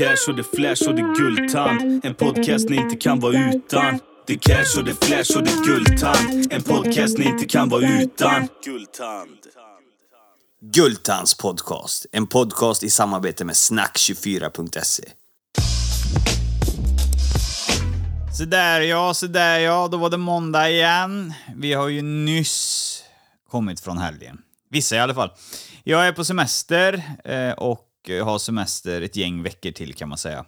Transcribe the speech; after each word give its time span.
cash 0.00 0.28
och 0.28 0.36
det 0.36 0.44
flash 0.44 0.88
och 0.88 0.94
det 0.94 1.14
guldtand. 1.16 2.04
En 2.04 2.14
podcast 2.14 2.68
ni 2.68 2.76
inte 2.76 2.96
kan 2.96 3.20
vara 3.20 3.50
utan. 3.54 4.00
Det 4.26 4.36
cash 4.36 4.78
och 4.78 4.84
det 4.84 5.04
flash 5.04 5.36
och 5.36 5.44
det 5.44 5.64
guldtand. 5.66 6.52
En 6.52 6.62
podcast 6.62 7.18
ni 7.18 7.24
inte 7.24 7.44
kan 7.44 7.68
vara 7.68 7.82
utan. 7.82 8.48
Guldtand. 8.64 9.38
Gultans 10.60 11.34
podcast. 11.34 12.06
En 12.12 12.26
podcast 12.26 12.82
i 12.82 12.90
samarbete 12.90 13.44
med 13.44 13.54
snack24.se. 13.54 15.04
Så 18.38 18.44
där 18.44 18.80
ja, 18.80 19.14
så 19.14 19.26
där 19.26 19.58
ja, 19.58 19.88
då 19.88 19.96
var 19.96 20.10
det 20.10 20.16
måndag 20.16 20.70
igen. 20.70 21.32
Vi 21.56 21.72
har 21.72 21.88
ju 21.88 22.02
nyss 22.02 23.02
kommit 23.50 23.80
från 23.80 23.98
helgen. 23.98 24.38
Vissa 24.70 24.96
i 24.96 24.98
alla 24.98 25.14
fall. 25.14 25.30
Jag 25.84 26.06
är 26.06 26.12
på 26.12 26.24
semester 26.24 27.02
eh, 27.24 27.50
och 28.00 28.10
eh, 28.10 28.24
ha 28.24 28.38
semester 28.38 29.02
ett 29.02 29.16
gäng 29.16 29.42
veckor 29.42 29.70
till 29.70 29.94
kan 29.94 30.08
man 30.08 30.18
säga. 30.18 30.44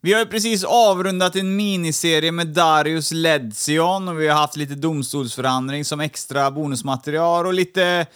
Vi 0.00 0.12
har 0.12 0.20
ju 0.20 0.26
precis 0.26 0.64
avrundat 0.64 1.36
en 1.36 1.56
miniserie 1.56 2.32
med 2.32 2.46
Darius 2.46 3.12
Ledsion 3.12 4.08
och 4.08 4.20
vi 4.20 4.28
har 4.28 4.38
haft 4.38 4.56
lite 4.56 4.74
domstolsförhandling 4.74 5.84
som 5.84 6.00
extra 6.00 6.50
bonusmaterial 6.50 7.46
och 7.46 7.54
lite 7.54 8.06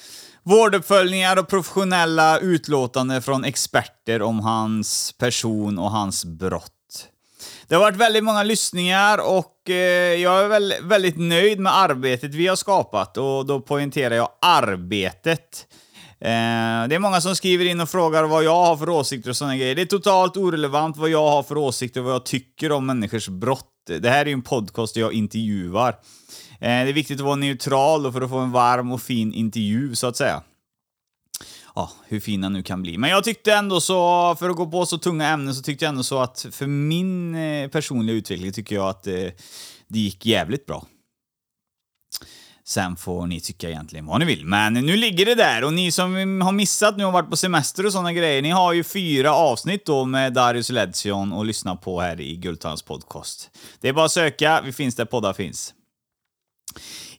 vårduppföljningar 0.43 1.39
och 1.39 1.49
professionella 1.49 2.39
utlåtanden 2.39 3.23
från 3.23 3.45
experter 3.45 4.23
om 4.23 4.41
hans 4.41 5.13
person 5.19 5.79
och 5.79 5.91
hans 5.91 6.25
brott. 6.25 6.73
Det 7.69 7.75
har 7.75 7.83
varit 7.83 7.97
väldigt 7.97 8.25
många 8.25 8.43
lyssningar 8.43 9.19
och 9.19 9.71
eh, 9.71 10.15
jag 10.15 10.45
är 10.45 10.49
väl 10.49 10.74
väldigt 10.83 11.18
nöjd 11.18 11.61
med 11.61 11.77
arbetet 11.77 12.35
vi 12.35 12.46
har 12.46 12.57
skapat 12.57 13.16
och 13.16 13.46
då 13.46 13.61
poängterar 13.61 14.15
jag 14.15 14.29
arbetet. 14.41 15.66
Eh, 16.21 16.88
det 16.88 16.95
är 16.95 16.99
många 16.99 17.21
som 17.21 17.37
skriver 17.37 17.65
in 17.65 17.80
och 17.80 17.88
frågar 17.88 18.24
vad 18.24 18.45
jag 18.45 18.65
har 18.65 18.76
för 18.76 18.88
åsikter 18.88 19.30
och 19.30 19.37
sådana 19.37 19.57
grejer. 19.57 19.74
Det 19.74 19.82
är 19.82 19.87
totalt 19.87 20.37
orelevant 20.37 20.96
vad 20.96 21.10
jag 21.10 21.29
har 21.30 21.43
för 21.43 21.57
åsikter 21.57 22.01
och 22.01 22.07
vad 22.07 22.15
jag 22.15 22.24
tycker 22.24 22.73
om 22.73 22.87
människors 22.87 23.29
brott. 23.29 23.66
Det 24.01 24.10
här 24.10 24.21
är 24.21 24.27
ju 24.27 24.32
en 24.32 24.43
podcast 24.43 24.95
där 24.95 25.01
jag 25.01 25.12
intervjuar. 25.12 25.88
Eh, 25.88 26.59
det 26.60 26.66
är 26.68 26.93
viktigt 26.93 27.21
att 27.21 27.27
vara 27.27 27.37
neutral 27.37 28.12
för 28.12 28.21
att 28.21 28.30
få 28.30 28.38
en 28.38 28.52
varm 28.52 28.93
och 28.93 29.02
fin 29.02 29.32
intervju, 29.32 29.95
så 29.95 30.07
att 30.07 30.16
säga. 30.16 30.43
Ja, 31.74 31.90
hur 32.07 32.21
fina 32.21 32.49
nu 32.49 32.62
kan 32.62 32.82
bli. 32.82 32.99
Men 32.99 33.10
jag 33.10 33.24
tyckte 33.24 33.52
ändå 33.52 33.80
så, 33.80 34.37
för 34.38 34.51
att 34.51 34.57
gå 34.57 34.66
på 34.66 34.87
så 34.87 34.99
tunga 34.99 35.29
ämnen, 35.29 35.55
så 35.55 35.62
tyckte 35.62 35.84
jag 35.84 35.90
ändå 35.90 36.02
så 36.02 36.18
att 36.18 36.46
för 36.51 36.66
min 36.66 37.34
eh, 37.34 37.68
personliga 37.68 38.16
utveckling 38.16 38.52
tycker 38.52 38.74
jag 38.74 38.88
att 38.88 39.07
eh, 39.07 39.15
det 39.88 39.99
gick 39.99 40.27
jävligt 40.27 40.66
bra. 40.66 40.87
Sen 42.71 42.96
får 42.96 43.26
ni 43.26 43.40
tycka 43.40 43.68
egentligen 43.68 44.07
vad 44.07 44.21
ni 44.21 44.26
vill. 44.26 44.45
Men 44.45 44.74
nu 44.74 44.96
ligger 44.96 45.26
det 45.26 45.35
där 45.35 45.65
och 45.65 45.73
ni 45.73 45.93
som 45.93 46.40
har 46.40 46.52
missat 46.52 46.96
nu 46.96 47.04
och 47.04 47.12
varit 47.12 47.30
på 47.30 47.37
semester 47.37 47.87
och 47.87 47.93
sådana 47.93 48.12
grejer, 48.12 48.43
ni 48.43 48.51
har 48.51 48.73
ju 48.73 48.85
fyra 48.85 49.35
avsnitt 49.35 49.87
då 49.87 50.04
med 50.04 50.32
Darius 50.32 50.71
Ledsion 50.71 51.32
att 51.32 51.46
lyssna 51.46 51.77
på 51.77 52.01
här 52.01 52.21
i 52.21 52.37
Guldtands 52.37 52.82
podcast. 52.82 53.51
Det 53.80 53.88
är 53.88 53.93
bara 53.93 54.04
att 54.04 54.12
söka, 54.12 54.60
vi 54.65 54.73
finns 54.73 54.95
där 54.95 55.04
poddar 55.04 55.32
finns. 55.32 55.74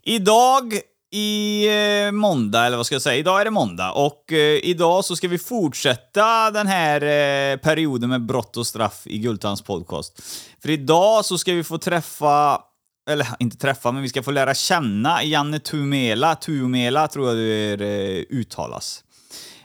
Idag 0.04 0.74
i 1.12 1.68
eh, 1.68 2.12
måndag, 2.12 2.66
eller 2.66 2.78
vad 2.78 2.86
ska 2.86 2.96
jag 2.96 3.02
säga? 3.02 3.16
Idag 3.16 3.42
är 3.42 3.46
det 3.46 3.52
måndag 3.52 3.92
och 3.92 4.32
eh, 4.32 4.60
idag 4.64 5.06
så 5.06 5.16
ska 5.16 5.28
vi 5.28 5.38
fortsätta 5.38 6.52
den 6.52 6.68
här 6.68 7.02
eh, 7.02 7.58
perioden 7.58 8.10
med 8.10 8.26
brott 8.26 8.58
och 8.58 8.68
straff 8.68 9.02
i 9.06 9.18
Gultans 9.18 9.62
podcast. 9.62 10.22
För 10.62 10.70
idag 10.70 11.26
så 11.26 11.38
ska 11.38 11.54
vi 11.54 11.64
få 11.64 11.78
träffa 11.78 12.62
eller 13.10 13.28
inte 13.40 13.58
träffa, 13.58 13.92
men 13.92 14.02
vi 14.02 14.10
ska 14.10 14.24
få 14.24 14.32
lära 14.32 14.54
känna 14.54 15.24
Janne 15.24 15.60
Tumela, 15.60 16.36
Tuomela 16.36 17.08
tror 17.08 17.28
jag 17.28 17.38
det 17.38 17.74
eh, 17.74 18.38
uttalas. 18.38 19.04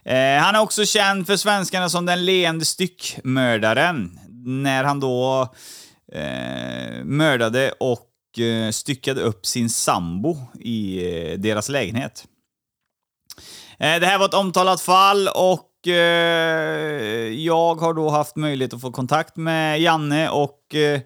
Eh, 0.05 0.39
han 0.43 0.55
är 0.55 0.61
också 0.61 0.85
känd 0.85 1.27
för 1.27 1.37
svenskarna 1.37 1.89
som 1.89 2.07
den 2.07 2.25
leende 2.25 2.65
styckmördaren, 2.65 4.19
när 4.45 4.85
han 4.85 5.01
då 5.01 5.49
eh, 6.13 7.05
mördade 7.05 7.73
och 7.81 8.39
eh, 8.39 8.71
styckade 8.71 9.21
upp 9.21 9.47
sin 9.47 9.71
sambo 9.71 10.37
i 10.61 11.07
eh, 11.09 11.39
deras 11.39 11.69
lägenhet. 11.69 12.25
Eh, 13.79 14.01
det 14.01 14.07
här 14.07 14.19
var 14.19 14.27
ett 14.27 14.35
omtalat 14.35 14.81
fall 14.81 15.29
och 15.29 15.89
eh, 15.89 17.33
jag 17.33 17.75
har 17.75 17.95
då 17.95 18.09
haft 18.09 18.37
möjlighet 18.37 18.75
att 18.75 18.81
få 18.81 18.93
kontakt 18.93 19.37
med 19.37 19.81
Janne 19.81 20.29
och 20.29 20.75
eh, 20.75 21.01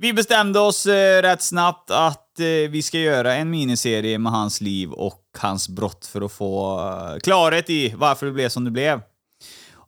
vi 0.00 0.12
bestämde 0.12 0.60
oss 0.60 0.86
eh, 0.86 1.22
rätt 1.22 1.42
snabbt 1.42 1.90
att 1.90 2.40
eh, 2.40 2.70
vi 2.70 2.82
ska 2.82 2.98
göra 2.98 3.34
en 3.34 3.50
miniserie 3.50 4.18
med 4.18 4.32
hans 4.32 4.60
liv 4.60 4.90
och 4.90 5.22
hans 5.38 5.68
brott 5.68 6.06
för 6.06 6.20
att 6.20 6.32
få 6.32 6.80
eh, 6.80 7.18
klarhet 7.18 7.70
i 7.70 7.94
varför 7.96 8.26
det 8.26 8.32
blev 8.32 8.48
som 8.48 8.64
det 8.64 8.70
blev. 8.70 9.00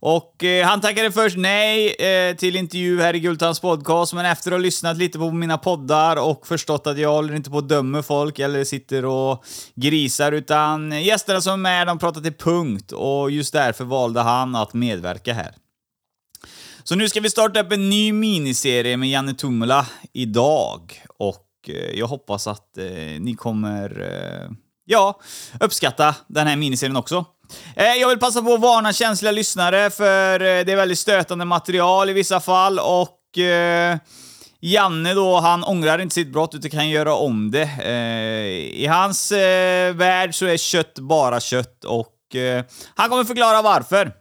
Och 0.03 0.45
eh, 0.45 0.67
han 0.67 0.81
tackade 0.81 1.13
först 1.13 1.37
nej 1.37 1.95
eh, 1.95 2.37
till 2.37 2.57
intervju 2.57 3.01
här 3.01 3.15
i 3.15 3.21
Gultans 3.21 3.61
podcast, 3.61 4.15
men 4.15 4.27
efter 4.27 4.51
att 4.51 4.55
ha 4.55 4.59
lyssnat 4.59 4.97
lite 4.97 5.19
på 5.19 5.31
mina 5.31 5.59
poddar 5.59 6.17
och 6.17 6.47
förstått 6.47 6.87
att 6.87 6.99
jag 6.99 7.13
håller 7.13 7.35
inte 7.35 7.51
på 7.51 7.59
att 7.59 7.69
döma 7.69 8.03
folk 8.03 8.39
eller 8.39 8.65
sitter 8.65 9.05
och 9.05 9.45
grisar, 9.75 10.33
utan 10.33 11.03
gästerna 11.03 11.41
som 11.41 11.53
är 11.53 11.57
med, 11.57 11.87
de 11.87 11.99
pratar 11.99 12.21
till 12.21 12.33
punkt 12.33 12.93
och 12.93 13.31
just 13.31 13.53
därför 13.53 13.85
valde 13.85 14.21
han 14.21 14.55
att 14.55 14.75
medverka 14.75 15.35
här. 15.35 15.55
Så 16.91 16.97
nu 16.97 17.09
ska 17.09 17.21
vi 17.21 17.31
starta 17.31 17.61
upp 17.61 17.73
en 17.73 17.91
ny 17.91 18.13
miniserie 18.13 18.97
med 18.97 19.09
Janne 19.09 19.35
Tumula 19.35 19.87
idag. 20.13 21.03
Och 21.19 21.47
eh, 21.69 21.99
jag 21.99 22.07
hoppas 22.07 22.47
att 22.47 22.79
eh, 22.79 22.85
ni 23.21 23.35
kommer, 23.35 24.01
eh, 24.01 24.51
ja, 24.85 25.21
uppskatta 25.61 26.15
den 26.29 26.47
här 26.47 26.57
miniserien 26.57 26.97
också. 26.97 27.25
Eh, 27.77 27.95
jag 27.95 28.09
vill 28.09 28.19
passa 28.19 28.43
på 28.43 28.55
att 28.55 28.61
varna 28.61 28.93
känsliga 28.93 29.33
lyssnare 29.33 29.91
för 29.91 30.41
eh, 30.41 30.65
det 30.65 30.73
är 30.73 30.77
väldigt 30.77 30.99
stötande 30.99 31.45
material 31.45 32.11
i 32.11 32.13
vissa 32.13 32.41
fall 32.41 32.79
och 32.79 33.39
eh, 33.39 33.99
Janne 34.61 35.15
då, 35.15 35.41
han 35.41 35.65
ångrar 35.65 35.99
inte 35.99 36.15
sitt 36.15 36.33
brott 36.33 36.55
utan 36.55 36.71
kan 36.71 36.89
göra 36.89 37.15
om 37.15 37.51
det. 37.51 37.71
Eh, 37.85 38.81
I 38.83 38.87
hans 38.87 39.33
eh, 39.33 39.95
värld 39.95 40.35
så 40.35 40.47
är 40.47 40.57
kött 40.57 40.99
bara 40.99 41.41
kött 41.41 41.85
och 41.85 42.17
han 42.95 43.09
kommer 43.09 43.25
förklara 43.25 43.63
varför. 43.63 44.20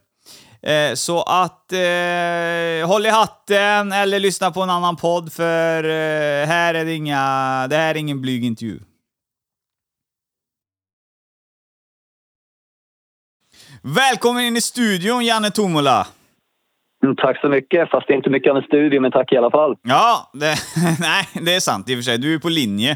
Eh, 0.61 0.93
så 0.93 1.21
att 1.21 1.71
eh, 1.71 2.87
håll 2.87 3.05
i 3.05 3.09
hatten 3.09 3.91
eller 3.91 4.19
lyssna 4.19 4.51
på 4.51 4.61
en 4.61 4.69
annan 4.69 4.95
podd 4.95 5.33
för 5.33 5.83
eh, 5.83 6.47
här 6.47 6.73
är 6.73 6.85
det 6.85 6.93
inga, 6.93 7.67
det 7.69 7.75
här 7.75 7.89
är 7.89 7.95
ingen 7.95 8.21
blyg 8.21 8.43
intervju. 8.43 8.79
Välkommen 13.81 14.43
in 14.43 14.57
i 14.57 14.61
studion 14.61 15.25
Janne 15.25 15.51
Tomola! 15.51 16.07
Mm, 17.03 17.15
tack 17.15 17.41
så 17.41 17.49
mycket, 17.49 17.89
fast 17.89 18.07
det 18.07 18.13
är 18.13 18.15
inte 18.15 18.29
mycket 18.29 18.51
av 18.51 18.57
en 18.57 18.63
studio, 18.63 19.01
men 19.01 19.11
tack 19.11 19.33
i 19.33 19.37
alla 19.37 19.51
fall. 19.51 19.75
Ja, 19.83 20.31
det, 20.33 20.55
nej, 20.99 21.45
det 21.45 21.55
är 21.55 21.59
sant 21.59 21.89
i 21.89 21.93
och 21.93 21.97
för 21.97 22.03
sig. 22.03 22.17
Du 22.17 22.33
är 22.33 22.39
på 22.39 22.49
linje. 22.49 22.91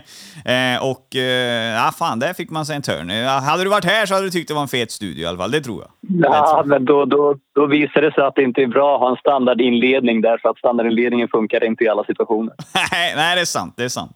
Eh, 0.45 0.89
och 0.91 1.15
eh, 1.15 1.75
ja, 1.75 1.91
fan, 1.99 2.19
där 2.19 2.33
fick 2.33 2.49
man 2.49 2.65
sig 2.65 2.75
en 2.75 2.81
törn. 2.81 3.09
hade 3.43 3.63
du 3.63 3.69
varit 3.69 3.85
här 3.85 4.05
så 4.05 4.13
hade 4.13 4.25
du 4.25 4.31
tyckt 4.31 4.47
det 4.47 4.53
var 4.53 4.61
en 4.61 4.67
fet 4.67 4.91
studio 4.91 5.23
i 5.23 5.25
alla 5.25 5.37
fall, 5.37 5.51
det 5.51 5.61
tror 5.61 5.81
jag. 5.81 5.91
Ja, 6.23 6.63
men 6.65 6.85
då, 6.85 7.05
då, 7.05 7.35
då 7.55 7.65
visar 7.65 8.01
det 8.01 8.13
sig 8.13 8.23
att 8.23 8.35
det 8.35 8.43
inte 8.43 8.61
är 8.61 8.67
bra 8.67 8.95
att 8.95 9.01
ha 9.01 9.09
en 9.09 9.15
standardinledning 9.15 10.21
därför 10.21 10.49
att 10.49 10.57
standardinledningen 10.57 11.27
funkar 11.27 11.63
inte 11.63 11.83
i 11.83 11.87
alla 11.87 12.03
situationer. 12.03 12.53
nej, 12.91 13.13
nej, 13.15 13.35
det 13.35 13.41
är 13.41 13.45
sant. 13.45 13.73
Det 13.77 13.83
är 13.83 13.89
sant. 13.89 14.11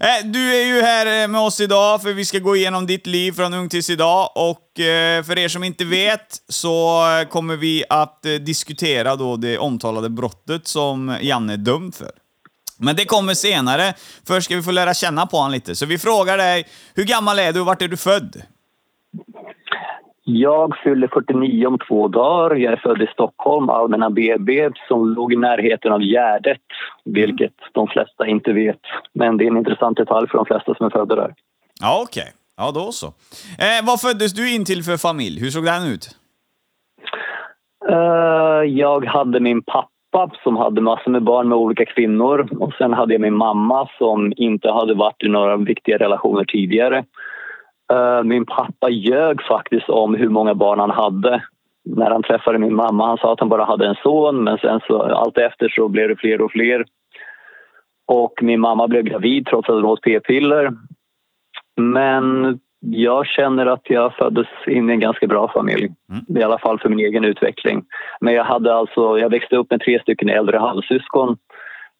Eh, 0.00 0.30
du 0.30 0.54
är 0.54 0.66
ju 0.66 0.82
här 0.82 1.22
eh, 1.22 1.28
med 1.28 1.40
oss 1.40 1.60
idag 1.60 2.02
för 2.02 2.12
vi 2.12 2.24
ska 2.24 2.38
gå 2.38 2.56
igenom 2.56 2.86
ditt 2.86 3.06
liv 3.06 3.32
från 3.32 3.54
ung 3.54 3.68
tills 3.68 3.90
idag 3.90 4.28
och 4.34 4.48
eh, 4.48 4.63
för 5.26 5.38
er 5.38 5.48
som 5.48 5.64
inte 5.64 5.84
vet 5.84 6.36
så 6.48 7.02
kommer 7.30 7.56
vi 7.56 7.84
att 7.90 8.22
diskutera 8.22 9.16
då 9.16 9.36
det 9.36 9.58
omtalade 9.58 10.10
brottet 10.10 10.66
som 10.66 11.16
Janne 11.20 11.52
är 11.52 11.56
dömd 11.56 11.94
för. 11.94 12.10
Men 12.78 12.96
det 12.96 13.04
kommer 13.04 13.34
senare. 13.34 13.94
Först 14.26 14.44
ska 14.44 14.56
vi 14.56 14.62
få 14.62 14.70
lära 14.70 14.94
känna 14.94 15.26
på 15.26 15.36
honom 15.36 15.52
lite. 15.52 15.74
Så 15.74 15.86
vi 15.86 15.98
frågar 15.98 16.38
dig, 16.38 16.64
hur 16.94 17.04
gammal 17.04 17.38
är 17.38 17.52
du 17.52 17.60
och 17.60 17.66
vart 17.66 17.82
är 17.82 17.88
du 17.88 17.96
född? 17.96 18.42
Jag 20.26 20.76
fyller 20.84 21.08
49 21.08 21.66
om 21.66 21.78
två 21.88 22.08
dagar. 22.08 22.56
Jag 22.56 22.72
är 22.72 22.76
född 22.76 23.02
i 23.02 23.06
Stockholm, 23.06 23.70
Allmänna 23.70 24.10
BB, 24.10 24.70
som 24.88 25.08
låg 25.08 25.32
i 25.32 25.36
närheten 25.36 25.92
av 25.92 26.02
Gärdet, 26.02 26.60
vilket 27.04 27.52
de 27.72 27.88
flesta 27.88 28.26
inte 28.26 28.52
vet. 28.52 28.80
Men 29.12 29.36
det 29.36 29.44
är 29.44 29.50
en 29.50 29.56
intressant 29.56 29.96
detalj 29.96 30.28
för 30.28 30.38
de 30.38 30.46
flesta 30.46 30.74
som 30.74 30.86
är 30.86 30.90
födda 30.90 31.14
där. 31.14 31.34
Ja, 31.80 32.00
okej. 32.02 32.22
Okay. 32.22 32.32
Ja, 32.56 32.70
då 32.74 32.92
så. 32.92 33.06
Eh, 33.58 33.86
vad 33.86 34.00
föddes 34.00 34.32
du 34.32 34.54
in 34.54 34.64
till 34.64 34.82
för 34.82 34.96
familj? 34.96 35.40
Hur 35.40 35.50
såg 35.50 35.64
den 35.64 35.86
ut? 35.92 36.08
Uh, 37.90 38.64
jag 38.70 39.04
hade 39.04 39.40
min 39.40 39.62
pappa 39.62 40.30
som 40.42 40.56
hade 40.56 40.80
massor 40.80 41.10
med 41.10 41.22
barn 41.22 41.48
med 41.48 41.58
olika 41.58 41.84
kvinnor 41.84 42.48
och 42.60 42.72
sen 42.72 42.92
hade 42.92 43.14
jag 43.14 43.20
min 43.20 43.36
mamma 43.36 43.88
som 43.98 44.32
inte 44.36 44.70
hade 44.70 44.94
varit 44.94 45.22
i 45.22 45.28
några 45.28 45.56
viktiga 45.56 45.98
relationer 45.98 46.44
tidigare. 46.44 47.04
Uh, 47.92 48.22
min 48.22 48.46
pappa 48.46 48.88
ljög 48.90 49.42
faktiskt 49.42 49.88
om 49.88 50.14
hur 50.14 50.28
många 50.28 50.54
barn 50.54 50.78
han 50.78 50.90
hade 50.90 51.42
när 51.84 52.10
han 52.10 52.22
träffade 52.22 52.58
min 52.58 52.74
mamma. 52.74 53.06
Han 53.06 53.18
sa 53.18 53.32
att 53.32 53.40
han 53.40 53.48
bara 53.48 53.64
hade 53.64 53.86
en 53.86 53.96
son 54.02 54.44
men 54.44 54.58
sen 54.58 54.80
så 54.86 55.02
allt 55.02 55.38
efter 55.38 55.68
så 55.68 55.88
blev 55.88 56.08
det 56.08 56.16
fler 56.16 56.40
och 56.40 56.52
fler. 56.52 56.84
Och 58.06 58.32
min 58.42 58.60
mamma 58.60 58.88
blev 58.88 59.02
gravid 59.02 59.46
trots 59.46 59.68
att 59.68 59.74
hon 59.74 59.84
åt 59.84 60.02
p-piller. 60.02 60.72
Men 61.76 62.58
jag 62.80 63.26
känner 63.26 63.66
att 63.66 63.90
jag 63.90 64.14
föddes 64.14 64.46
in 64.66 64.90
i 64.90 64.92
en 64.92 65.00
ganska 65.00 65.26
bra 65.26 65.48
familj. 65.48 65.92
Mm. 66.10 66.40
I 66.40 66.42
alla 66.42 66.58
fall 66.58 66.78
för 66.78 66.88
min 66.88 66.98
egen 67.06 67.24
utveckling. 67.24 67.84
Men 68.20 68.34
jag, 68.34 68.44
hade 68.44 68.74
alltså, 68.74 69.18
jag 69.18 69.30
växte 69.30 69.56
upp 69.56 69.70
med 69.70 69.80
tre 69.80 70.00
stycken 70.00 70.28
äldre 70.28 70.58
halvsyskon. 70.58 71.36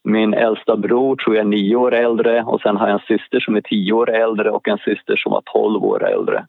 Min 0.05 0.35
äldsta 0.35 0.77
bror 0.77 1.17
tror 1.17 1.37
jag 1.37 1.45
är 1.45 1.49
nio 1.49 1.77
år 1.77 1.95
äldre 1.95 2.43
och 2.43 2.61
sen 2.61 2.77
har 2.77 2.89
jag 2.89 3.01
en 3.01 3.19
syster 3.19 3.41
som 3.41 3.57
är 3.57 3.61
tio 3.61 3.93
år 3.93 4.11
äldre 4.11 4.51
och 4.51 4.69
en 4.69 4.79
syster 4.79 5.17
som 5.17 5.33
var 5.33 5.43
tolv 5.45 5.85
år 5.85 6.05
äldre. 6.05 6.47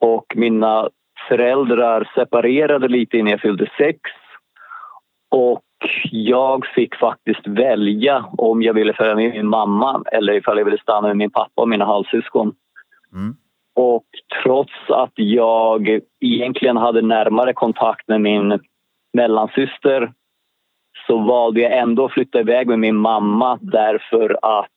Och 0.00 0.24
mina 0.36 0.88
föräldrar 1.28 2.10
separerade 2.14 2.88
lite 2.88 3.16
innan 3.16 3.30
jag 3.30 3.40
fyllde 3.40 3.70
sex. 3.78 4.00
Och 5.30 5.60
jag 6.10 6.66
fick 6.66 6.94
faktiskt 6.94 7.46
välja 7.46 8.24
om 8.38 8.62
jag 8.62 8.74
ville 8.74 8.92
följa 8.92 9.14
med 9.14 9.30
min 9.30 9.48
mamma 9.48 10.02
eller 10.12 10.32
ifall 10.32 10.58
jag 10.58 10.64
ville 10.64 10.78
stanna 10.78 11.08
med 11.08 11.16
min 11.16 11.30
pappa 11.30 11.62
och 11.62 11.68
mina 11.68 11.84
halvsyskon. 11.84 12.54
Mm. 13.12 13.36
Och 13.74 14.04
trots 14.42 14.72
att 14.88 15.12
jag 15.14 16.00
egentligen 16.20 16.76
hade 16.76 17.02
närmare 17.02 17.52
kontakt 17.52 18.08
med 18.08 18.20
min 18.20 18.60
mellansyster 19.12 20.12
så 21.06 21.18
valde 21.18 21.60
jag 21.60 21.78
ändå 21.78 22.04
att 22.04 22.12
flytta 22.12 22.40
iväg 22.40 22.66
med 22.66 22.78
min 22.78 22.96
mamma 22.96 23.58
därför 23.62 24.38
att 24.42 24.68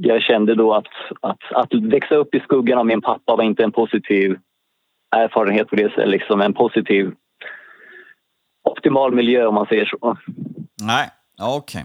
jag 0.00 0.22
kände 0.22 0.54
då 0.54 0.74
att, 0.74 0.86
att, 1.20 1.52
att 1.52 1.74
växa 1.74 2.14
upp 2.14 2.34
i 2.34 2.40
skuggan 2.40 2.78
av 2.78 2.86
min 2.86 3.00
pappa 3.00 3.36
var 3.36 3.44
inte 3.44 3.64
en 3.64 3.72
positiv 3.72 4.38
erfarenhet 5.16 5.68
på 5.68 5.76
det 5.76 5.88
sättet, 5.88 6.08
liksom 6.08 6.40
en 6.40 6.54
positiv 6.54 7.14
optimal 8.64 9.12
miljö 9.14 9.46
om 9.46 9.54
man 9.54 9.66
säger 9.66 9.84
så. 9.84 10.16
Nej, 10.82 11.08
okej. 11.42 11.84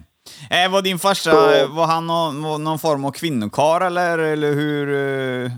Eh, 0.50 0.72
var 0.72 0.82
din 0.82 1.00
farsa, 1.00 1.32
Så- 1.32 1.68
var 1.76 1.88
han 1.88 2.08
någon, 2.08 2.64
någon 2.64 2.80
form 2.80 3.06
av 3.06 3.12
kvinnokar 3.12 3.82
eller, 3.88 4.18
eller 4.20 4.54
hur? 4.54 4.88
eh, 4.90 5.52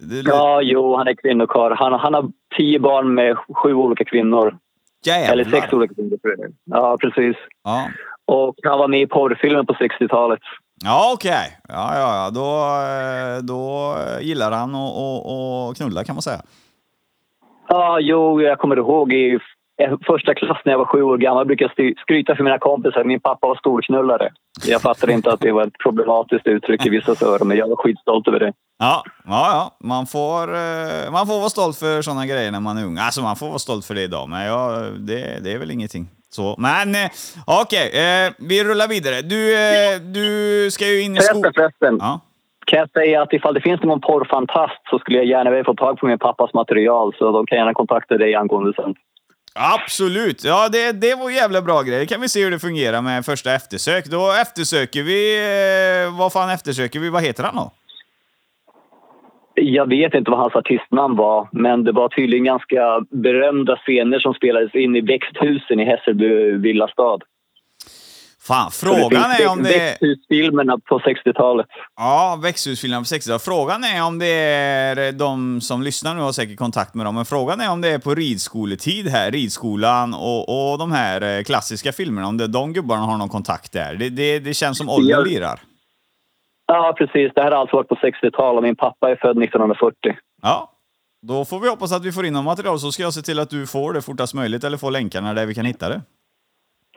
Det, 0.00 0.20
Ja, 0.30 0.60
jo, 0.62 0.96
han 0.96 1.08
är 1.08 1.14
kvinnokarl. 1.14 1.72
Han, 1.78 1.92
han 2.00 2.14
har 2.14 2.24
tio 2.56 2.78
barn 2.80 3.14
med 3.14 3.36
sju 3.54 3.74
olika 3.74 4.04
kvinnor. 4.04 4.56
Jävlar. 5.06 5.32
Eller 5.32 5.44
sex 5.44 5.72
olika 5.72 5.94
kvinnor. 5.94 6.18
Ja, 6.64 6.96
precis. 7.00 7.36
Ja, 7.64 7.88
Och 8.26 8.54
han 8.62 8.78
var 8.78 8.88
med 8.88 9.00
i 9.00 9.06
porrfilmen 9.06 9.66
på 9.66 9.72
60-talet. 9.74 10.40
ja 10.84 11.10
okej. 11.14 11.58
Ja, 11.68 11.90
ja, 11.94 12.16
ja. 12.24 12.30
Då, 12.30 12.48
eh, 12.86 13.42
då 13.42 13.96
gillar 14.20 14.50
han 14.52 14.74
att 14.74 15.76
knulla 15.76 16.04
kan 16.04 16.14
man 16.14 16.22
säga. 16.22 16.40
Ja, 17.68 17.98
jo, 18.00 18.42
jag 18.42 18.58
kommer 18.58 18.76
ihåg 18.76 19.12
i 19.12 19.38
första 20.06 20.34
klass 20.34 20.58
när 20.64 20.72
jag 20.72 20.78
var 20.78 20.84
sju 20.84 21.02
år 21.02 21.18
gammal 21.18 21.46
brukade 21.46 21.72
jag 21.76 21.98
skryta 21.98 22.36
för 22.36 22.44
mina 22.44 22.58
kompisar 22.58 23.00
att 23.00 23.06
min 23.06 23.20
pappa 23.20 23.46
var 23.46 23.56
storknullare. 23.56 24.30
Jag 24.66 24.82
fattade 24.82 25.12
inte 25.12 25.32
att 25.32 25.40
det 25.40 25.52
var 25.52 25.62
ett 25.62 25.78
problematiskt 25.78 26.46
uttryck 26.46 26.86
i 26.86 26.90
vissa 26.90 27.26
öron, 27.26 27.48
men 27.48 27.56
jag 27.56 27.68
var 27.68 27.76
skitstolt 27.76 28.28
över 28.28 28.40
det. 28.40 28.52
Ja, 28.78 29.02
ja, 29.24 29.48
ja. 29.52 29.86
Man 29.88 30.06
får, 30.06 30.54
eh, 30.54 31.12
man 31.12 31.26
får 31.26 31.38
vara 31.38 31.48
stolt 31.48 31.76
för 31.76 32.02
sådana 32.02 32.26
grejer 32.26 32.52
när 32.52 32.60
man 32.60 32.78
är 32.78 32.84
ung. 32.84 32.98
Alltså 32.98 33.22
man 33.22 33.36
får 33.36 33.46
vara 33.46 33.58
stolt 33.58 33.84
för 33.84 33.94
det 33.94 34.02
idag, 34.02 34.28
men 34.28 34.46
ja, 34.46 34.70
det, 34.98 35.44
det 35.44 35.52
är 35.52 35.58
väl 35.58 35.70
ingenting. 35.70 36.08
Så, 36.28 36.54
men 36.58 36.94
eh, 36.94 37.10
okej, 37.62 37.86
eh, 38.04 38.32
vi 38.38 38.64
rullar 38.64 38.88
vidare. 38.88 39.22
Du, 39.22 39.54
eh, 39.54 40.00
du 40.00 40.70
ska 40.70 40.86
ju 40.86 41.02
in 41.02 41.16
i 41.16 41.20
skolan. 41.20 41.52
förresten. 41.54 41.96
Ja. 42.00 42.20
Kan 42.66 42.78
jag 42.78 42.90
säga 42.90 43.22
att 43.22 43.32
ifall 43.32 43.54
det 43.54 43.60
finns 43.60 43.82
någon 43.82 44.00
porrfantast 44.00 44.80
så 44.90 44.98
skulle 44.98 45.18
jag 45.18 45.26
gärna 45.26 45.50
vilja 45.50 45.64
få 45.64 45.74
tag 45.74 45.98
på 45.98 46.06
min 46.06 46.18
pappas 46.18 46.54
material 46.54 47.14
så 47.18 47.32
de 47.32 47.46
kan 47.46 47.58
gärna 47.58 47.74
kontakta 47.74 48.18
dig 48.18 48.34
angående 48.34 48.72
sen. 48.76 48.94
Absolut! 49.56 50.44
Ja, 50.44 50.68
det, 50.72 50.92
det 50.92 51.14
var 51.14 51.30
jävla 51.30 51.62
bra 51.62 51.82
grej. 51.82 51.98
Det 51.98 52.06
kan 52.06 52.20
vi 52.20 52.28
se 52.28 52.44
hur 52.44 52.50
det 52.50 52.58
fungerar 52.58 53.02
med 53.02 53.24
första 53.24 53.54
eftersök. 53.54 54.04
Då 54.04 54.32
eftersöker 54.42 55.02
vi... 55.02 55.20
Eh, 56.06 56.18
vad 56.18 56.32
fan 56.32 56.50
eftersöker 56.50 57.00
vi? 57.00 57.10
Vad 57.10 57.22
heter 57.22 57.44
han 57.44 57.56
då? 57.56 57.70
Jag 59.54 59.88
vet 59.88 60.14
inte 60.14 60.30
vad 60.30 60.40
hans 60.40 60.54
artistnamn 60.54 61.16
var, 61.16 61.48
men 61.52 61.84
det 61.84 61.92
var 61.92 62.08
tydligen 62.08 62.44
ganska 62.44 63.00
berömda 63.10 63.76
scener 63.76 64.18
som 64.18 64.34
spelades 64.34 64.74
in 64.74 64.96
i 64.96 65.00
växthusen 65.00 65.80
i 65.80 65.84
Hässelby 65.84 66.52
villastad. 66.52 67.18
Fan, 68.46 68.70
frågan 68.70 69.30
är 69.40 69.50
om 69.50 69.62
det... 69.62 69.78
Växthusfilmerna 69.78 70.78
på 70.78 70.98
60-talet. 70.98 71.66
Ja, 71.96 72.38
växthusfilmen 72.42 73.00
på 73.00 73.04
60-talet. 73.04 73.42
Frågan 73.42 73.84
är 73.84 74.06
om 74.06 74.18
det 74.18 74.26
är... 74.26 75.12
De 75.12 75.60
som 75.60 75.82
lyssnar 75.82 76.14
nu 76.14 76.20
har 76.20 76.32
säkert 76.32 76.58
kontakt 76.58 76.94
med 76.94 77.06
dem, 77.06 77.14
men 77.14 77.24
frågan 77.24 77.60
är 77.60 77.70
om 77.72 77.80
det 77.80 77.88
är 77.88 77.98
på 77.98 78.14
ridskoletid 78.14 79.08
här, 79.08 79.30
ridskolan 79.30 80.14
och, 80.14 80.72
och 80.72 80.78
de 80.78 80.92
här 80.92 81.38
eh, 81.38 81.42
klassiska 81.42 81.92
filmerna, 81.92 82.28
om 82.28 82.36
det, 82.36 82.46
de 82.46 82.72
gubbarna 82.72 83.02
har 83.02 83.18
någon 83.18 83.28
kontakt 83.28 83.72
där. 83.72 83.94
Det, 83.94 84.08
det, 84.08 84.38
det 84.38 84.54
känns 84.54 84.78
som 84.78 84.88
åldern 84.88 85.24
lirar. 85.24 85.60
Ja, 86.66 86.94
precis. 86.98 87.32
Det 87.34 87.42
här 87.42 87.50
har 87.50 87.58
alltså 87.58 87.76
varit 87.76 87.88
på 87.88 87.94
60-talet 87.94 88.56
och 88.56 88.62
min 88.62 88.76
pappa 88.76 89.10
är 89.10 89.16
född 89.16 89.42
1940. 89.42 90.16
Ja. 90.42 90.72
Då 91.22 91.44
får 91.44 91.60
vi 91.60 91.68
hoppas 91.68 91.92
att 91.92 92.04
vi 92.04 92.12
får 92.12 92.26
in 92.26 92.32
något 92.32 92.44
material, 92.44 92.78
så 92.78 92.92
ska 92.92 93.02
jag 93.02 93.14
se 93.14 93.22
till 93.22 93.38
att 93.38 93.50
du 93.50 93.66
får 93.66 93.92
det 93.92 94.02
fortast 94.02 94.34
möjligt, 94.34 94.64
eller 94.64 94.76
får 94.76 94.90
länkarna 94.90 95.34
där 95.34 95.46
vi 95.46 95.54
kan 95.54 95.64
hitta 95.64 95.88
det. 95.88 96.02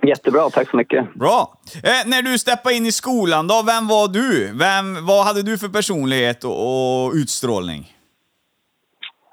Jättebra, 0.01 0.50
tack 0.50 0.69
så 0.69 0.78
mycket. 0.78 1.13
Bra! 1.13 1.54
Eh, 1.84 2.10
när 2.10 2.22
du 2.22 2.38
steppade 2.38 2.75
in 2.75 2.86
i 2.86 2.92
skolan 2.92 3.48
då, 3.48 3.63
vem 3.66 3.88
var 3.88 4.07
du? 4.07 4.48
Vem, 4.48 5.06
vad 5.06 5.25
hade 5.25 5.42
du 5.44 5.57
för 5.57 5.68
personlighet 5.68 6.44
och, 6.44 6.57
och 7.06 7.12
utstrålning? 7.13 7.81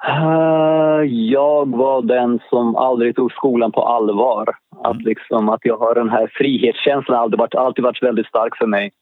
Eh, 0.09 1.03
jag 1.11 1.77
var 1.77 2.03
den 2.03 2.39
som 2.51 2.77
aldrig 2.77 3.17
tog 3.17 3.33
skolan 3.33 3.73
på 3.73 3.83
allvar. 3.83 4.49
Att, 4.85 5.03
liksom, 5.03 5.49
att 5.49 5.61
jag 5.63 5.77
har 5.77 5.95
den 5.95 6.11
här 6.11 6.31
frihetskänslan 6.35 7.17
har 7.17 7.25
alltid 7.25 7.39
varit, 7.39 7.55
alltid 7.55 7.85
varit 7.85 8.03
väldigt 8.03 8.27
stark 8.27 8.57
för 8.57 8.67
mig. 8.67 8.93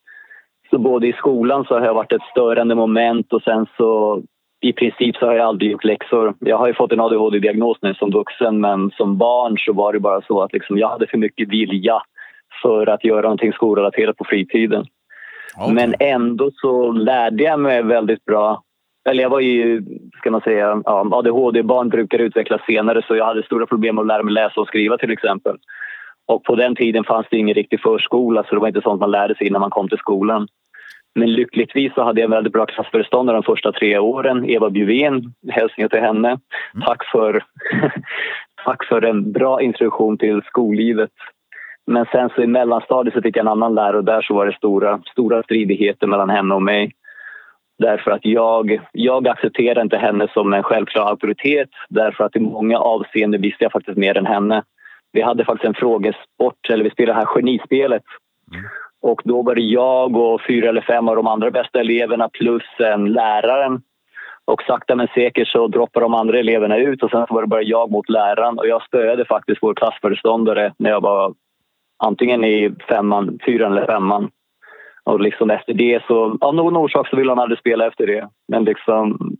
Så 0.70 0.78
både 0.78 1.06
i 1.06 1.12
skolan 1.12 1.64
så 1.64 1.75
har 1.75 1.87
jag 1.87 1.94
varit 1.94 2.12
ett 2.12 2.31
störande 2.31 2.75
moment 2.75 3.32
och 3.32 3.43
sen 3.43 3.67
så 3.76 4.22
i 4.64 4.72
princip 4.72 5.16
så 5.16 5.26
har 5.26 5.34
jag 5.34 5.46
aldrig 5.46 5.70
gjort 5.70 5.84
läxor. 5.84 6.34
Jag 6.38 6.58
har 6.58 6.72
fått 6.72 6.93
en 6.93 7.00
ADHD-diagnos 7.00 7.78
nu 7.82 7.94
som 7.94 8.11
vuxen 8.11 8.61
men 8.61 8.90
som 8.90 9.19
barn 9.19 9.56
så 9.58 9.72
var 9.72 9.93
det 9.93 10.00
bara 10.00 10.22
så 10.22 10.43
att 10.43 10.52
liksom, 10.52 10.78
jag 10.78 10.88
hade 10.88 11.06
för 11.06 11.19
mycket 11.19 11.49
vilja 11.49 12.02
för 12.62 12.87
att 12.87 13.05
göra 13.05 13.22
någonting 13.22 13.52
skolrelaterat 13.52 14.16
på 14.16 14.25
fritiden. 14.25 14.87
Okej. 15.56 15.75
Men 15.75 15.94
ändå 16.00 16.50
så 16.55 16.93
lärde 16.93 17.43
jag 17.43 17.61
mig 17.61 17.82
väldigt 17.82 18.25
bra. 18.25 18.62
Eller 19.08 19.22
jag 19.22 19.31
var 19.31 19.40
ju, 19.40 19.82
ska 20.19 20.31
man 20.31 20.40
säga, 20.40 20.82
ja, 20.84 21.08
ADHD-barn 21.12 21.88
brukar 21.88 22.19
utvecklas 22.19 22.60
senare 22.67 23.02
så 23.06 23.17
jag 23.17 23.25
hade 23.25 23.43
stora 23.43 23.67
problem 23.67 23.99
att 23.99 24.06
lära 24.06 24.22
mig 24.22 24.34
läsa 24.34 24.60
och 24.60 24.69
skriva 24.69 24.99
till 24.99 25.10
exempel. 25.12 25.56
Och 26.26 26.44
på 26.44 26.55
den 26.55 26.76
tiden 26.76 27.05
fanns 27.05 27.26
det 27.31 27.37
ingen 27.37 27.55
riktig 27.55 27.81
förskola 27.81 28.44
så 28.44 28.55
det 28.55 28.60
var 28.60 28.69
inte 28.69 28.81
sånt 28.81 29.00
man 29.00 29.10
lärde 29.10 29.34
sig 29.34 29.46
innan 29.46 29.60
man 29.60 29.70
kom 29.70 29.89
till 29.89 29.98
skolan. 29.98 30.48
Men 31.15 31.33
lyckligtvis 31.33 31.94
så 31.94 32.03
hade 32.03 32.21
jag 32.21 32.25
en 32.25 32.31
väldigt 32.31 32.53
bra 32.53 32.67
klassföreståndare 32.67 33.37
de 33.37 33.43
första 33.43 33.73
tre 33.73 33.99
åren, 33.99 34.51
Eva 34.51 34.71
Bjuvén, 34.71 35.35
hälsningar 35.51 35.89
till 35.89 36.01
henne. 36.01 36.39
Tack 36.87 37.05
för, 37.13 37.44
tack 38.65 38.85
för 38.85 39.05
en 39.05 39.33
bra 39.33 39.63
introduktion 39.63 40.19
till 40.19 40.43
skollivet. 40.43 41.11
Men 41.87 42.06
sen 42.13 42.31
så 42.35 42.43
i 42.43 42.47
mellanstadiet 42.47 43.15
så 43.15 43.23
fick 43.23 43.37
jag 43.37 43.43
en 43.43 43.53
annan 43.53 43.75
lärare 43.75 43.97
och 43.97 44.05
där 44.05 44.23
så 44.23 44.35
var 44.35 44.47
det 44.47 44.56
stora, 44.56 45.01
stora 45.13 45.43
stridigheter 45.43 46.06
mellan 46.06 46.31
henne 46.31 46.55
och 46.55 46.63
mig. 46.63 46.93
Därför 47.79 48.11
att 48.11 48.25
jag, 48.25 48.81
jag 48.93 49.29
accepterar 49.29 49.83
inte 49.83 49.97
henne 49.97 50.29
som 50.33 50.53
en 50.53 50.63
självklar 50.63 51.06
auktoritet 51.06 51.69
därför 51.89 52.25
att 52.25 52.37
i 52.37 52.41
många 52.41 52.79
avseenden 52.79 53.41
visste 53.41 53.65
jag 53.65 53.73
faktiskt 53.73 53.99
mer 53.99 54.17
än 54.19 54.27
henne. 54.27 54.63
Vi 55.13 55.23
hade 55.23 55.44
faktiskt 55.44 55.69
en 55.69 55.75
frågesport, 55.75 56.71
eller 56.73 56.85
vi 56.85 56.91
spelade 56.91 57.13
det 57.13 57.27
här 57.27 57.35
genispelet. 57.35 58.03
Och 59.05 59.23
då 59.25 59.43
var 59.43 59.55
det 59.55 59.61
jag 59.61 60.17
och 60.17 60.41
fyra 60.49 60.69
eller 60.69 60.81
fem 60.81 61.08
av 61.08 61.17
de 61.17 61.27
andra 61.27 61.51
bästa 61.51 61.81
eleverna 61.81 62.29
plus 62.29 62.63
en 62.79 63.13
läraren. 63.13 63.82
Och 64.44 64.63
sakta 64.63 64.96
men 64.96 65.08
säkert 65.15 65.49
så 65.49 65.69
droppade 65.69 66.05
de 66.05 66.15
andra 66.15 66.39
eleverna 66.39 66.77
ut 66.77 67.03
och 67.03 67.11
sen 67.11 67.27
så 67.27 67.34
var 67.34 67.43
det 67.43 67.49
bara 67.49 67.63
jag 67.63 67.91
mot 67.91 68.08
läraren. 68.08 68.58
Och 68.58 68.67
jag 68.67 68.82
spöade 68.82 69.25
faktiskt 69.25 69.63
vår 69.63 69.75
klassföreståndare 69.75 70.73
när 70.79 70.91
jag 70.91 71.01
var 71.01 71.34
antingen 72.05 72.44
i 72.44 72.75
femman, 72.89 73.39
fyran 73.46 73.73
eller 73.73 73.87
femman. 73.87 74.31
Och 75.05 75.20
liksom 75.20 75.51
efter 75.51 75.75
det 75.75 76.03
så, 76.06 76.39
av 76.41 76.55
någon 76.55 76.77
orsak 76.77 77.08
så 77.08 77.17
vill 77.17 77.29
han 77.29 77.39
aldrig 77.39 77.58
spela 77.58 77.87
efter 77.87 78.06
det. 78.06 78.29
Men 78.49 78.65
liksom, 78.65 79.37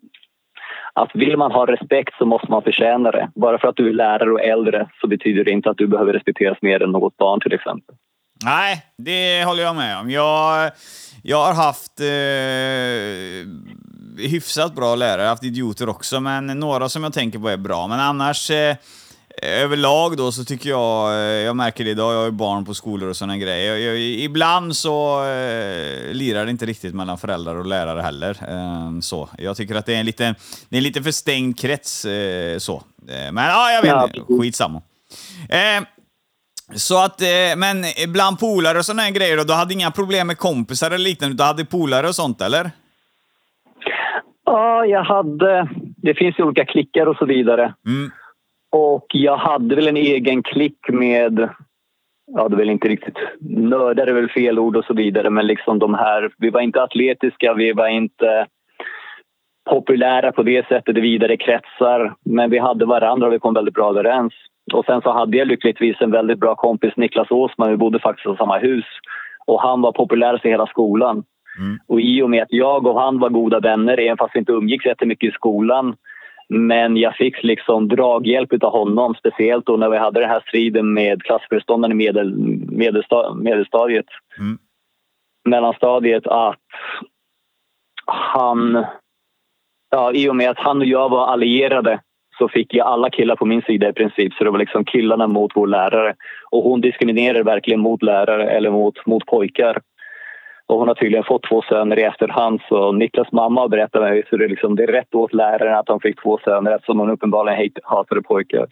att 0.92 1.11
vill 1.14 1.37
man 1.37 1.52
ha 1.52 1.66
respekt 1.66 2.14
så 2.18 2.26
måste 2.26 2.50
man 2.50 2.62
förtjäna 2.62 3.11
det. 3.11 3.30
Bara 3.35 3.59
för 3.59 3.68
att 3.68 3.76
du 3.76 3.88
är 3.88 3.92
lärare 3.92 4.33
och 4.33 4.44
äldre 4.44 4.88
så 5.00 5.06
betyder 5.06 5.44
det 5.44 5.50
inte 5.50 5.71
att 5.71 5.78
du 5.78 5.87
behöver 5.87 6.12
respekteras 6.12 6.59
mer 6.62 6.83
än 6.83 6.90
något 6.90 7.16
barn 7.16 7.40
till 7.40 7.52
exempel. 7.52 7.97
Nej, 8.42 8.86
det 8.98 9.44
håller 9.44 9.62
jag 9.62 9.76
med 9.76 9.98
om. 9.98 10.10
Jag, 10.10 10.70
jag 11.22 11.44
har 11.44 11.54
haft 11.54 12.00
eh, 12.00 13.48
hyfsat 14.30 14.74
bra 14.74 14.94
lärare, 14.94 15.20
jag 15.20 15.26
har 15.26 15.30
haft 15.30 15.44
idioter 15.44 15.88
också, 15.88 16.20
men 16.20 16.46
några 16.46 16.88
som 16.88 17.04
jag 17.04 17.12
tänker 17.12 17.38
på 17.38 17.48
är 17.48 17.56
bra. 17.56 17.86
Men 17.86 18.00
annars, 18.00 18.50
eh, 18.50 18.76
överlag 19.42 20.16
då, 20.16 20.32
så 20.32 20.44
tycker 20.44 20.70
jag, 20.70 21.12
eh, 21.12 21.18
jag 21.18 21.56
märker 21.56 21.84
det 21.84 21.90
idag, 21.90 22.12
jag 22.12 22.18
har 22.18 22.24
ju 22.24 22.30
barn 22.30 22.64
på 22.64 22.74
skolor 22.74 23.08
och 23.08 23.16
sådana 23.16 23.36
grejer. 23.36 23.76
Jag, 23.76 23.80
jag, 23.80 24.00
ibland 24.00 24.76
så 24.76 25.24
eh, 25.24 26.12
lirar 26.12 26.44
det 26.44 26.50
inte 26.50 26.66
riktigt 26.66 26.94
mellan 26.94 27.18
föräldrar 27.18 27.56
och 27.56 27.66
lärare 27.66 28.02
heller. 28.02 28.38
Eh, 28.48 29.00
så. 29.00 29.28
Jag 29.38 29.56
tycker 29.56 29.74
att 29.74 29.86
det 29.86 29.94
är 29.94 30.00
en 30.00 30.06
lite, 30.06 30.34
det 30.68 30.76
är 30.76 30.78
en 30.78 30.82
lite 30.82 31.02
för 31.02 31.10
stängd 31.10 31.58
krets. 31.58 32.04
Eh, 32.04 32.58
så. 32.58 32.82
Eh, 33.08 33.32
men 33.32 33.44
ja, 33.44 33.72
jag 33.72 33.82
vet 33.82 34.16
Ja, 34.16 34.36
skitsamma. 34.40 34.82
Eh, 35.48 35.84
så 36.73 37.04
att, 37.04 37.21
eh, 37.21 37.56
men 37.56 37.76
bland 38.12 38.38
polare 38.38 38.78
och 38.78 38.85
sådana 38.85 39.02
här 39.02 39.12
grejer, 39.12 39.37
då, 39.37 39.44
du 39.44 39.52
hade 39.52 39.75
inga 39.75 39.90
problem 39.90 40.26
med 40.26 40.38
kompisar 40.38 40.87
eller 40.87 41.04
liknande? 41.04 41.37
Du 41.37 41.42
hade 41.42 41.64
polare 41.64 42.06
och 42.06 42.14
sånt, 42.14 42.40
eller? 42.40 42.71
Ja, 44.44 44.87
jag 44.87 45.04
hade... 45.04 45.68
Det 45.97 46.14
finns 46.14 46.38
ju 46.38 46.44
olika 46.44 46.64
klickar 46.64 47.06
och 47.06 47.16
så 47.16 47.25
vidare. 47.25 47.75
Mm. 47.87 48.11
Och 48.71 49.06
jag 49.09 49.37
hade 49.37 49.75
väl 49.75 49.88
en 49.88 49.97
egen 49.97 50.42
klick 50.42 50.78
med... 50.88 51.49
Ja, 52.26 52.49
det 52.49 52.54
är 52.54 52.59
väl 52.59 52.71
inte 52.71 52.88
riktigt... 52.88 53.16
Nördar 53.40 54.06
är 54.06 54.12
väl 54.12 54.30
fel 54.30 54.59
ord 54.59 54.76
och 54.76 54.85
så 54.85 54.94
vidare, 54.94 55.30
men 55.30 55.47
liksom 55.47 55.78
de 55.78 55.94
här... 55.94 56.30
Vi 56.38 56.50
var 56.50 56.61
inte 56.61 56.83
atletiska, 56.83 57.54
vi 57.54 57.73
var 57.73 57.88
inte 57.88 58.47
populära 59.71 60.33
på 60.33 60.42
det 60.42 60.68
sättet 60.68 60.97
i 60.97 61.00
vidare 61.00 61.37
kretsar. 61.37 62.14
Men 62.25 62.50
vi 62.50 62.59
hade 62.59 62.85
varandra 62.85 63.26
och 63.26 63.33
vi 63.33 63.38
kom 63.38 63.54
väldigt 63.54 63.75
bra 63.75 63.90
överens. 63.90 64.33
Och 64.73 64.85
sen 64.85 65.02
så 65.02 65.12
hade 65.12 65.37
jag 65.37 65.49
lyckligtvis 65.49 65.97
en 66.00 66.11
väldigt 66.11 66.38
bra 66.38 66.54
kompis, 66.54 66.97
Niklas 66.97 67.30
Åsman. 67.30 67.71
Vi 67.71 67.76
bodde 67.76 67.99
faktiskt 67.99 68.35
i 68.35 68.37
samma 68.37 68.59
hus. 68.59 68.85
Och 69.47 69.62
han 69.62 69.80
var 69.80 69.92
populärast 69.92 70.44
i 70.44 70.49
hela 70.49 70.66
skolan. 70.66 71.25
Mm. 71.59 71.78
Och 71.87 72.00
i 72.00 72.23
och 72.23 72.30
med 72.30 72.42
att 72.42 72.52
jag 72.52 72.87
och 72.87 73.00
han 73.00 73.18
var 73.18 73.28
goda 73.28 73.61
vänner, 73.61 74.00
även 74.00 74.16
fast 74.16 74.35
vi 74.35 74.38
inte 74.38 74.52
umgicks 74.52 74.87
jättemycket 74.87 75.28
i 75.28 75.33
skolan 75.33 75.97
men 76.49 76.97
jag 76.97 77.16
fick 77.16 77.42
liksom 77.42 77.88
draghjälp 77.88 78.62
av 78.62 78.73
honom, 78.73 79.14
speciellt 79.14 79.66
då 79.66 79.76
när 79.76 79.90
vi 79.90 79.99
hade 79.99 80.21
den 80.21 80.30
här 80.30 80.44
striden 80.49 80.92
med 80.92 81.23
klassföreståndaren 81.23 81.92
i 81.92 81.94
medel, 81.94 82.35
medelsta, 82.71 83.35
medelstadiet. 83.35 84.06
Mm. 84.38 84.59
Mellanstadiet, 85.44 86.26
att 86.26 86.59
han... 88.06 88.85
Ja, 89.90 90.12
I 90.12 90.28
och 90.28 90.37
med 90.37 90.50
att 90.50 90.59
han 90.59 90.78
och 90.78 90.87
jag 90.87 91.09
var 91.09 91.26
allierade 91.26 92.00
så 92.38 92.48
fick 92.48 92.74
jag 92.74 92.86
alla 92.86 93.10
killar 93.10 93.36
på 93.36 93.46
min 93.46 93.62
sida 93.62 93.88
i 93.88 93.92
princip. 93.92 94.32
Så 94.34 94.44
det 94.44 94.50
var 94.50 94.58
liksom 94.58 94.84
killarna 94.84 95.26
mot 95.26 95.52
vår 95.54 95.66
lärare. 95.66 96.14
Och 96.50 96.62
hon 96.62 96.80
diskriminerade 96.80 97.42
verkligen 97.42 97.80
mot 97.80 98.02
lärare 98.02 98.50
eller 98.50 98.70
mot, 98.70 99.06
mot 99.06 99.26
pojkar. 99.26 99.80
Och 100.66 100.78
hon 100.78 100.88
har 100.88 100.94
tydligen 100.94 101.24
fått 101.24 101.48
två 101.48 101.62
söner 101.62 101.98
i 101.98 102.02
efterhand. 102.02 102.60
Så 102.68 102.92
Niklas 102.92 103.32
mamma 103.32 103.68
berättade 103.68 104.04
mig 104.04 104.22
så 104.30 104.36
det, 104.36 104.48
liksom, 104.48 104.76
det 104.76 104.82
är 104.82 104.86
rätt 104.92 105.14
åt 105.14 105.34
läraren 105.34 105.78
att 105.78 105.88
hon 105.88 106.00
fick 106.00 106.22
två 106.22 106.38
söner 106.44 106.70
eftersom 106.70 106.98
hon 106.98 107.10
uppenbarligen 107.10 107.70
hatade 107.82 108.22
pojkar. 108.22 108.66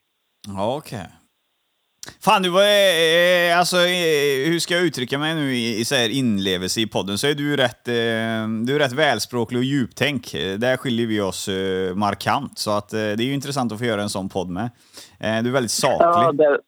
Ja, 0.57 0.77
okej. 0.77 1.22
Fan, 2.25 2.43
du 2.43 2.51
var... 2.51 2.63
Eh, 2.63 3.59
alltså, 3.59 3.77
eh, 3.77 4.51
hur 4.51 4.59
ska 4.59 4.75
jag 4.75 4.85
uttrycka 4.85 5.19
mig 5.19 5.35
nu 5.35 5.55
i, 5.55 5.81
i 5.81 5.85
så 5.85 5.95
här 5.95 6.09
inlevelse 6.19 6.81
i 6.81 6.87
podden? 6.87 7.19
Så 7.19 7.27
är 7.27 7.35
du 7.35 7.57
rätt, 7.57 7.89
eh, 7.89 8.49
du 8.67 8.75
är 8.75 8.79
rätt 8.79 8.93
välspråklig 8.93 9.59
och 9.59 9.65
djuptänk. 9.65 10.35
Eh, 10.35 10.59
Där 10.59 10.77
skiljer 10.77 11.07
vi 11.07 11.21
oss 11.21 11.49
eh, 11.49 11.95
markant. 11.95 12.59
Så 12.59 12.71
att, 12.71 12.93
eh, 12.93 12.99
det 12.99 13.23
är 13.23 13.31
ju 13.31 13.35
intressant 13.35 13.73
att 13.73 13.79
få 13.79 13.85
göra 13.85 14.03
en 14.03 14.09
sån 14.09 14.29
podd 14.29 14.49
med. 14.49 14.71
Du 15.21 15.49
är 15.49 15.53
väldigt 15.53 15.71
saklig. 15.71 16.07
Ja, 16.07 16.33
det, 16.33 16.59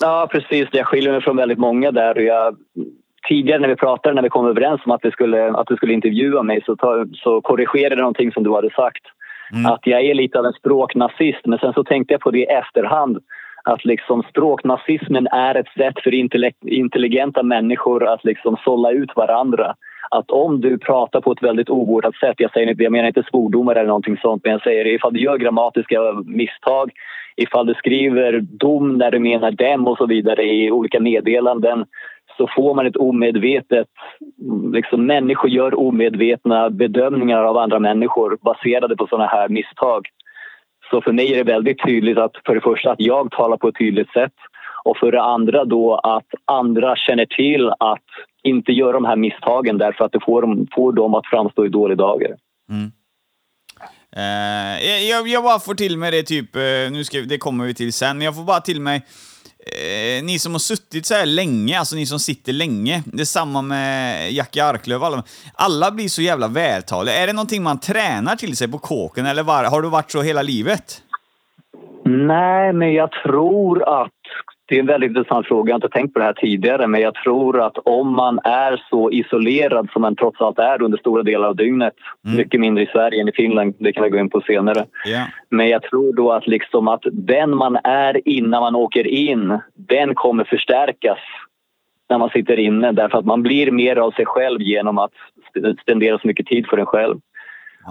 ja, 0.00 0.28
precis. 0.32 0.68
Jag 0.72 0.86
skiljer 0.86 1.12
mig 1.12 1.22
från 1.22 1.36
väldigt 1.36 1.58
många 1.58 1.90
där. 1.90 2.14
Jag, 2.20 2.56
tidigare 3.28 3.60
när 3.60 3.68
vi 3.68 3.76
pratade, 3.76 4.14
när 4.14 4.22
vi 4.22 4.28
kom 4.28 4.46
överens 4.46 4.80
om 4.84 4.92
att 4.92 5.02
du 5.02 5.10
skulle, 5.10 5.50
att 5.50 5.66
du 5.66 5.76
skulle 5.76 5.92
intervjua 5.92 6.42
mig 6.42 6.62
så, 6.66 6.76
ta, 6.76 7.06
så 7.12 7.40
korrigerade 7.40 7.94
jag 7.94 8.00
någonting 8.00 8.32
som 8.32 8.42
du 8.42 8.54
hade 8.54 8.70
sagt. 8.70 9.04
Mm. 9.52 9.66
Att 9.66 9.86
jag 9.86 10.00
är 10.04 10.14
lite 10.14 10.38
av 10.38 10.46
en 10.46 10.52
språknazist, 10.52 11.46
men 11.46 11.58
sen 11.58 11.72
så 11.72 11.84
tänkte 11.84 12.14
jag 12.14 12.20
på 12.20 12.30
det 12.30 12.38
i 12.38 12.44
efterhand. 12.44 13.18
Att 13.68 13.84
liksom 13.84 14.22
språknazismen 14.22 15.26
är 15.26 15.54
ett 15.54 15.68
sätt 15.68 16.02
för 16.04 16.14
intelligenta 16.64 17.42
människor 17.42 18.08
att 18.08 18.24
liksom 18.24 18.56
sålla 18.64 18.90
ut 18.90 19.16
varandra. 19.16 19.74
Att 20.10 20.30
om 20.30 20.60
du 20.60 20.78
pratar 20.78 21.20
på 21.20 21.32
ett 21.32 21.42
väldigt 21.42 21.70
ovårdat 21.70 22.14
sätt, 22.14 22.34
jag, 22.38 22.52
säger 22.52 22.82
jag 22.82 22.92
menar 22.92 23.08
inte 23.08 23.22
svordomar 23.30 23.74
eller 23.74 23.88
någonting 23.88 24.16
sånt, 24.16 24.44
men 24.44 24.52
jag 24.52 24.62
säger 24.62 24.86
ifall 24.86 25.12
du 25.12 25.20
gör 25.20 25.38
grammatiska 25.38 25.98
misstag, 26.26 26.90
ifall 27.36 27.66
du 27.66 27.74
skriver 27.74 28.40
dom 28.40 28.98
när 28.98 29.10
du 29.10 29.18
menar 29.18 29.50
dem 29.50 29.86
och 29.86 29.96
så 29.96 30.06
vidare 30.06 30.42
i 30.42 30.70
olika 30.70 31.00
meddelanden 31.00 31.84
så 32.36 32.48
får 32.56 32.74
man 32.74 32.86
ett 32.86 32.96
omedvetet... 32.96 33.88
Liksom, 34.72 35.06
människor 35.06 35.50
gör 35.50 35.78
omedvetna 35.78 36.70
bedömningar 36.70 37.42
av 37.42 37.56
andra 37.56 37.78
människor 37.78 38.38
baserade 38.40 38.96
på 38.96 39.06
såna 39.06 39.26
här 39.26 39.48
misstag. 39.48 40.08
Så 40.90 41.00
för 41.00 41.12
mig 41.12 41.32
är 41.32 41.36
det 41.36 41.52
väldigt 41.52 41.84
tydligt 41.86 42.18
att 42.18 42.32
för 42.46 42.54
det 42.54 42.60
första 42.60 42.90
att 42.90 43.00
jag 43.00 43.30
talar 43.30 43.56
på 43.56 43.68
ett 43.68 43.78
tydligt 43.78 44.12
sätt 44.12 44.32
och 44.84 44.96
för 44.96 45.12
det 45.12 45.22
andra 45.22 45.64
då 45.64 45.94
att 45.94 46.26
andra 46.44 46.96
känner 46.96 47.26
till 47.26 47.68
att 47.68 48.08
inte 48.42 48.72
göra 48.72 48.92
de 48.92 49.04
här 49.04 49.16
misstagen 49.16 49.78
därför 49.78 50.04
att 50.04 50.12
det 50.12 50.20
får 50.24 50.42
dem, 50.42 50.66
får 50.74 50.92
dem 50.92 51.14
att 51.14 51.26
framstå 51.26 51.66
i 51.66 51.68
dåliga 51.68 51.96
dagar. 51.96 52.36
Mm. 52.70 52.90
Eh, 54.16 55.08
jag, 55.10 55.28
jag 55.28 55.44
bara 55.44 55.58
får 55.58 55.74
till 55.74 55.98
mig 55.98 56.10
det 56.10 56.22
typ, 56.22 56.56
eh, 56.56 56.62
nu 56.90 57.04
ska, 57.04 57.18
det 57.18 57.38
kommer 57.38 57.64
vi 57.64 57.74
till 57.74 57.92
sen, 57.92 58.18
men 58.18 58.24
jag 58.24 58.36
får 58.36 58.44
bara 58.44 58.60
till 58.60 58.80
mig 58.80 59.02
eh, 59.66 60.24
ni 60.24 60.38
som 60.38 60.52
har 60.52 60.58
suttit 60.58 61.06
så 61.06 61.14
här 61.14 61.26
länge, 61.26 61.78
alltså 61.78 61.96
ni 61.96 62.06
som 62.06 62.18
sitter 62.18 62.52
länge, 62.52 63.02
det 63.06 63.20
är 63.20 63.24
samma 63.24 63.62
med 63.62 64.32
Jackie 64.32 64.64
Arklöv, 64.64 65.04
alla, 65.04 65.24
alla 65.54 65.90
blir 65.90 66.08
så 66.08 66.22
jävla 66.22 66.48
vältaliga. 66.48 67.14
Är 67.14 67.26
det 67.26 67.32
någonting 67.32 67.62
man 67.62 67.80
tränar 67.80 68.36
till 68.36 68.56
sig 68.56 68.68
på 68.68 68.78
kåken 68.78 69.26
eller 69.26 69.42
var, 69.42 69.64
har 69.64 69.82
du 69.82 69.88
varit 69.88 70.10
så 70.10 70.22
hela 70.22 70.42
livet? 70.42 71.02
Nej, 72.04 72.72
men 72.72 72.92
jag 72.92 73.10
tror 73.12 74.02
att 74.02 74.17
det 74.68 74.76
är 74.76 74.80
en 74.80 74.86
väldigt 74.86 75.08
intressant 75.08 75.46
fråga. 75.46 75.70
Jag 75.70 75.74
har 75.74 75.78
inte 75.86 75.98
tänkt 75.98 76.14
på 76.14 76.18
det 76.18 76.24
här 76.24 76.32
tidigare, 76.32 76.86
men 76.86 77.00
jag 77.00 77.14
tror 77.14 77.60
att 77.60 77.78
om 77.84 78.16
man 78.16 78.40
är 78.44 78.82
så 78.90 79.10
isolerad 79.10 79.88
som 79.92 80.02
man 80.02 80.16
trots 80.16 80.40
allt 80.40 80.58
är 80.58 80.82
under 80.82 80.98
stora 80.98 81.22
delar 81.22 81.48
av 81.48 81.56
dygnet, 81.56 81.94
Mm. 82.24 82.36
mycket 82.36 82.60
mindre 82.60 82.84
i 82.84 82.86
Sverige 82.86 83.20
än 83.20 83.28
i 83.28 83.32
Finland, 83.32 83.74
det 83.78 83.92
kan 83.92 84.04
vi 84.04 84.10
gå 84.10 84.18
in 84.18 84.30
på 84.30 84.40
senare. 84.40 84.86
Ja. 85.04 85.26
Men 85.50 85.68
jag 85.68 85.82
tror 85.82 86.12
då 86.12 86.32
att, 86.32 86.46
liksom 86.46 86.88
att 86.88 87.02
den 87.12 87.56
man 87.56 87.78
är 87.84 88.28
innan 88.28 88.60
man 88.60 88.74
åker 88.74 89.06
in, 89.06 89.58
den 89.74 90.14
kommer 90.14 90.44
förstärkas 90.44 91.18
när 92.10 92.18
man 92.18 92.30
sitter 92.30 92.58
inne 92.58 92.92
därför 92.92 93.18
att 93.18 93.24
man 93.24 93.42
blir 93.42 93.70
mer 93.70 93.96
av 93.96 94.10
sig 94.10 94.26
själv 94.26 94.62
genom 94.62 94.98
att 94.98 95.12
spendera 95.82 96.18
så 96.18 96.26
mycket 96.26 96.46
tid 96.46 96.66
för 96.66 96.78
en 96.78 96.86
själv. 96.86 97.16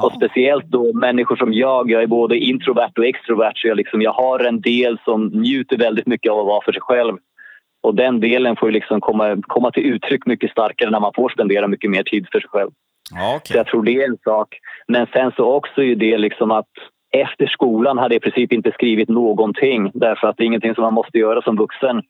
Och 0.03 0.13
speciellt 0.13 0.65
då 0.65 0.93
människor 0.93 1.35
som 1.35 1.53
jag, 1.53 1.91
jag 1.91 2.03
är 2.03 2.07
både 2.07 2.37
introvert 2.37 2.91
och 2.97 3.05
extrovert 3.05 3.53
så 3.55 3.67
jag, 3.67 3.77
liksom, 3.77 4.01
jag 4.01 4.13
har 4.13 4.39
en 4.39 4.61
del 4.61 4.99
som 5.05 5.27
njuter 5.27 5.77
väldigt 5.77 6.07
mycket 6.07 6.31
av 6.31 6.39
att 6.39 6.45
vara 6.45 6.61
för 6.65 6.71
sig 6.71 6.81
själv. 6.81 7.17
Och 7.83 7.95
den 7.95 8.19
delen 8.19 8.55
får 8.55 8.69
ju 8.69 8.73
liksom 8.73 9.01
komma, 9.01 9.37
komma 9.41 9.71
till 9.71 9.85
uttryck 9.85 10.25
mycket 10.25 10.51
starkare 10.51 10.89
när 10.89 10.99
man 10.99 11.13
får 11.15 11.29
spendera 11.29 11.67
mycket 11.67 11.91
mer 11.91 12.03
tid 12.03 12.27
för 12.31 12.39
sig 12.39 12.49
själv. 12.49 12.71
Ja, 13.11 13.35
okej. 13.35 13.51
Så 13.53 13.57
jag 13.57 13.67
tror 13.67 13.83
det 13.83 13.95
är 13.95 14.09
en 14.09 14.17
sak. 14.23 14.47
Men 14.87 15.07
sen 15.13 15.31
så 15.35 15.45
också 15.45 15.83
är 15.83 15.95
det 15.95 16.17
liksom 16.17 16.51
att 16.51 16.71
efter 17.11 17.47
skolan 17.47 17.97
hade 17.97 18.15
jag 18.15 18.19
i 18.19 18.31
princip 18.31 18.53
inte 18.53 18.71
skrivit 18.71 19.09
någonting 19.09 19.91
därför 19.93 20.27
att 20.27 20.37
det 20.37 20.43
är 20.43 20.45
ingenting 20.45 20.75
som 20.75 20.83
man 20.83 20.93
måste 20.93 21.17
göra 21.17 21.41
som 21.41 21.55
vuxen. 21.55 22.01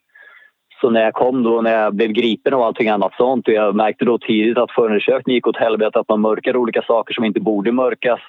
Så 0.81 0.89
när 0.89 1.01
jag 1.01 1.13
kom 1.13 1.43
då, 1.43 1.61
när 1.61 1.71
jag 1.71 1.95
blev 1.95 2.11
gripen 2.11 2.53
och 2.53 2.65
allting 2.65 2.89
annat 2.89 3.13
sånt 3.17 3.47
och 3.47 3.53
jag 3.53 3.75
märkte 3.75 4.05
då 4.05 4.17
tidigt 4.17 4.57
att 4.57 4.71
förundersökningen 4.71 5.35
gick 5.35 5.47
åt 5.47 5.57
helvete, 5.57 5.99
att 5.99 6.09
man 6.09 6.21
mörkar 6.21 6.57
olika 6.57 6.81
saker 6.81 7.13
som 7.13 7.25
inte 7.25 7.39
borde 7.39 7.71
mörkas 7.71 8.19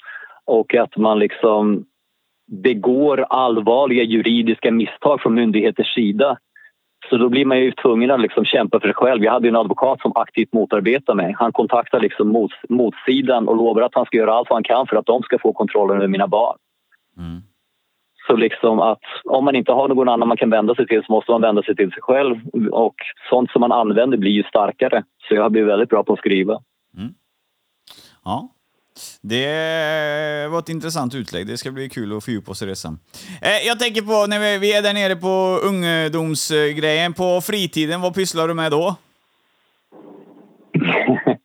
och 0.45 0.75
att 0.75 0.97
man 0.97 1.19
liksom 1.19 1.85
begår 2.49 3.27
allvarliga 3.31 4.03
juridiska 4.03 4.73
misstag 4.73 5.21
från 5.21 5.35
myndigheters 5.35 5.95
sida. 5.95 6.39
Så 7.11 7.17
då 7.17 7.29
blir 7.29 7.45
man 7.45 7.61
ju 7.61 7.73
tvungen 7.73 8.11
att 8.11 8.21
liksom 8.21 8.45
kämpa 8.45 8.81
för 8.81 8.89
sig 8.89 8.95
själv. 8.95 9.25
Jag 9.25 9.33
hade 9.33 9.49
en 9.49 9.57
advokat 9.57 10.01
som 10.01 10.13
aktivt 10.15 10.53
motarbetade 10.53 11.17
mig. 11.17 11.35
Han 11.39 11.53
kontaktade 11.53 12.03
liksom 12.03 12.29
mot, 12.29 12.51
motsidan 12.69 13.49
och 13.49 13.57
lovade 13.57 13.87
att 13.87 13.95
han 13.95 14.05
ska 14.07 14.17
göra 14.17 14.35
allt 14.35 14.51
vad 14.51 14.57
han 14.57 14.63
kan 14.65 14.87
för 14.87 14.97
att 14.97 15.07
de 15.07 15.23
ska 15.23 15.39
få 15.39 15.53
kontrollen 15.53 15.97
över 15.97 16.09
mina 16.09 16.29
barn. 16.29 16.57
Mm. 17.19 17.43
Så 18.29 18.37
liksom 18.37 18.81
att 18.81 19.01
om 19.25 19.45
man 19.45 19.57
inte 19.57 19.73
har 19.73 19.89
någon 19.89 20.09
annan 20.09 20.29
man 20.29 20.37
kan 20.37 20.51
vända 20.51 20.75
sig 20.75 20.87
till 20.87 21.03
så 21.07 21.13
måste 21.13 21.31
man 21.31 21.41
vända 21.41 21.63
sig 21.63 21.77
till 21.77 21.91
sig 21.91 22.03
själv. 22.03 22.37
Och 22.71 22.95
sånt 23.31 23.51
som 23.51 23.61
man 23.61 23.73
använder 23.73 24.19
blir 24.19 24.31
ju 24.31 24.43
starkare. 24.43 25.05
Så 25.29 25.35
jag 25.35 25.43
har 25.43 25.51
blivit 25.51 25.69
väldigt 25.69 25.89
bra 25.89 26.05
på 26.05 26.13
att 26.13 26.19
skriva. 26.19 26.61
Ja. 28.25 28.49
Det 29.23 30.49
var 30.51 30.59
ett 30.59 30.69
intressant 30.69 31.15
utlägg. 31.15 31.47
Det 31.47 31.57
ska 31.57 31.71
bli 31.71 31.89
kul 31.89 32.17
att 32.17 32.25
fördjupa 32.25 32.51
oss 32.51 32.63
i 32.63 32.67
det 32.67 32.77
sen. 32.77 32.99
Eh, 33.43 33.67
jag 33.67 33.79
tänker 33.79 34.03
på 34.03 34.27
när 34.27 34.41
vi, 34.41 34.59
vi 34.59 34.77
är 34.77 34.83
där 34.83 34.95
nere 34.95 35.17
på 35.17 35.59
ungdomsgrejen. 35.69 37.15
På 37.15 37.41
fritiden, 37.41 38.01
vad 38.01 38.15
pysslar 38.15 38.49
du 38.49 38.55
med 38.55 38.71
då? 38.71 38.97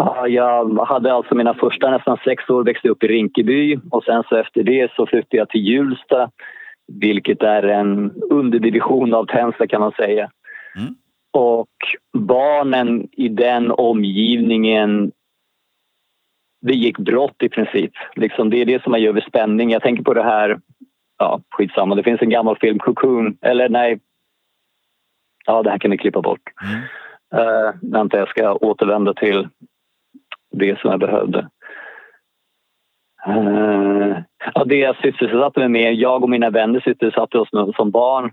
Ja, 0.00 0.28
jag 0.28 0.86
hade 0.86 1.12
alltså 1.12 1.34
mina 1.34 1.54
första 1.54 1.90
nästan 1.90 2.18
sex 2.24 2.50
år 2.50 2.64
växte 2.64 2.88
upp 2.88 3.04
i 3.04 3.08
Rinkeby 3.08 3.78
och 3.90 4.04
sen 4.04 4.22
så 4.28 4.36
efter 4.36 4.62
det 4.62 4.92
så 4.92 5.06
flyttade 5.06 5.36
jag 5.36 5.48
till 5.48 5.66
Hjulsta 5.66 6.30
vilket 6.92 7.42
är 7.42 7.62
en 7.62 8.12
underdivision 8.30 9.14
av 9.14 9.26
Tensta 9.26 9.66
kan 9.66 9.80
man 9.80 9.92
säga. 9.92 10.30
Mm. 10.76 10.94
Och 11.32 11.76
barnen 12.18 13.08
i 13.12 13.28
den 13.28 13.70
omgivningen 13.70 15.12
det 16.60 16.74
gick 16.74 16.98
brott 16.98 17.42
i 17.42 17.48
princip. 17.48 17.92
Liksom, 18.16 18.50
det 18.50 18.56
är 18.56 18.64
det 18.64 18.82
som 18.82 18.90
man 18.90 19.02
gör 19.02 19.12
vid 19.12 19.24
spänning. 19.24 19.70
Jag 19.70 19.82
tänker 19.82 20.02
på 20.02 20.14
det 20.14 20.22
här, 20.22 20.60
ja 21.18 21.40
skitsamma, 21.50 21.94
det 21.94 22.02
finns 22.02 22.22
en 22.22 22.30
gammal 22.30 22.58
film, 22.58 22.78
Cocoon, 22.78 23.38
eller 23.40 23.68
nej, 23.68 24.00
ja 25.46 25.62
det 25.62 25.70
här 25.70 25.78
kan 25.78 25.90
vi 25.90 25.98
klippa 25.98 26.22
bort. 26.22 26.42
Mm. 26.62 26.80
Uh, 27.34 27.74
vänta, 27.82 28.18
jag 28.18 28.28
ska 28.28 28.52
återvända 28.54 29.14
till 29.14 29.48
det 30.58 30.80
som 30.80 30.90
jag 30.90 31.00
behövde. 31.00 31.48
Uh, 33.28 34.18
ja, 34.54 34.64
det 34.64 34.76
jag 34.76 34.96
sysselsatte 34.96 35.60
mig 35.60 35.68
med, 35.68 35.94
jag 35.94 36.22
och 36.22 36.30
mina 36.30 36.50
vänner 36.50 36.80
sysselsatte 36.80 37.38
oss 37.38 37.52
med 37.52 37.72
som 37.76 37.90
barn, 37.90 38.30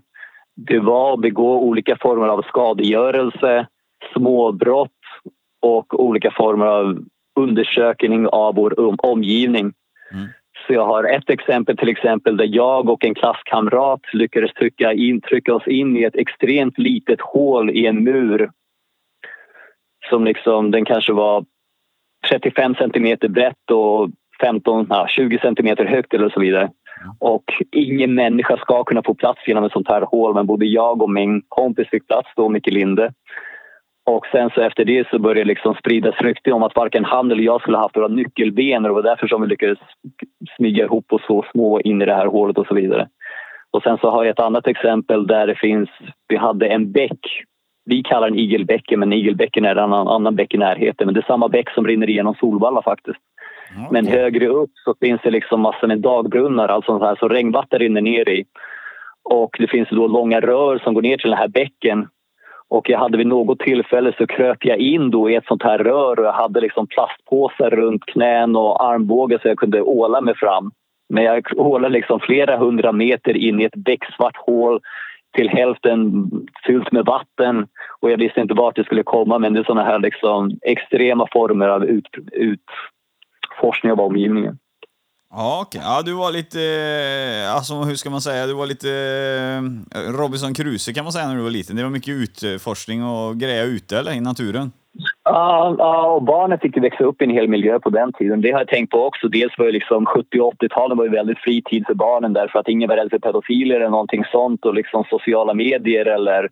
det 0.56 0.78
var 0.78 1.12
att 1.12 1.20
begå 1.20 1.58
olika 1.58 1.96
former 1.96 2.28
av 2.28 2.42
skadegörelse, 2.42 3.66
småbrott 4.12 4.90
och 5.62 6.00
olika 6.00 6.30
former 6.30 6.66
av 6.66 6.98
undersökning 7.40 8.26
av 8.26 8.54
vår 8.54 9.06
omgivning. 9.06 9.72
Mm. 10.12 10.28
Så 10.66 10.72
jag 10.72 10.86
har 10.86 11.04
ett 11.04 11.30
exempel 11.30 11.76
till 11.76 11.88
exempel 11.88 12.36
där 12.36 12.48
jag 12.50 12.88
och 12.88 13.04
en 13.04 13.14
klasskamrat 13.14 14.00
lyckades 14.12 14.52
trycka, 14.52 14.92
in, 14.92 15.20
trycka 15.20 15.54
oss 15.54 15.66
in 15.66 15.96
i 15.96 16.02
ett 16.02 16.16
extremt 16.16 16.78
litet 16.78 17.20
hål 17.20 17.70
i 17.70 17.86
en 17.86 18.04
mur. 18.04 18.50
Som 20.10 20.24
liksom, 20.24 20.70
den 20.70 20.84
kanske 20.84 21.12
var 21.12 21.44
35 22.30 22.74
centimeter 22.74 23.28
brett 23.28 23.70
och 23.70 24.10
15, 24.40 24.86
ja, 24.90 25.06
20 25.08 25.38
centimeter 25.38 25.84
högt 25.84 26.14
eller 26.14 26.30
så 26.30 26.40
vidare. 26.40 26.70
Och 27.20 27.44
ingen 27.72 28.14
människa 28.14 28.56
ska 28.56 28.84
kunna 28.84 29.02
få 29.02 29.14
plats 29.14 29.40
genom 29.46 29.64
ett 29.64 29.72
sånt 29.72 29.88
här 29.88 30.02
hål 30.02 30.34
men 30.34 30.46
både 30.46 30.66
jag 30.66 31.02
och 31.02 31.10
min 31.10 31.42
kompis 31.48 31.88
fick 31.88 32.06
plats 32.06 32.28
då, 32.36 32.48
Micke 32.48 32.66
Linde. 32.66 33.12
Och 34.06 34.26
sen 34.32 34.50
så 34.54 34.60
efter 34.60 34.84
det 34.84 35.08
så 35.08 35.18
började 35.18 35.40
det 35.40 35.44
liksom 35.44 35.74
spridas 35.74 36.20
rykte 36.20 36.52
om 36.52 36.62
att 36.62 36.76
varken 36.76 37.04
han 37.04 37.30
eller 37.30 37.42
jag 37.42 37.60
skulle 37.60 37.76
haft 37.76 37.96
några 37.96 38.08
nyckelben 38.08 38.84
och 38.84 38.88
det 38.88 38.94
var 38.94 39.02
därför 39.02 39.26
som 39.26 39.42
vi 39.42 39.48
lyckades 39.48 39.78
smyga 40.56 40.84
ihop 40.84 41.12
oss 41.12 41.22
så 41.26 41.44
små 41.52 41.80
in 41.80 42.02
i 42.02 42.04
det 42.04 42.14
här 42.14 42.26
hålet 42.26 42.58
och 42.58 42.66
så 42.66 42.74
vidare. 42.74 43.08
Och 43.70 43.82
sen 43.82 43.98
så 43.98 44.10
har 44.10 44.24
jag 44.24 44.30
ett 44.30 44.40
annat 44.40 44.66
exempel 44.66 45.26
där 45.26 45.46
det 45.46 45.54
finns, 45.54 45.88
vi 46.28 46.36
hade 46.36 46.66
en 46.66 46.92
bäck. 46.92 47.20
Vi 47.86 48.02
kallar 48.02 48.30
den 48.30 48.38
igelbäcken 48.38 49.00
men 49.00 49.12
igelbäcken 49.12 49.64
är 49.64 49.76
en 49.76 49.92
annan, 49.92 50.36
bäck 50.36 50.54
i 50.54 50.58
närheten 50.58 51.06
men 51.06 51.14
det 51.14 51.20
är 51.20 51.26
samma 51.26 51.48
bäck 51.48 51.70
som 51.70 51.86
rinner 51.86 52.10
igenom 52.10 52.34
Solvalla 52.34 52.82
faktiskt. 52.82 53.18
Okay. 53.70 53.86
Men 53.90 54.06
högre 54.06 54.48
upp 54.48 54.70
så 54.84 54.94
finns 55.00 55.20
det 55.22 55.30
liksom 55.30 55.60
massor 55.60 55.86
med 55.86 55.98
dagbrunnar, 55.98 56.68
alltså 56.68 56.98
så, 56.98 57.04
här, 57.04 57.16
så 57.16 57.28
regnvatten 57.28 57.78
rinner 57.78 58.00
ner 58.00 58.28
i. 58.28 58.44
Och 59.22 59.56
det 59.58 59.68
finns 59.68 59.88
då 59.90 60.06
långa 60.06 60.40
rör 60.40 60.78
som 60.78 60.94
går 60.94 61.02
ner 61.02 61.16
till 61.16 61.30
den 61.30 61.38
här 61.38 61.48
bäcken 61.48 62.08
och 62.68 62.90
jag 62.90 62.98
hade 62.98 63.18
vid 63.18 63.26
något 63.26 63.58
tillfälle 63.58 64.12
så 64.18 64.26
kröp 64.26 64.64
jag 64.64 64.78
in 64.78 65.10
då 65.10 65.30
i 65.30 65.34
ett 65.34 65.46
sånt 65.46 65.62
här 65.62 65.78
rör 65.78 66.18
och 66.20 66.26
jag 66.26 66.32
hade 66.32 66.60
liksom 66.60 66.86
plastpåsar 66.86 67.70
runt 67.70 68.06
knän 68.06 68.56
och 68.56 68.84
armbågar 68.84 69.38
så 69.38 69.48
jag 69.48 69.58
kunde 69.58 69.82
åla 69.82 70.20
mig 70.20 70.34
fram. 70.36 70.70
Men 71.08 71.24
jag 71.24 71.44
ålade 71.56 71.94
liksom 71.94 72.20
flera 72.20 72.56
hundra 72.56 72.92
meter 72.92 73.36
in 73.36 73.60
i 73.60 73.64
ett 73.64 73.76
becksvart 73.76 74.36
hål 74.36 74.80
till 75.36 75.48
hälften 75.48 76.30
fyllt 76.66 76.92
med 76.92 77.04
vatten 77.04 77.66
och 78.00 78.10
jag 78.10 78.18
visste 78.18 78.40
inte 78.40 78.54
vart 78.54 78.76
det 78.76 78.84
skulle 78.84 79.02
komma 79.02 79.38
men 79.38 79.52
det 79.52 79.60
är 79.60 79.64
såna 79.64 79.84
här 79.84 79.98
liksom 79.98 80.58
extrema 80.62 81.26
former 81.32 81.68
av 81.68 81.84
ut, 81.84 82.08
utforskning 82.32 83.92
av 83.92 84.00
omgivningen. 84.00 84.58
Ja, 85.30 85.62
okej. 85.66 85.78
Okay. 85.78 85.90
Ja, 85.90 86.02
du 86.02 86.12
var 86.12 86.32
lite, 86.32 86.60
eh, 86.62 87.54
alltså 87.54 87.74
hur 87.74 87.94
ska 87.94 88.10
man 88.10 88.20
säga, 88.20 88.46
du 88.46 88.54
var 88.54 88.66
lite 88.66 88.90
eh, 89.94 89.98
Robinson 90.20 90.54
Crusoe 90.54 90.94
kan 90.94 91.04
man 91.04 91.12
säga 91.12 91.28
när 91.28 91.36
du 91.36 91.42
var 91.42 91.50
liten. 91.50 91.76
Det 91.76 91.82
var 91.82 91.90
mycket 91.90 92.14
utforskning 92.14 93.04
och 93.04 93.36
grejer 93.36 93.66
ute 93.66 93.98
eller 93.98 94.12
i 94.12 94.20
naturen? 94.20 94.72
Ja, 95.24 95.76
ja, 95.78 96.10
och 96.10 96.22
barnen 96.22 96.58
fick 96.58 96.76
växa 96.76 97.04
upp 97.04 97.22
i 97.22 97.24
en 97.24 97.30
hel 97.30 97.48
miljö 97.48 97.78
på 97.80 97.90
den 97.90 98.12
tiden. 98.12 98.40
Det 98.40 98.50
har 98.50 98.60
jag 98.60 98.68
tänkt 98.68 98.90
på 98.90 99.04
också. 99.04 99.28
Dels 99.28 99.58
var 99.58 99.66
ju 99.66 99.72
liksom 99.72 100.06
70 100.06 100.40
och 100.40 100.54
80-talen 100.54 100.96
var 100.96 101.04
ju 101.04 101.10
väldigt 101.10 101.38
fri 101.38 101.62
tid 101.62 101.86
för 101.86 101.94
barnen 101.94 102.32
därför 102.32 102.58
att 102.58 102.68
ingen 102.68 102.88
var 102.88 102.96
rädd 102.96 103.10
för 103.10 103.18
pedofiler 103.18 103.76
eller 103.76 103.88
någonting 103.88 104.24
sånt 104.24 104.64
och 104.64 104.74
liksom 104.74 105.04
sociala 105.10 105.54
medier 105.54 106.06
eller 106.06 106.48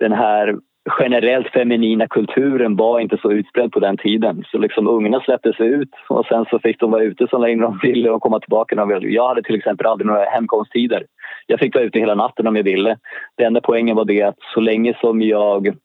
den 0.00 0.12
här 0.12 0.56
generellt 1.00 1.48
feminina 1.48 2.06
kulturen 2.08 2.76
var 2.76 3.00
inte 3.00 3.18
så 3.22 3.32
utspridd 3.32 3.72
på 3.72 3.80
den 3.80 3.96
tiden. 3.96 4.44
Så 4.46 4.58
liksom 4.58 4.88
ungarna 4.88 5.20
släpptes 5.20 5.60
ut 5.60 5.90
och 6.08 6.26
sen 6.26 6.44
så 6.50 6.58
fick 6.58 6.80
de 6.80 6.90
vara 6.90 7.02
ute 7.02 7.26
så 7.30 7.38
länge 7.38 7.62
de 7.62 7.78
ville 7.82 8.10
och 8.10 8.22
komma 8.22 8.40
tillbaka 8.40 8.74
när 8.74 8.86
de 8.86 8.88
ville. 8.88 9.14
Jag 9.14 9.28
hade 9.28 9.42
till 9.42 9.54
exempel 9.54 9.86
aldrig 9.86 10.06
några 10.06 10.24
hemkomsttider. 10.24 11.06
Jag 11.46 11.60
fick 11.60 11.74
vara 11.74 11.84
ute 11.84 11.98
hela 11.98 12.14
natten 12.14 12.46
om 12.46 12.56
jag 12.56 12.62
ville. 12.62 12.96
Det 13.36 13.44
enda 13.44 13.60
poängen 13.60 13.96
var 13.96 14.04
det 14.04 14.22
att 14.22 14.38
så 14.54 14.60
länge 14.60 14.94
som 15.00 15.22
jag, 15.22 15.76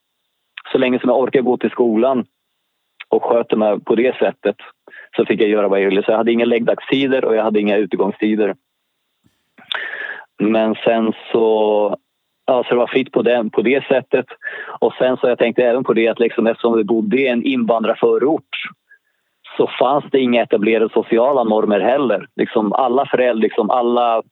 så 0.71 0.77
länge 0.77 0.99
som 0.99 1.09
jag 1.09 1.19
orkade 1.19 1.43
gå 1.43 1.57
till 1.57 1.69
skolan 1.69 2.25
och 3.09 3.23
sköter 3.23 3.57
mig 3.57 3.79
på 3.79 3.95
det 3.95 4.17
sättet 4.17 4.55
så 5.15 5.25
fick 5.25 5.41
jag 5.41 5.49
göra 5.49 5.67
vad 5.67 5.81
jag 5.81 5.89
ville. 5.89 6.03
Så 6.03 6.11
jag 6.11 6.17
hade 6.17 6.31
inga 6.31 6.45
läggdagstider 6.45 7.25
och 7.25 7.35
jag 7.35 7.43
hade 7.43 7.59
inga 7.59 7.77
utegångstider. 7.77 8.55
Men 10.39 10.75
sen 10.75 11.13
så 11.31 11.97
Ja, 12.49 12.63
så 12.63 12.69
det 12.69 12.75
var 12.75 12.87
fritt 12.87 13.11
på, 13.11 13.21
den, 13.21 13.49
på 13.49 13.61
det 13.61 13.85
sättet. 13.85 14.25
Och 14.79 14.93
sen 14.93 15.17
så 15.17 15.27
jag 15.27 15.37
tänkte 15.37 15.63
även 15.63 15.83
på 15.83 15.93
det 15.93 16.07
att 16.07 16.19
liksom, 16.19 16.47
eftersom 16.47 16.77
vi 16.77 16.83
bodde 16.83 17.17
i 17.17 17.27
en 17.27 17.43
invandrarförort 17.43 18.55
så 19.57 19.69
fanns 19.79 20.05
det 20.11 20.19
inga 20.19 20.43
etablerade 20.43 20.89
sociala 20.93 21.43
normer 21.43 21.79
heller. 21.79 22.27
Liksom 22.35 22.73
alla 22.73 23.05
föräldrar, 23.05 23.41
liksom 23.41 23.69
alla, 23.69 24.23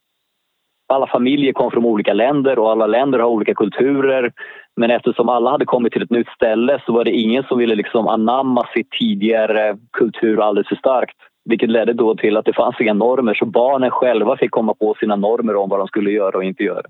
alla 0.87 1.07
familjer 1.07 1.53
kom 1.53 1.71
från 1.71 1.85
olika 1.85 2.13
länder 2.13 2.59
och 2.59 2.71
alla 2.71 2.87
länder 2.87 3.19
har 3.19 3.27
olika 3.27 3.53
kulturer. 3.53 4.31
Men 4.75 4.91
eftersom 4.91 5.29
alla 5.29 5.51
hade 5.51 5.65
kommit 5.65 5.93
till 5.93 6.03
ett 6.03 6.09
nytt 6.09 6.29
ställe 6.29 6.81
så 6.85 6.93
var 6.93 7.03
det 7.03 7.11
ingen 7.11 7.43
som 7.43 7.57
ville 7.57 7.75
liksom 7.75 8.07
anamma 8.07 8.67
sitt 8.73 8.91
tidigare 8.91 9.77
kultur 9.97 10.41
alldeles 10.41 10.67
för 10.67 10.75
starkt. 10.75 11.17
Vilket 11.49 11.69
ledde 11.69 11.93
då 11.93 12.15
till 12.15 12.37
att 12.37 12.45
det 12.45 12.53
fanns 12.53 12.81
inga 12.81 12.93
normer 12.93 13.33
så 13.33 13.45
barnen 13.45 13.91
själva 13.91 14.37
fick 14.37 14.51
komma 14.51 14.73
på 14.73 14.95
sina 14.99 15.15
normer 15.15 15.55
om 15.55 15.69
vad 15.69 15.79
de 15.79 15.87
skulle 15.87 16.11
göra 16.11 16.37
och 16.37 16.43
inte 16.43 16.63
göra. 16.63 16.85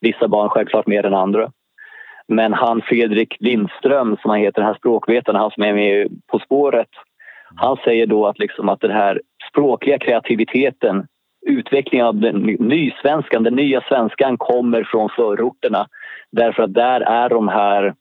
Vissa 0.00 0.28
barn 0.28 0.48
självklart 0.48 0.86
mer 0.86 1.06
än 1.06 1.14
andra. 1.14 1.50
Men 2.28 2.52
han 2.52 2.82
Fredrik 2.82 3.36
Lindström, 3.40 4.16
som 4.22 4.30
han 4.30 4.40
heter, 4.40 4.60
den 4.60 4.68
här 4.68 4.78
språkvetaren, 4.78 5.40
han 5.40 5.50
som 5.50 5.62
är 5.62 5.72
med 5.72 6.08
På 6.26 6.38
spåret, 6.38 6.88
han 7.56 7.76
säger 7.84 8.06
då 8.06 8.26
att, 8.26 8.38
liksom 8.38 8.68
att 8.68 8.80
den 8.80 8.90
här 8.90 9.20
språkliga 9.50 9.98
kreativiteten, 9.98 11.06
utvecklingen 11.46 12.06
av 12.06 12.14
den 12.14 12.36
nysvenskan, 12.58 13.42
den 13.42 13.54
nya 13.54 13.80
svenskan 13.80 14.38
kommer 14.38 14.84
från 14.84 15.08
förorterna. 15.16 15.86
Därför 16.32 16.62
att 16.62 16.74
där 16.74 17.00
är 17.00 17.28
de 17.28 17.48
här 17.48 17.94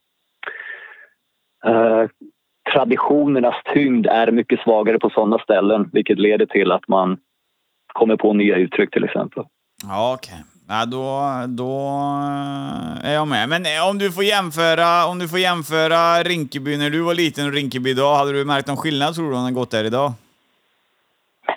eh, 1.66 2.10
traditionernas 2.74 3.56
tyngd 3.74 4.08
är 4.08 4.32
mycket 4.32 4.60
svagare 4.60 5.00
på 5.00 5.10
sådana 5.10 5.40
ställen 5.40 5.90
vilket 5.94 6.20
leder 6.20 6.46
till 6.46 6.72
att 6.72 6.88
man 6.88 7.18
kommer 7.94 8.16
på 8.16 8.34
nya 8.34 8.56
uttryck 8.56 8.92
till 8.92 9.04
exempel. 9.04 9.44
Ja, 9.84 10.14
okej. 10.18 10.34
Okay. 10.34 10.44
Ja, 10.70 10.86
då, 10.86 11.22
då 11.48 11.80
eh, 13.02 13.10
är 13.10 13.14
jag 13.14 13.28
med. 13.28 13.50
Men 13.50 13.66
eh, 13.66 13.90
om 13.90 13.98
du 13.98 14.12
får 14.12 14.24
jämföra, 14.24 15.06
om 15.06 15.20
du 15.20 15.28
får 15.28 15.40
jämföra 15.40 16.24
Rinkeby 16.24 16.78
när 16.78 16.90
du 16.90 17.02
var 17.02 17.14
liten 17.14 17.46
och 17.46 17.54
Rinkeby 17.54 17.90
idag, 17.90 18.16
hade 18.16 18.32
du 18.32 18.46
märkt 18.46 18.68
någon 18.68 18.78
skillnad 18.78 19.16
tror 19.16 19.32
du 19.32 19.38
om 19.38 19.44
den 19.44 19.54
gått 19.54 19.72
där 19.72 19.84
idag? 19.84 20.14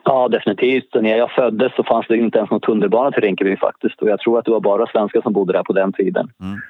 Ja, 0.04 0.28
definitivt. 0.28 0.94
När 0.94 1.16
jag 1.16 1.30
föddes 1.30 1.74
så 1.76 1.84
fanns 1.84 2.06
det 2.08 2.16
inte 2.16 2.38
ens 2.38 2.50
någon 2.50 2.60
tunnelbana 2.60 3.10
till 3.10 3.22
Rinkeby 3.22 3.56
faktiskt. 3.56 4.02
Och 4.02 4.08
jag 4.08 4.20
tror 4.20 4.38
att 4.38 4.44
det 4.44 4.50
var 4.50 4.60
bara 4.60 4.86
svenskar 4.86 5.20
som 5.20 5.32
bodde 5.32 5.52
där 5.52 5.62
på 5.62 5.72
den 5.72 5.92
tiden. 5.92 6.28
Mm. 6.40 6.60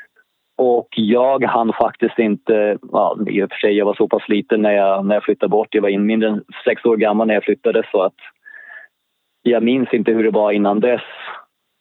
Och 0.56 0.88
jag 0.90 1.44
hann 1.44 1.72
faktiskt 1.72 2.18
inte, 2.18 2.78
ja, 2.92 3.18
i 3.28 3.42
och 3.42 3.50
för 3.50 3.58
sig 3.58 3.72
jag 3.72 3.86
var 3.86 3.94
så 3.94 4.08
pass 4.08 4.28
liten 4.28 4.62
när 4.62 4.72
jag, 4.72 5.06
när 5.06 5.14
jag 5.16 5.24
flyttade 5.24 5.50
bort. 5.50 5.74
Jag 5.74 5.82
var 5.82 5.88
in 5.88 6.06
mindre 6.06 6.28
än 6.28 6.44
sex 6.64 6.84
år 6.84 6.96
gammal 6.96 7.26
när 7.26 7.34
jag 7.34 7.44
flyttade 7.44 7.82
så 7.92 8.02
att 8.02 8.14
jag 9.42 9.62
minns 9.62 9.88
inte 9.92 10.12
hur 10.12 10.24
det 10.24 10.30
var 10.30 10.52
innan 10.52 10.80
dess. 10.80 11.02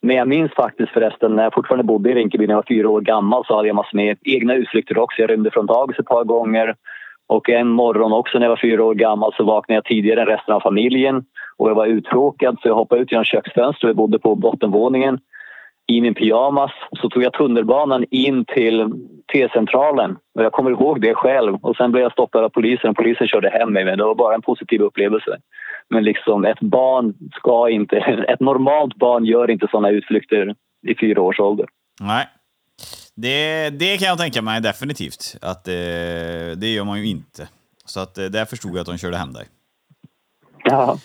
Men 0.02 0.16
jag 0.16 0.28
minns 0.28 0.52
faktiskt 0.52 0.92
förresten 0.92 1.36
när 1.36 1.42
jag 1.42 1.54
fortfarande 1.54 1.84
bodde 1.84 2.10
i 2.10 2.14
Rinkeby 2.14 2.46
när 2.46 2.54
jag 2.54 2.58
var 2.58 2.76
fyra 2.76 2.88
år 2.88 3.00
gammal 3.00 3.44
så 3.46 3.56
hade 3.56 3.68
jag 3.68 3.76
massor 3.76 3.96
med 3.96 4.18
egna 4.22 4.54
utflykter 4.54 4.98
också. 4.98 5.20
Jag 5.20 5.30
rymde 5.30 5.50
från 5.50 5.66
dagis 5.66 5.98
ett 5.98 6.06
par 6.06 6.24
gånger. 6.24 6.74
Och 7.30 7.48
en 7.50 7.68
morgon 7.68 8.12
också 8.12 8.38
när 8.38 8.46
jag 8.46 8.50
var 8.50 8.60
fyra 8.62 8.84
år 8.84 8.94
gammal 8.94 9.32
så 9.36 9.44
vaknade 9.44 9.76
jag 9.76 9.84
tidigare 9.84 10.20
än 10.20 10.26
resten 10.26 10.54
av 10.54 10.60
familjen. 10.60 11.24
Och 11.56 11.70
jag 11.70 11.74
var 11.74 11.86
uttråkad 11.86 12.58
så 12.62 12.68
jag 12.68 12.74
hoppade 12.74 13.02
ut 13.02 13.12
genom 13.12 13.24
köksfönstret. 13.24 13.90
Vi 13.90 13.94
bodde 13.94 14.18
på 14.18 14.34
bottenvåningen. 14.34 15.18
I 15.86 16.00
min 16.00 16.14
pyjamas 16.14 16.70
så 17.02 17.08
tog 17.08 17.22
jag 17.22 17.32
tunnelbanan 17.32 18.04
in 18.10 18.44
till 18.44 18.92
T-centralen. 19.32 20.16
Och 20.34 20.44
jag 20.44 20.52
kommer 20.52 20.70
ihåg 20.70 21.00
det 21.00 21.14
själv. 21.14 21.54
Och 21.54 21.76
sen 21.76 21.92
blev 21.92 22.02
jag 22.02 22.12
stoppad 22.12 22.44
av 22.44 22.48
polisen 22.48 22.90
och 22.90 22.96
polisen 22.96 23.26
körde 23.28 23.50
hem 23.50 23.72
mig. 23.72 23.84
Men 23.84 23.98
det 23.98 24.04
var 24.04 24.14
bara 24.14 24.34
en 24.34 24.42
positiv 24.42 24.80
upplevelse. 24.80 25.36
Men 25.90 26.04
liksom 26.04 26.44
ett 26.44 26.60
barn 26.60 27.14
ska 27.32 27.68
inte, 27.68 27.96
ett 28.28 28.40
normalt 28.40 28.94
barn 28.94 29.24
gör 29.24 29.50
inte 29.50 29.68
sådana 29.70 29.90
utflykter 29.90 30.54
i 30.88 30.94
fyra 30.94 31.22
års 31.22 31.40
ålder. 31.40 31.66
Nej. 32.00 32.26
Det, 33.20 33.70
det 33.70 33.98
kan 33.98 34.08
jag 34.08 34.18
tänka 34.18 34.42
mig 34.42 34.60
definitivt, 34.60 35.36
att 35.40 35.64
det, 35.64 36.54
det 36.56 36.72
gör 36.72 36.84
man 36.84 36.98
ju 36.98 37.06
inte. 37.06 37.48
Så 37.84 38.00
att 38.00 38.18
eh, 38.18 38.24
där 38.24 38.44
förstod 38.44 38.70
jag 38.70 38.78
att 38.78 38.86
de 38.86 38.98
körde 38.98 39.16
hem 39.16 39.32
dig. 39.32 39.46
Ja. 40.64 40.98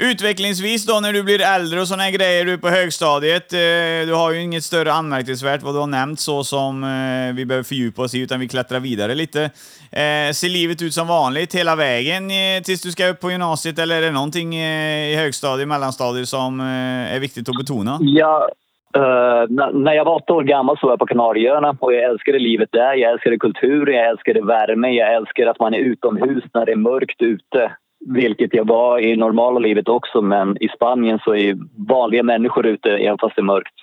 Utvecklingsvis 0.00 0.86
då 0.86 1.00
när 1.00 1.12
du 1.12 1.22
blir 1.22 1.40
äldre 1.40 1.80
och 1.80 1.88
såna 1.88 2.10
grejer, 2.10 2.44
du 2.44 2.58
på 2.58 2.68
högstadiet, 2.68 3.52
eh, 3.52 3.58
du 4.06 4.14
har 4.14 4.32
ju 4.32 4.42
inget 4.42 4.64
större 4.64 4.92
anmärkningsvärt 4.92 5.62
vad 5.62 5.74
du 5.74 5.78
har 5.78 5.86
nämnt 5.86 6.20
så 6.20 6.44
som 6.44 6.84
eh, 6.84 7.34
vi 7.34 7.44
behöver 7.44 7.64
fördjupa 7.64 8.02
oss 8.02 8.14
i, 8.14 8.18
utan 8.18 8.40
vi 8.40 8.48
klättrar 8.48 8.80
vidare 8.80 9.14
lite. 9.14 9.42
Eh, 9.90 10.32
ser 10.32 10.48
livet 10.48 10.82
ut 10.82 10.94
som 10.94 11.06
vanligt 11.06 11.54
hela 11.54 11.76
vägen 11.76 12.30
tills 12.64 12.82
du 12.82 12.92
ska 12.92 13.06
upp 13.06 13.20
på 13.20 13.30
gymnasiet, 13.30 13.78
eller 13.78 13.96
är 13.96 14.02
det 14.02 14.10
någonting 14.10 14.56
i 14.56 15.16
högstadiet, 15.16 15.68
mellanstadiet 15.68 16.28
som 16.28 16.60
är 16.60 17.18
viktigt 17.18 17.48
att 17.48 17.56
betona? 17.56 17.98
Ja, 18.00 18.48
Uh, 18.96 19.70
när 19.72 19.92
jag 19.92 20.04
var 20.04 20.14
åtta 20.14 20.34
år 20.34 20.42
gammal 20.42 20.78
så 20.78 20.86
var 20.86 20.92
jag 20.92 20.98
på 20.98 21.06
Kanarieöarna 21.06 21.76
och 21.80 21.94
jag 21.94 22.02
älskade 22.02 22.38
livet 22.38 22.68
där. 22.72 22.94
Jag 22.94 23.12
älskade 23.12 23.38
kulturen, 23.38 23.94
jag 23.94 24.08
älskade 24.08 24.44
värme, 24.44 24.90
jag 24.90 25.14
älskade 25.14 25.50
att 25.50 25.60
man 25.60 25.74
är 25.74 25.78
utomhus 25.78 26.44
när 26.54 26.66
det 26.66 26.72
är 26.72 26.76
mörkt 26.76 27.22
ute. 27.22 27.72
Vilket 28.06 28.54
jag 28.54 28.68
var 28.68 28.98
i 28.98 29.16
normala 29.16 29.58
livet 29.58 29.88
också, 29.88 30.22
men 30.22 30.62
i 30.62 30.68
Spanien 30.68 31.18
så 31.24 31.34
är 31.34 31.58
vanliga 31.88 32.22
människor 32.22 32.66
ute 32.66 32.90
även 32.90 33.18
fast 33.18 33.36
det 33.36 33.40
är 33.40 33.44
mörkt. 33.44 33.74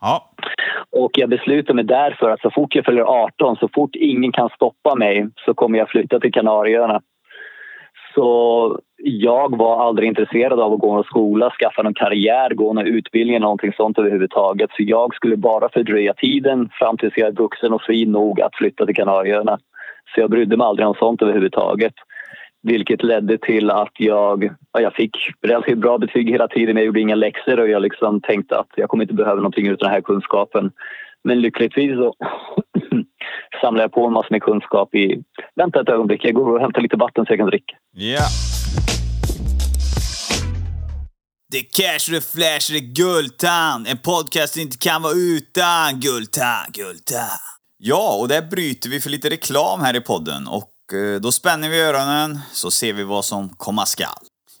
Ja. 0.00 0.30
Och 0.90 1.10
jag 1.14 1.28
beslutade 1.28 1.74
mig 1.74 1.84
därför 1.84 2.30
att 2.30 2.40
så 2.40 2.50
fort 2.50 2.74
jag 2.74 2.84
fyller 2.84 3.02
18, 3.02 3.56
så 3.56 3.68
fort 3.74 3.96
ingen 3.96 4.32
kan 4.32 4.48
stoppa 4.48 4.94
mig 4.94 5.28
så 5.44 5.54
kommer 5.54 5.78
jag 5.78 5.88
flytta 5.88 6.20
till 6.20 6.32
Kanarieöarna. 6.32 7.00
Så 8.14 8.78
jag 8.96 9.56
var 9.56 9.86
aldrig 9.86 10.08
intresserad 10.08 10.60
av 10.60 10.72
att 10.72 10.80
gå 10.80 10.94
någon 10.94 11.04
skola, 11.04 11.50
skaffa 11.50 11.82
någon 11.82 11.94
karriär, 11.94 12.54
gå 12.54 12.72
någon 12.72 12.86
utbildning 12.86 13.36
eller 13.36 13.44
någonting 13.46 13.72
sånt 13.72 13.98
överhuvudtaget. 13.98 14.70
Så 14.70 14.82
jag 14.82 15.14
skulle 15.14 15.36
bara 15.36 15.68
fördröja 15.68 16.14
tiden 16.14 16.68
fram 16.72 16.96
tills 16.96 17.16
jag 17.16 17.28
är 17.28 17.32
vuxen 17.32 17.72
och 17.72 17.82
fri 17.82 18.06
nog 18.06 18.40
att 18.40 18.54
flytta 18.54 18.86
till 18.86 18.94
Kanarieöarna. 18.94 19.58
Så 20.14 20.20
jag 20.20 20.30
brydde 20.30 20.56
mig 20.56 20.64
aldrig 20.64 20.88
om 20.88 20.94
sånt 20.94 21.22
överhuvudtaget. 21.22 21.94
Vilket 22.62 23.02
ledde 23.02 23.38
till 23.38 23.70
att 23.70 23.92
jag, 23.98 24.50
jag 24.72 24.94
fick 24.94 25.16
relativt 25.42 25.78
bra 25.78 25.98
betyg 25.98 26.30
hela 26.30 26.48
tiden. 26.48 26.76
Jag 26.76 26.86
gjorde 26.86 27.00
inga 27.00 27.14
läxor 27.14 27.60
och 27.60 27.68
jag 27.68 27.82
liksom 27.82 28.20
tänkte 28.20 28.58
att 28.58 28.68
jag 28.76 28.88
kommer 28.88 29.04
inte 29.04 29.14
behöva 29.14 29.36
någonting 29.36 29.66
utan 29.66 29.86
den 29.86 29.94
här 29.94 30.00
kunskapen. 30.00 30.70
Men 31.24 31.40
lyckligtvis 31.40 31.96
så 31.96 32.14
samlar 33.60 33.82
jag 33.82 33.92
på 33.92 34.06
en 34.06 34.12
massa 34.12 34.28
med 34.30 34.42
kunskap 34.42 34.94
i... 34.94 35.22
Vänta 35.56 35.80
ett 35.80 35.88
ögonblick, 35.88 36.24
jag 36.24 36.34
går 36.34 36.54
och 36.54 36.60
hämtar 36.60 36.80
lite 36.80 36.96
vatten 36.96 37.24
så 37.24 37.32
jag 37.32 37.38
kan 37.38 37.46
dricka. 37.46 37.74
Ja. 37.92 38.26
Det 41.52 41.58
är 41.58 41.62
cash, 41.62 42.10
det 42.10 42.16
är 42.16 42.34
flash, 42.34 42.72
det 42.72 42.78
är 42.78 42.94
Guldtand. 42.94 43.86
En 43.88 43.98
podcast 43.98 44.56
inte 44.56 44.78
kan 44.78 45.02
vara 45.02 45.12
utan 45.12 46.00
Guldtand, 46.00 46.74
Guldtand. 46.74 47.40
Ja, 47.78 48.18
och 48.20 48.28
där 48.28 48.42
bryter 48.42 48.90
vi 48.90 49.00
för 49.00 49.10
lite 49.10 49.30
reklam 49.30 49.80
här 49.80 49.96
i 49.96 50.00
podden 50.00 50.48
och 50.48 50.70
eh, 50.94 51.20
då 51.20 51.32
spänner 51.32 51.68
vi 51.68 51.80
öronen 51.80 52.38
så 52.52 52.70
ser 52.70 52.92
vi 52.92 53.04
vad 53.04 53.24
som 53.24 53.48
komma 53.48 53.86
skall. 53.86 54.08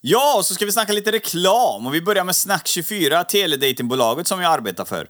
Ja, 0.00 0.34
och 0.38 0.44
så 0.44 0.54
ska 0.54 0.64
vi 0.64 0.72
snacka 0.72 0.92
lite 0.92 1.12
reklam 1.12 1.86
och 1.86 1.94
vi 1.94 2.02
börjar 2.02 2.24
med 2.24 2.32
Snack24, 2.32 3.24
teledatingbolaget 3.24 4.26
som 4.26 4.40
jag 4.40 4.52
arbetar 4.52 4.84
för. 4.84 5.06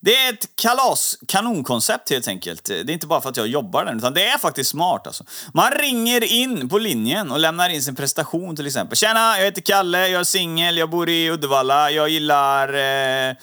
Det 0.00 0.16
är 0.16 0.32
ett 0.32 0.56
kalas, 0.56 1.18
kanonkoncept 1.28 2.10
helt 2.10 2.28
enkelt. 2.28 2.64
Det 2.64 2.80
är 2.80 2.90
inte 2.90 3.06
bara 3.06 3.20
för 3.20 3.28
att 3.28 3.36
jag 3.36 3.46
jobbar 3.46 3.84
där, 3.84 3.96
utan 3.96 4.14
det 4.14 4.26
är 4.26 4.38
faktiskt 4.38 4.70
smart 4.70 5.06
alltså. 5.06 5.24
Man 5.54 5.70
ringer 5.70 6.24
in 6.24 6.68
på 6.68 6.78
linjen 6.78 7.30
och 7.30 7.38
lämnar 7.38 7.68
in 7.68 7.82
sin 7.82 7.94
prestation 7.94 8.56
till 8.56 8.66
exempel. 8.66 8.96
Tjena, 8.96 9.38
jag 9.38 9.44
heter 9.44 9.62
Kalle, 9.62 10.08
jag 10.08 10.20
är 10.20 10.24
singel, 10.24 10.76
jag 10.76 10.90
bor 10.90 11.08
i 11.08 11.30
Uddevalla, 11.30 11.90
jag 11.90 12.08
gillar 12.08 12.74
eh, 12.74 13.36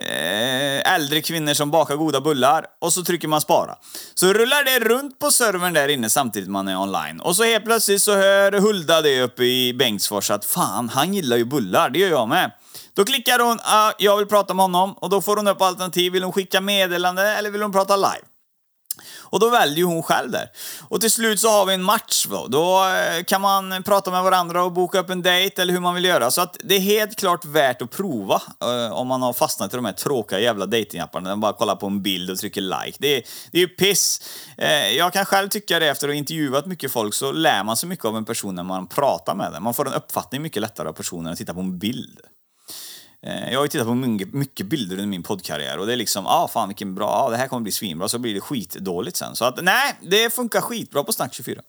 eh, 0.00 0.94
äldre 0.94 1.22
kvinnor 1.22 1.54
som 1.54 1.70
bakar 1.70 1.96
goda 1.96 2.20
bullar. 2.20 2.66
Och 2.80 2.92
så 2.92 3.04
trycker 3.04 3.28
man 3.28 3.40
spara. 3.40 3.76
Så 4.14 4.32
rullar 4.32 4.64
det 4.64 4.88
runt 4.88 5.18
på 5.18 5.30
servern 5.30 5.72
där 5.72 5.88
inne 5.88 6.10
samtidigt 6.10 6.50
man 6.50 6.68
är 6.68 6.80
online. 6.80 7.20
Och 7.20 7.36
så 7.36 7.44
helt 7.44 7.64
plötsligt 7.64 8.02
så 8.02 8.14
hör 8.16 8.52
Hulda 8.52 9.02
det 9.02 9.22
uppe 9.22 9.44
i 9.44 9.74
Bengtsfors 9.74 10.30
att 10.30 10.44
fan, 10.44 10.88
han 10.88 11.14
gillar 11.14 11.36
ju 11.36 11.44
bullar, 11.44 11.90
det 11.90 11.98
gör 11.98 12.10
jag 12.10 12.28
med. 12.28 12.52
Då 12.98 13.04
klickar 13.04 13.38
hon 13.38 13.58
ah, 13.62 13.92
“Jag 13.98 14.16
vill 14.16 14.26
prata 14.26 14.54
med 14.54 14.62
honom” 14.62 14.92
och 14.92 15.10
då 15.10 15.22
får 15.22 15.36
hon 15.36 15.48
upp 15.48 15.62
alternativ. 15.62 16.12
Vill 16.12 16.22
hon 16.22 16.32
skicka 16.32 16.60
meddelande 16.60 17.22
eller 17.22 17.50
vill 17.50 17.62
hon 17.62 17.72
prata 17.72 17.96
live? 17.96 18.24
Och 19.20 19.40
då 19.40 19.50
väljer 19.50 19.84
hon 19.84 20.02
själv 20.02 20.30
där. 20.30 20.50
Och 20.88 21.00
till 21.00 21.10
slut 21.10 21.40
så 21.40 21.48
har 21.48 21.66
vi 21.66 21.74
en 21.74 21.82
match 21.82 22.26
då. 22.30 22.46
Då 22.46 22.84
eh, 22.88 23.24
kan 23.24 23.40
man 23.40 23.82
prata 23.82 24.10
med 24.10 24.22
varandra 24.22 24.64
och 24.64 24.72
boka 24.72 25.00
upp 25.00 25.10
en 25.10 25.22
dejt 25.22 25.62
eller 25.62 25.72
hur 25.72 25.80
man 25.80 25.94
vill 25.94 26.04
göra. 26.04 26.30
Så 26.30 26.40
att 26.40 26.56
det 26.64 26.76
är 26.76 26.80
helt 26.80 27.16
klart 27.18 27.44
värt 27.44 27.82
att 27.82 27.90
prova 27.90 28.42
eh, 28.62 28.92
om 28.92 29.06
man 29.06 29.22
har 29.22 29.32
fastnat 29.32 29.72
i 29.72 29.76
de 29.76 29.84
här 29.84 29.92
tråkiga 29.92 30.40
jävla 30.40 30.66
datingapparna. 30.66 31.28
Man 31.28 31.40
bara 31.40 31.52
kollar 31.52 31.76
på 31.76 31.86
en 31.86 32.02
bild 32.02 32.30
och 32.30 32.38
trycker 32.38 32.60
like. 32.60 32.96
Det 32.98 33.16
är, 33.16 33.22
det 33.52 33.58
är 33.58 33.62
ju 33.62 33.68
piss. 33.68 34.20
Eh, 34.56 34.96
jag 34.96 35.12
kan 35.12 35.24
själv 35.24 35.48
tycka 35.48 35.78
det 35.78 35.88
efter 35.88 36.08
att 36.08 36.14
ha 36.14 36.18
intervjuat 36.18 36.66
mycket 36.66 36.92
folk 36.92 37.14
så 37.14 37.32
lär 37.32 37.64
man 37.64 37.76
sig 37.76 37.88
mycket 37.88 38.04
av 38.04 38.16
en 38.16 38.24
person 38.24 38.54
när 38.54 38.64
man 38.64 38.86
pratar 38.86 39.34
med 39.34 39.52
den. 39.52 39.62
Man 39.62 39.74
får 39.74 39.86
en 39.86 39.94
uppfattning 39.94 40.42
mycket 40.42 40.62
lättare 40.62 40.88
av 40.88 40.92
personen 40.92 41.26
än 41.26 41.32
att 41.32 41.38
titta 41.38 41.54
på 41.54 41.60
en 41.60 41.78
bild. 41.78 42.20
Eh, 43.26 43.52
jag 43.52 43.58
har 43.58 43.64
ju 43.64 43.68
tittat 43.68 43.86
på 43.86 43.94
mycket 43.94 44.66
bilder 44.66 44.96
under 44.96 45.08
min 45.08 45.22
poddkarriär 45.22 45.78
och 45.78 45.86
det 45.86 45.92
är 45.92 45.96
liksom, 45.96 46.26
ah 46.26 46.48
fan 46.48 46.68
vilken 46.68 46.94
bra, 46.94 47.08
ah, 47.08 47.30
det 47.30 47.36
här 47.36 47.48
kommer 47.48 47.62
bli 47.62 47.72
svinbra, 47.72 48.08
så 48.08 48.18
blir 48.18 48.34
det 48.34 48.40
skitdåligt 48.40 49.16
sen. 49.16 49.36
Så 49.36 49.44
att 49.44 49.62
nej, 49.62 49.94
det 50.02 50.34
funkar 50.34 50.60
skitbra 50.60 51.04
på 51.04 51.12
Snack 51.12 51.34
24. 51.34 51.60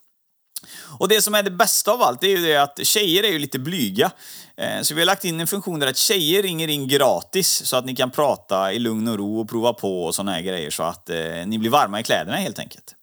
Och 0.99 1.07
det 1.07 1.21
som 1.21 1.35
är 1.35 1.43
det 1.43 1.51
bästa 1.51 1.91
av 1.91 2.01
allt, 2.01 2.21
det 2.21 2.27
är 2.27 2.38
ju 2.38 2.45
det 2.45 2.55
att 2.55 2.85
tjejer 2.85 3.23
är 3.23 3.31
ju 3.31 3.39
lite 3.39 3.59
blyga. 3.59 4.12
Eh, 4.57 4.81
så 4.81 4.93
vi 4.93 5.01
har 5.01 5.05
lagt 5.05 5.25
in 5.25 5.39
en 5.39 5.47
funktion 5.47 5.79
där 5.79 5.88
att 5.88 5.97
tjejer 5.97 6.43
ringer 6.43 6.67
in 6.67 6.88
gratis 6.88 7.65
så 7.65 7.77
att 7.77 7.85
ni 7.85 7.95
kan 7.95 8.12
prata 8.12 8.73
i 8.73 8.79
lugn 8.79 9.07
och 9.07 9.17
ro 9.17 9.39
och 9.39 9.49
prova 9.49 9.73
på 9.73 10.05
och 10.05 10.15
såna 10.15 10.31
här 10.31 10.41
grejer 10.41 10.69
så 10.69 10.83
att 10.83 11.09
eh, 11.09 11.17
ni 11.45 11.59
blir 11.59 11.69
varma 11.69 11.99
i 11.99 12.03
kläderna 12.03 12.38
helt 12.38 12.59
enkelt. 12.59 12.95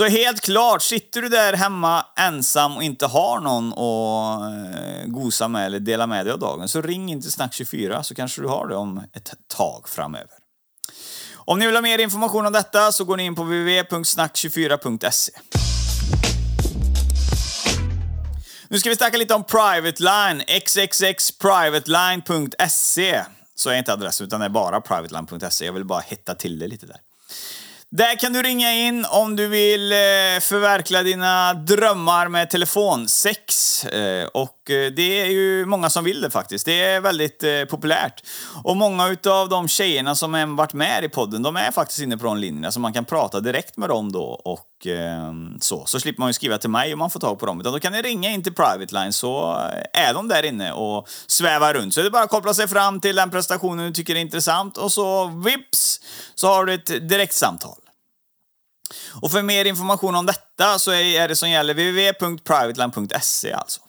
Så 0.00 0.06
helt 0.06 0.40
klart, 0.40 0.82
sitter 0.82 1.22
du 1.22 1.28
där 1.28 1.52
hemma 1.52 2.06
ensam 2.16 2.76
och 2.76 2.82
inte 2.82 3.06
har 3.06 3.40
någon 3.40 3.72
att 3.72 4.42
eh, 4.42 5.06
gosa 5.06 5.48
med 5.48 5.66
eller 5.66 5.80
dela 5.80 6.06
med 6.06 6.26
dig 6.26 6.32
av 6.32 6.38
dagen, 6.38 6.68
så 6.68 6.82
ring 6.82 7.10
inte 7.10 7.28
Snack24 7.28 8.02
så 8.02 8.14
kanske 8.14 8.40
du 8.40 8.48
har 8.48 8.68
det 8.68 8.76
om 8.76 9.02
ett 9.12 9.32
tag 9.56 9.88
framöver. 9.88 10.30
Om 11.34 11.58
ni 11.58 11.66
vill 11.66 11.74
ha 11.74 11.82
mer 11.82 11.98
information 11.98 12.46
om 12.46 12.52
detta 12.52 12.92
så 12.92 13.04
går 13.04 13.16
ni 13.16 13.24
in 13.24 13.34
på 13.34 13.42
www.snack24.se. 13.42 15.32
Nu 18.68 18.78
ska 18.78 18.90
vi 18.90 18.96
snacka 18.96 19.16
lite 19.16 19.34
om 19.34 19.44
Private 19.44 20.02
Line, 20.02 20.42
xxxprivateline.se. 20.66 23.24
Så 23.54 23.70
är 23.70 23.78
inte 23.78 23.92
adressen, 23.92 24.26
utan 24.26 24.40
det 24.40 24.46
är 24.46 24.50
bara 24.50 24.80
privateline.se. 24.80 25.66
Jag 25.66 25.72
vill 25.72 25.84
bara 25.84 26.00
hetta 26.00 26.34
till 26.34 26.58
det 26.58 26.66
lite 26.66 26.86
där. 26.86 27.00
Där 27.92 28.18
kan 28.18 28.32
du 28.32 28.42
ringa 28.42 28.72
in 28.72 29.06
om 29.10 29.36
du 29.36 29.48
vill 29.48 29.92
eh, 29.92 29.96
förverkliga 30.40 31.02
dina 31.02 31.54
drömmar 31.54 32.28
med 32.28 32.50
telefonsex. 32.50 33.84
Eh, 33.84 34.26
och 34.26 34.70
eh, 34.70 34.92
det 34.92 35.20
är 35.20 35.26
ju 35.26 35.66
många 35.66 35.90
som 35.90 36.04
vill 36.04 36.20
det 36.20 36.30
faktiskt. 36.30 36.66
Det 36.66 36.82
är 36.82 37.00
väldigt 37.00 37.44
populärt. 37.70 38.22
Och 38.64 38.76
många 38.76 39.08
utav 39.08 39.48
de 39.48 39.68
tjejerna 39.68 40.14
som 40.14 40.34
har 40.34 40.56
varit 40.56 40.72
med 40.72 41.04
i 41.04 41.08
podden, 41.08 41.42
de 41.42 41.56
är 41.56 41.70
faktiskt 41.70 42.00
inne 42.00 42.16
på 42.18 42.24
de 42.24 42.36
linjerna, 42.36 42.72
så 42.72 42.80
man 42.80 42.92
kan 42.92 43.04
prata 43.04 43.40
direkt 43.40 43.76
med 43.76 43.88
dem 43.88 44.12
då 44.12 44.24
och 44.24 44.86
ehm, 44.86 45.60
så. 45.60 45.84
Så 45.86 46.00
slipper 46.00 46.20
man 46.20 46.28
ju 46.28 46.32
skriva 46.32 46.58
till 46.58 46.70
mig 46.70 46.92
om 46.92 46.98
man 46.98 47.10
får 47.10 47.20
tag 47.20 47.38
på 47.38 47.46
dem. 47.46 47.60
Utan 47.60 47.72
då 47.72 47.80
kan 47.80 47.92
ni 47.92 48.02
ringa 48.02 48.30
in 48.30 48.42
till 48.42 48.54
Private 48.54 48.94
Line 48.94 49.12
så 49.12 49.56
är 49.92 50.14
de 50.14 50.28
där 50.28 50.44
inne 50.44 50.72
och 50.72 51.08
svävar 51.26 51.74
runt. 51.74 51.94
Så 51.94 52.00
det 52.00 52.06
är 52.06 52.10
bara 52.10 52.24
att 52.24 52.30
koppla 52.30 52.54
sig 52.54 52.68
fram 52.68 53.00
till 53.00 53.16
den 53.16 53.30
prestationen 53.30 53.86
du 53.86 53.92
tycker 53.92 54.14
är 54.14 54.20
intressant 54.20 54.76
och 54.76 54.92
så 54.92 55.26
vips 55.26 56.00
så 56.34 56.46
har 56.46 56.64
du 56.64 56.74
ett 56.74 57.08
direktsamtal. 57.08 57.79
Och 59.22 59.30
för 59.30 59.42
mer 59.42 59.64
information 59.64 60.14
om 60.14 60.26
detta 60.26 60.78
så 60.78 60.92
är 60.92 61.28
det 61.28 61.36
som 61.36 61.50
gäller 61.50 61.74
www.privateland.se. 61.74 63.52
alltså. 63.52 63.80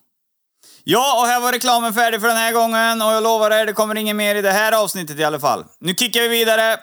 Ja, 0.84 1.22
och 1.22 1.28
här 1.28 1.42
var 1.42 1.52
reklamen 1.52 1.94
färdig 1.94 2.22
för 2.22 2.28
den 2.28 2.38
här 2.38 2.54
gången 2.54 3.02
och 3.02 3.12
jag 3.16 3.24
lovar 3.24 3.52
er, 3.52 3.66
det 3.66 3.74
kommer 3.74 3.98
inget 3.98 4.16
mer 4.16 4.36
i 4.36 4.42
det 4.42 4.52
här 4.52 4.84
avsnittet 4.84 5.20
i 5.20 5.24
alla 5.24 5.40
fall. 5.40 5.64
Nu 5.80 5.94
kickar 5.94 6.22
vi 6.22 6.28
vidare! 6.28 6.78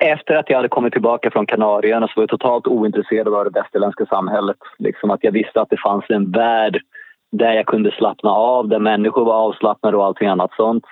Efter 0.00 0.34
att 0.34 0.50
jag 0.50 0.56
hade 0.56 0.68
kommit 0.68 0.92
tillbaka 0.92 1.30
från 1.30 1.46
Kanarieöarna 1.46 2.06
så 2.08 2.12
var 2.16 2.22
jag 2.22 2.28
totalt 2.30 2.66
ointresserad 2.66 3.34
av 3.34 3.44
det 3.44 3.60
västerländska 3.60 4.06
samhället. 4.06 4.56
Liksom 4.78 5.10
att 5.10 5.24
jag 5.24 5.32
visste 5.32 5.60
att 5.60 5.70
det 5.70 5.80
fanns 5.82 6.04
en 6.08 6.30
värld 6.30 6.80
där 7.32 7.52
jag 7.52 7.66
kunde 7.66 7.90
slappna 7.90 8.30
av, 8.30 8.68
där 8.68 8.78
människor 8.78 9.24
var 9.24 9.34
avslappnade 9.34 9.96
och 9.96 10.04
allting 10.04 10.28
annat 10.28 10.50
sånt. 10.56 10.84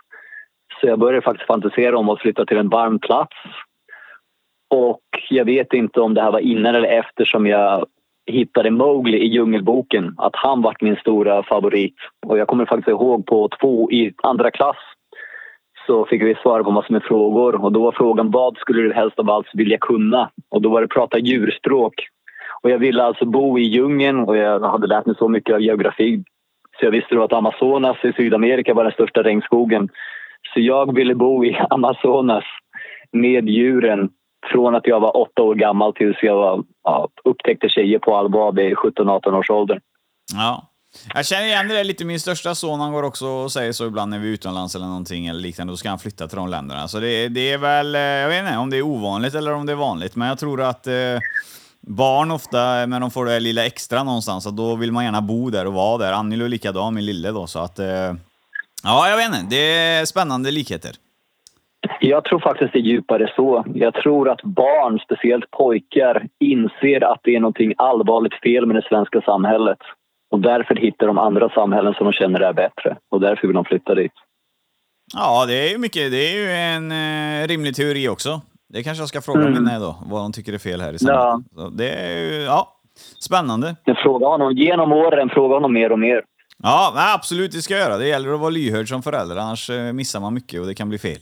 Så 0.81 0.87
jag 0.87 0.99
började 0.99 1.23
faktiskt 1.23 1.47
fantisera 1.47 1.99
om 1.99 2.09
att 2.09 2.21
flytta 2.21 2.47
till 2.47 2.57
en 2.57 2.69
varm 2.69 2.99
plats. 2.99 3.37
Och 4.71 5.03
jag 5.31 5.45
vet 5.45 5.73
inte 5.73 6.01
om 6.01 6.14
det 6.14 6.23
här 6.23 6.33
var 6.33 6.38
innan 6.38 6.75
eller 6.75 6.88
efter 6.88 7.25
som 7.25 7.47
jag 7.47 7.87
hittade 8.27 8.71
Mowgli 8.71 9.19
i 9.19 9.27
Djungelboken. 9.27 10.14
Att 10.19 10.37
han 10.37 10.62
var 10.62 10.77
min 10.81 10.97
stora 10.97 11.43
favorit. 11.43 11.95
Och 12.27 12.38
jag 12.38 12.49
kommer 12.49 12.67
faktiskt 12.67 12.88
ihåg 12.88 13.27
på 13.27 13.49
två 13.61 13.91
i 13.91 14.14
andra 14.23 14.51
klass 14.51 14.77
så 15.87 16.07
fick 16.07 16.23
vi 16.23 16.35
svara 16.35 16.64
på 16.64 16.71
massor 16.71 16.93
med 16.93 17.03
frågor. 17.03 17.64
Och 17.64 17.73
då 17.73 17.83
var 17.83 17.93
frågan 17.93 18.31
vad 18.31 18.57
skulle 18.57 18.83
du 18.83 18.93
helst 18.93 19.19
av 19.19 19.31
allt 19.31 19.47
vilja 19.55 19.79
kunna? 19.79 20.31
Och 20.51 20.62
då 20.62 20.69
var 20.69 20.81
det 20.81 20.88
prata 20.88 21.19
djurspråk. 21.19 21.95
Och 22.62 22.71
jag 22.71 22.79
ville 22.79 23.03
alltså 23.03 23.25
bo 23.25 23.59
i 23.59 23.62
djungeln 23.62 24.21
och 24.21 24.37
jag 24.37 24.61
hade 24.61 24.87
lärt 24.87 25.07
mig 25.07 25.17
så 25.19 25.29
mycket 25.29 25.55
av 25.55 25.61
geografi. 25.61 26.25
Så 26.79 26.85
jag 26.85 26.91
visste 26.91 27.14
då 27.14 27.23
att 27.23 27.33
Amazonas 27.33 28.05
i 28.05 28.12
Sydamerika 28.12 28.75
var 28.75 28.85
den 28.85 28.93
största 28.93 29.23
regnskogen. 29.23 29.88
Så 30.55 30.61
jag 30.61 30.94
ville 30.94 31.14
bo 31.14 31.44
i 31.44 31.59
Amazonas 31.70 32.44
med 33.12 33.48
djuren 33.48 34.11
från 34.53 34.74
att 34.74 34.87
jag 34.87 35.01
var 35.01 35.16
åtta 35.16 35.42
år 35.42 35.55
gammal 35.55 35.94
tills 35.94 36.16
jag 36.22 36.35
var, 36.37 36.64
ja, 36.85 37.09
upptäckte 37.24 37.68
tjejer 37.68 37.98
på 37.98 38.16
allvar 38.16 38.53
vid 38.53 38.77
17-18 38.77 39.33
års 39.33 39.51
ålder. 39.51 39.81
Ja. 40.35 40.64
Jag 41.14 41.27
känner 41.27 41.46
igen 41.46 41.68
det 41.68 41.85
lite. 41.85 42.05
Min 42.05 42.20
största 42.20 42.55
son 42.55 42.81
han 42.81 42.92
går 42.92 43.03
också 43.03 43.27
och 43.27 43.53
säger 43.53 43.72
så 43.72 43.87
ibland 43.87 44.11
när 44.11 44.18
vi 44.18 44.29
är 44.29 44.33
utomlands 44.33 44.74
eller 44.74 44.87
någonting 44.87 45.27
eller 45.27 45.40
liknande. 45.40 45.72
Då 45.72 45.77
ska 45.77 45.88
han 45.88 45.98
flytta 45.98 46.29
till 46.29 46.37
de 46.37 46.48
länderna. 46.48 46.88
Så 46.88 47.01
det, 47.01 47.29
det 47.29 47.53
är 47.53 47.59
väl, 47.59 47.94
eh, 47.94 48.01
jag 48.01 48.29
vet 48.29 48.44
inte 48.44 48.57
om 48.57 48.70
det 48.70 48.77
är 48.77 48.83
ovanligt 48.83 49.35
eller 49.35 49.53
om 49.55 49.66
det 49.66 49.72
är 49.72 49.77
vanligt, 49.77 50.16
men 50.16 50.29
jag 50.29 50.38
tror 50.38 50.62
att 50.62 50.87
eh, 50.87 50.94
barn 51.81 52.31
ofta, 52.31 52.87
när 52.87 53.01
de 53.01 53.11
får 53.11 53.27
det 53.27 53.40
lilla 53.40 53.66
extra 53.66 54.03
någonstans, 54.03 54.44
så 54.44 54.51
då 54.51 54.74
vill 54.77 54.92
man 54.92 55.05
gärna 55.05 55.20
bo 55.20 55.51
där 55.51 55.66
och 55.66 55.72
vara 55.72 55.98
där. 55.98 56.12
Annie 56.12 56.44
är 56.44 56.48
likadan, 56.48 56.94
min 56.94 57.07
lille 57.07 57.31
då, 57.31 57.46
så 57.46 57.59
att 57.59 57.79
eh, 57.79 58.12
Ja, 58.90 59.09
jag 59.09 59.16
vet 59.16 59.27
inte. 59.27 59.57
Det 59.57 59.74
är 59.77 60.05
spännande 60.05 60.51
likheter. 60.51 60.90
Jag 62.01 62.24
tror 62.24 62.40
faktiskt 62.40 62.72
det 62.72 62.79
är 62.79 62.83
djupare 62.83 63.33
så. 63.37 63.64
Jag 63.74 63.94
tror 63.94 64.29
att 64.29 64.42
barn, 64.42 64.98
speciellt 64.98 65.51
pojkar, 65.51 66.27
inser 66.40 67.05
att 67.12 67.20
det 67.22 67.37
är 67.37 67.40
något 67.40 67.57
allvarligt 67.77 68.35
fel 68.42 68.66
med 68.66 68.77
det 68.77 68.87
svenska 68.88 69.20
samhället. 69.20 69.79
Och 70.31 70.40
därför 70.40 70.74
hittar 70.74 71.07
de 71.07 71.18
andra 71.18 71.48
samhällen 71.48 71.94
som 71.94 72.05
de 72.05 72.12
känner 72.12 72.40
är 72.40 72.53
bättre. 72.53 72.96
Och 73.11 73.20
därför 73.20 73.46
vill 73.46 73.55
de 73.55 73.64
flytta 73.64 73.94
dit. 73.94 74.12
Ja, 75.14 75.46
det 75.46 75.55
är 75.55 75.72
ju 75.72 75.79
mycket. 75.79 76.11
Det 76.11 76.22
är 76.29 76.35
ju 76.37 76.51
en 76.51 76.92
eh, 76.92 77.48
rimlig 77.48 77.74
teori 77.74 78.09
också. 78.09 78.40
Det 78.68 78.83
kanske 78.83 79.03
jag 79.03 79.09
ska 79.09 79.20
fråga 79.20 79.40
Mm. 79.40 79.53
Minne 79.53 79.79
då, 79.79 79.96
vad 80.11 80.20
de 80.22 80.33
tycker 80.33 80.53
är 80.53 80.59
fel 80.59 80.81
här 80.81 80.92
i 80.92 80.98
samhället. 80.98 81.44
Så 81.57 81.68
Det 81.68 81.90
är 81.90 82.18
ju, 82.18 82.42
ja, 82.42 82.68
spännande. 83.18 83.77
Jag 83.85 83.98
frågar 83.98 84.29
honom 84.29 84.53
genom 84.53 84.92
åren, 84.92 85.29
frågar 85.29 85.55
honom 85.55 85.72
mer 85.72 85.92
och 85.92 85.98
mer. 85.98 86.22
Ja, 86.62 86.92
nej, 86.94 87.14
absolut 87.14 87.53
det 87.53 87.62
ska 87.62 87.75
jag 87.75 87.83
göra. 87.83 87.99
Det 87.99 88.09
gäller 88.09 88.35
att 88.35 88.40
vara 88.40 88.51
lyhörd 88.51 88.88
som 88.88 89.03
förälder, 89.03 89.37
annars 89.37 89.71
eh, 89.71 89.92
missar 89.92 90.21
man 90.21 90.35
mycket 90.35 90.61
och 90.61 90.66
det 90.66 90.75
kan 90.75 90.88
bli 90.88 90.99
fel. 90.99 91.21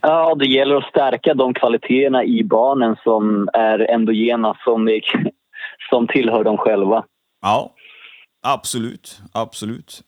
Ja, 0.00 0.34
det 0.34 0.46
gäller 0.46 0.74
att 0.74 0.90
stärka 0.90 1.34
de 1.34 1.54
kvaliteterna 1.54 2.24
i 2.24 2.44
barnen 2.44 2.96
som 3.02 3.48
är 3.52 3.90
endogena, 3.90 4.56
som, 4.64 4.88
är, 4.88 5.00
som 5.90 6.06
tillhör 6.06 6.44
dem 6.44 6.56
själva. 6.56 7.04
Ja, 7.42 7.72
absolut. 8.42 9.20
Absolut. 9.32 10.02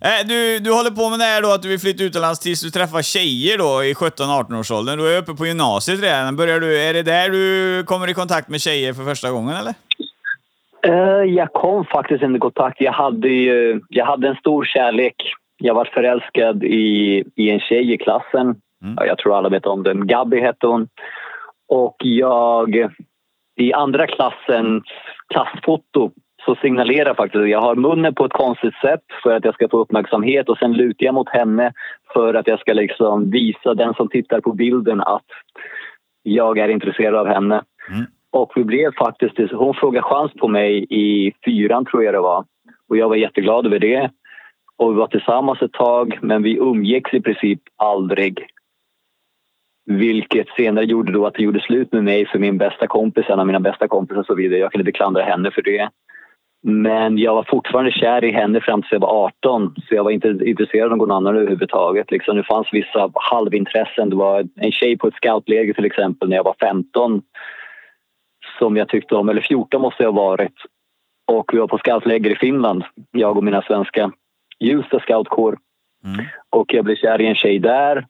Eh, 0.00 0.26
du, 0.28 0.58
du 0.58 0.72
håller 0.72 0.90
på 0.90 1.10
med 1.10 1.18
det 1.18 1.24
här 1.24 1.42
då 1.42 1.52
att 1.52 1.62
du 1.62 1.68
vill 1.68 1.78
flytta 1.78 2.04
utomlands 2.04 2.40
tills 2.40 2.62
du 2.62 2.70
träffar 2.70 3.02
tjejer 3.02 3.58
då 3.58 3.84
i 3.84 3.94
17-18 3.94 4.60
års 4.60 4.70
åldern. 4.70 4.98
Du 4.98 5.14
är 5.14 5.18
uppe 5.18 5.34
på 5.34 5.46
gymnasiet 5.46 6.00
redan. 6.00 6.36
Börjar 6.36 6.60
du, 6.60 6.82
är 6.82 6.94
det 6.94 7.02
där 7.02 7.28
du 7.28 7.84
kommer 7.84 8.08
i 8.08 8.14
kontakt 8.14 8.48
med 8.48 8.60
tjejer 8.60 8.92
för 8.92 9.04
första 9.04 9.30
gången 9.30 9.56
eller? 9.56 9.74
Eh, 10.86 11.22
Jag 11.34 11.52
kom 11.52 11.84
faktiskt 11.84 12.22
inte 12.22 12.36
i 12.36 12.40
kontakt. 12.40 12.80
Jag 12.80 12.92
hade, 12.92 13.28
ju- 13.28 13.80
jag 13.88 14.04
hade 14.06 14.28
en 14.28 14.36
stor 14.36 14.64
kärlek. 14.64 15.14
Jag 15.58 15.74
var 15.74 15.84
förälskad 15.84 16.64
i, 16.64 17.24
i 17.36 17.50
en 17.50 17.60
tjej 17.60 17.92
i 17.92 17.98
klassen. 17.98 18.54
Ja, 18.96 19.06
Jag 19.06 19.18
tror 19.18 19.36
alla 19.36 19.48
vet 19.48 19.66
om 19.66 19.82
den. 19.82 20.06
Gabby 20.06 20.40
hette 20.40 20.66
hon. 20.66 20.88
Och 21.68 21.96
jag, 21.98 22.88
i 23.56 23.72
andra 23.72 24.06
klassens 24.06 24.82
klassfoto 25.34 26.10
så 26.44 26.54
signalerar 26.54 27.14
faktiskt 27.14 27.46
jag 27.48 27.60
har 27.60 27.74
munnen 27.74 28.14
på 28.14 28.24
ett 28.24 28.32
konstigt 28.32 28.74
sätt 28.74 29.00
för 29.22 29.36
att 29.36 29.44
jag 29.44 29.54
ska 29.54 29.68
få 29.68 29.78
uppmärksamhet 29.78 30.48
och 30.48 30.58
sen 30.58 30.72
lutar 30.72 31.06
jag 31.06 31.14
mot 31.14 31.28
henne 31.28 31.72
för 32.14 32.34
att 32.34 32.46
jag 32.46 32.60
ska 32.60 32.72
liksom 32.72 33.30
visa 33.30 33.74
den 33.74 33.94
som 33.94 34.08
tittar 34.08 34.40
på 34.40 34.52
bilden 34.52 35.00
att 35.00 35.24
jag 36.22 36.58
är 36.58 36.68
intresserad 36.68 37.14
av 37.14 37.26
henne. 37.26 37.62
Och 38.32 38.52
vi 38.56 38.64
blev 38.64 38.92
faktiskt, 38.94 39.52
hon 39.52 39.74
frågade 39.74 40.02
chans 40.02 40.32
på 40.32 40.48
mig 40.48 40.86
i 40.90 41.32
fyran 41.44 41.84
tror 41.84 42.04
jag 42.04 42.14
det 42.14 42.20
var. 42.20 42.44
Och 42.88 42.96
jag 42.96 43.08
var 43.08 43.16
jätteglad 43.16 43.66
över 43.66 43.78
det. 43.78 44.10
Och 44.76 44.92
vi 44.92 44.96
var 44.96 45.06
tillsammans 45.06 45.62
ett 45.62 45.72
tag 45.72 46.18
men 46.22 46.42
vi 46.42 46.56
umgicks 46.56 47.14
i 47.14 47.20
princip 47.20 47.60
aldrig. 47.76 48.46
Vilket 49.86 50.48
senare 50.48 50.84
gjorde 50.84 51.12
då 51.12 51.26
att 51.26 51.34
det 51.34 51.42
gjorde 51.42 51.60
slut 51.60 51.92
med 51.92 52.04
mig 52.04 52.26
för 52.26 52.38
min 52.38 52.58
bästa 52.58 52.86
kompis, 52.86 53.24
en 53.28 53.40
av 53.40 53.46
mina 53.46 53.60
bästa 53.60 53.88
kompisar 53.88 54.20
och 54.20 54.26
så 54.26 54.34
vidare. 54.34 54.60
Jag 54.60 54.72
kunde 54.72 54.82
inte 54.82 54.98
klandra 54.98 55.22
henne 55.22 55.50
för 55.50 55.62
det. 55.62 55.90
Men 56.62 57.18
jag 57.18 57.34
var 57.34 57.44
fortfarande 57.48 57.92
kär 57.92 58.24
i 58.24 58.30
henne 58.30 58.60
fram 58.60 58.82
tills 58.82 58.92
jag 58.92 59.00
var 59.00 59.24
18 59.24 59.74
så 59.88 59.94
jag 59.94 60.04
var 60.04 60.10
inte 60.10 60.28
intresserad 60.28 60.92
av 60.92 60.98
någon 60.98 61.10
annan 61.10 61.36
överhuvudtaget. 61.36 62.10
Liksom, 62.10 62.36
det 62.36 62.44
fanns 62.44 62.68
vissa 62.72 63.10
halvintressen. 63.14 64.10
Det 64.10 64.16
var 64.16 64.48
en 64.56 64.72
tjej 64.72 64.98
på 64.98 65.08
ett 65.08 65.14
scoutläger 65.14 65.74
till 65.74 65.84
exempel 65.84 66.28
när 66.28 66.36
jag 66.36 66.44
var 66.44 66.56
15 66.60 67.22
som 68.58 68.76
jag 68.76 68.88
tyckte 68.88 69.14
om, 69.14 69.28
eller 69.28 69.40
14 69.40 69.80
måste 69.80 70.02
jag 70.02 70.12
ha 70.12 70.22
varit. 70.22 70.54
Och 71.26 71.50
vi 71.52 71.58
var 71.58 71.68
på 71.68 71.78
scoutläger 71.78 72.30
i 72.30 72.36
Finland, 72.36 72.84
jag 73.10 73.36
och 73.36 73.44
mina 73.44 73.62
svenska 73.62 74.12
Hjulsta 74.58 75.00
scoutkår. 75.00 75.58
Och 76.50 76.74
jag 76.74 76.84
blev 76.84 76.96
kär 76.96 77.20
i 77.20 77.26
en 77.26 77.34
tjej 77.34 77.58
där. 77.58 78.06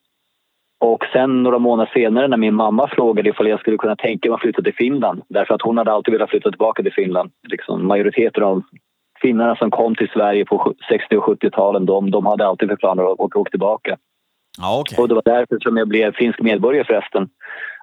Och 0.81 1.05
sen 1.13 1.43
några 1.43 1.59
månader 1.59 1.91
senare 1.95 2.29
när 2.29 2.37
min 2.37 2.55
mamma 2.55 2.89
frågade 2.89 3.29
ifall 3.29 3.49
jag 3.49 3.61
skulle 3.61 3.77
kunna 3.77 3.97
tänka 3.97 4.29
mig 4.29 4.35
att 4.35 4.41
flytta 4.41 4.63
till 4.63 4.75
Finland. 4.75 5.23
Därför 5.29 5.55
att 5.55 5.63
hon 5.63 5.79
hade 5.79 5.93
alltid 5.93 6.13
velat 6.13 6.31
flytta 6.31 6.51
tillbaka 6.51 6.83
till 6.83 6.93
Finland. 6.93 7.31
Liksom, 7.49 7.87
majoriteten 7.87 8.43
av 8.43 8.63
finnarna 9.21 9.57
som 9.57 9.71
kom 9.71 9.95
till 9.95 10.09
Sverige 10.09 10.45
på 10.45 10.75
60 10.89 11.17
och 11.17 11.25
70-talen, 11.25 11.87
de, 11.87 12.11
de 12.11 12.27
hade 12.27 12.47
alltid 12.47 12.69
för 12.69 12.77
planer 12.77 13.13
att 13.13 13.21
åka 13.21 13.51
tillbaka. 13.51 13.97
Ja, 14.59 14.81
okej. 14.81 15.03
Och 15.03 15.09
det 15.09 15.15
var 15.15 15.23
därför 15.25 15.59
som 15.61 15.77
jag 15.77 15.89
blev 15.89 16.13
finsk 16.13 16.41
medborgare 16.41 16.85
förresten. 16.85 17.29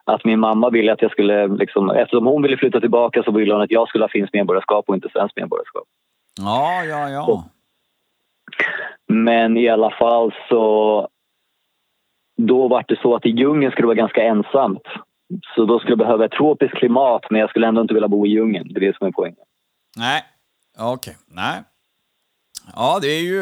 Att 0.05 0.25
min 0.25 0.39
mamma 0.39 0.69
ville 0.69 0.93
att 0.93 1.01
jag 1.01 1.11
skulle, 1.11 1.47
liksom, 1.47 1.89
eftersom 1.89 2.25
hon 2.25 2.41
ville 2.41 2.57
flytta 2.57 2.79
tillbaka 2.79 3.23
så 3.23 3.31
ville 3.31 3.53
hon 3.53 3.61
att 3.61 3.71
jag 3.71 3.87
skulle 3.87 4.03
ha 4.03 4.09
finskt 4.09 4.33
medborgarskap 4.33 4.85
och 4.87 4.95
inte 4.95 5.09
svenskt 5.09 5.35
medborgarskap. 5.35 5.83
Ja, 6.39 6.83
ja, 6.83 7.09
ja. 7.09 7.43
Men 9.07 9.57
i 9.57 9.69
alla 9.69 9.91
fall 9.91 10.33
så... 10.49 11.07
Då 12.37 12.67
var 12.67 12.85
det 12.87 12.99
så 13.01 13.15
att 13.15 13.25
i 13.25 13.29
djungeln 13.29 13.71
skulle 13.71 13.83
det 13.83 13.87
vara 13.87 13.95
ganska 13.95 14.23
ensamt. 14.23 14.83
Så 15.55 15.65
då 15.65 15.79
skulle 15.79 15.91
jag 15.91 15.99
behöva 15.99 16.25
ett 16.25 16.31
tropiskt 16.31 16.77
klimat 16.77 17.25
men 17.29 17.41
jag 17.41 17.49
skulle 17.49 17.67
ändå 17.67 17.81
inte 17.81 17.93
vilja 17.93 18.07
bo 18.07 18.25
i 18.25 18.29
djungeln. 18.29 18.67
Det 18.73 18.79
är 18.79 18.87
det 18.87 18.97
som 18.97 19.07
är 19.07 19.11
poängen. 19.11 19.45
Nej, 19.97 20.21
okej. 20.79 21.17
Nej. 21.27 21.63
Ja, 22.75 22.99
det 23.01 23.07
är 23.07 23.21
ju 23.21 23.39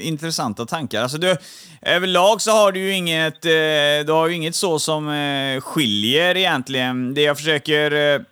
eh, 0.00 0.06
intressanta 0.06 0.66
tankar. 0.66 1.02
Alltså 1.02 1.18
du, 1.18 1.36
överlag 1.82 2.40
så 2.40 2.50
har 2.50 2.72
du 2.72 2.80
ju 2.80 2.92
inget, 2.92 3.44
eh, 3.44 4.06
du 4.06 4.12
har 4.12 4.28
ju 4.28 4.34
inget 4.34 4.54
så 4.54 4.78
som 4.78 5.08
eh, 5.08 5.60
skiljer 5.60 6.36
egentligen. 6.36 7.14
Det 7.14 7.22
jag 7.22 7.36
försöker 7.36 8.24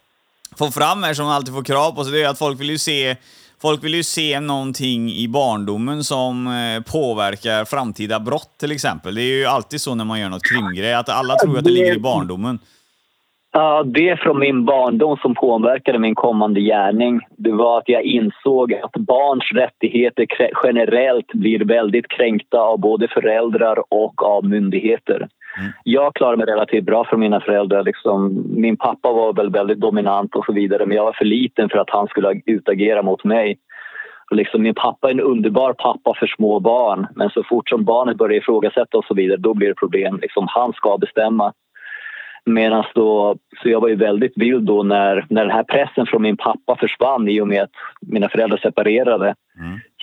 få 0.57 0.71
fram 0.71 1.03
här 1.03 1.15
som 1.15 1.25
man 1.25 1.35
alltid 1.35 1.55
får 1.55 1.65
krav 1.65 1.93
på 1.93 2.05
sig, 2.05 2.13
det 2.13 2.23
är 2.23 2.29
att 2.29 2.39
folk 2.39 2.61
vill 2.61 2.71
ju 2.71 2.79
se 2.79 3.17
Folk 3.63 3.85
vill 3.85 3.95
ju 3.95 4.03
se 4.03 4.41
någonting 4.41 5.13
i 5.13 5.29
barndomen 5.29 6.05
som 6.05 6.83
påverkar 6.87 7.65
framtida 7.65 8.21
brott 8.21 8.59
till 8.61 8.73
exempel. 8.73 9.15
Det 9.15 9.23
är 9.23 9.37
ju 9.37 9.45
alltid 9.45 9.81
så 9.81 9.95
när 9.95 10.05
man 10.05 10.21
gör 10.21 10.29
något 10.29 10.45
krimgrej, 10.45 10.95
att 10.95 11.09
alla 11.09 11.37
tror 11.37 11.59
att 11.59 11.65
det 11.65 11.71
ligger 11.71 11.97
i 11.97 11.99
barndomen. 11.99 12.59
Ja, 13.53 13.83
det 13.83 14.21
från 14.21 14.39
min 14.39 14.65
barndom 14.65 15.17
som 15.17 15.35
påverkade 15.35 15.99
min 15.99 16.15
kommande 16.15 16.61
gärning 16.61 17.21
det 17.37 17.53
var 17.53 17.79
att 17.79 17.89
jag 17.89 18.03
insåg 18.03 18.75
att 18.75 18.93
barns 18.93 19.53
rättigheter 19.55 20.27
generellt 20.65 21.33
blir 21.33 21.65
väldigt 21.65 22.09
kränkta 22.09 22.61
av 22.61 22.79
både 22.81 23.09
föräldrar 23.09 23.79
och 23.89 24.23
av 24.23 24.45
myndigheter. 24.45 25.29
Jag 25.85 26.15
klarade 26.15 26.37
mig 26.37 26.47
relativt 26.47 26.85
bra 26.85 27.05
för 27.05 27.17
mina 27.17 27.41
föräldrar. 27.41 27.85
Liksom, 27.85 28.45
min 28.57 28.77
pappa 28.77 29.13
var 29.13 29.33
väl 29.33 29.51
väldigt 29.51 29.81
dominant 29.81 30.35
och 30.35 30.45
så 30.45 30.53
vidare 30.53 30.87
men 30.87 30.97
jag 30.97 31.05
var 31.05 31.13
för 31.13 31.25
liten 31.25 31.69
för 31.69 31.79
att 31.79 31.91
han 31.91 32.07
skulle 32.07 32.41
utagera 32.47 33.03
mot 33.03 33.25
mig. 33.25 33.59
Och 34.31 34.37
Liksom, 34.37 34.63
min 34.63 34.75
pappa 34.75 35.09
är 35.09 35.13
en 35.13 35.21
underbar 35.21 35.73
pappa 35.73 36.15
för 36.19 36.27
små 36.27 36.61
barn 36.61 37.07
men 37.17 37.31
så 37.31 37.43
fort 37.49 37.69
som 37.69 37.85
barnet 37.85 38.17
börjar 38.17 38.39
ifrågasätta 38.39 38.99
och 38.99 39.05
så 39.05 39.15
vidare 39.15 39.37
då 39.37 39.55
blir 39.55 39.69
det 39.69 39.75
problem. 39.75 40.19
Liksom, 40.23 40.47
han 40.49 40.73
ska 40.73 40.99
bestämma. 40.99 41.53
Medan 42.45 42.85
då, 42.95 43.37
så 43.63 43.69
jag 43.69 43.81
var 43.81 43.89
ju 43.89 43.97
väldigt 43.97 44.33
vild 44.37 44.65
då 44.65 44.83
när, 44.83 45.27
när 45.31 45.45
den 45.45 45.55
här 45.55 45.65
pressen 45.65 46.07
från 46.07 46.23
min 46.23 46.37
pappa 46.37 46.77
försvann 46.77 47.29
i 47.29 47.41
och 47.41 47.49
med 47.49 47.63
att 47.63 47.71
mina 48.01 48.29
föräldrar 48.29 48.59
separerade. 48.59 49.35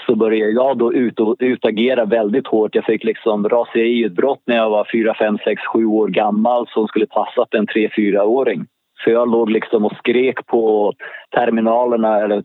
Så 0.06 0.16
började 0.16 0.52
jag 0.52 0.78
då 0.78 0.94
ut 0.94 1.20
utagera 1.40 2.06
väldigt 2.06 2.48
hårt. 2.48 2.76
Jag 2.76 2.86
fick 2.86 3.04
liksom 3.04 3.50
raseriutbrott 3.50 4.42
när 4.46 4.56
jag 4.56 4.70
var 4.70 4.88
4, 4.92 5.14
5, 5.20 5.38
6, 5.44 5.62
7 5.74 5.86
år 5.86 6.08
gammal 6.08 6.68
som 6.68 6.88
skulle 6.88 7.06
passat 7.06 7.54
en 7.54 7.68
3-4-åring. 7.68 8.66
Så 9.04 9.10
jag 9.10 9.32
låg 9.32 9.50
liksom 9.50 9.86
och 9.86 9.96
skrek 9.98 10.46
på 10.46 10.94
terminalerna 11.36 12.20
eller 12.20 12.44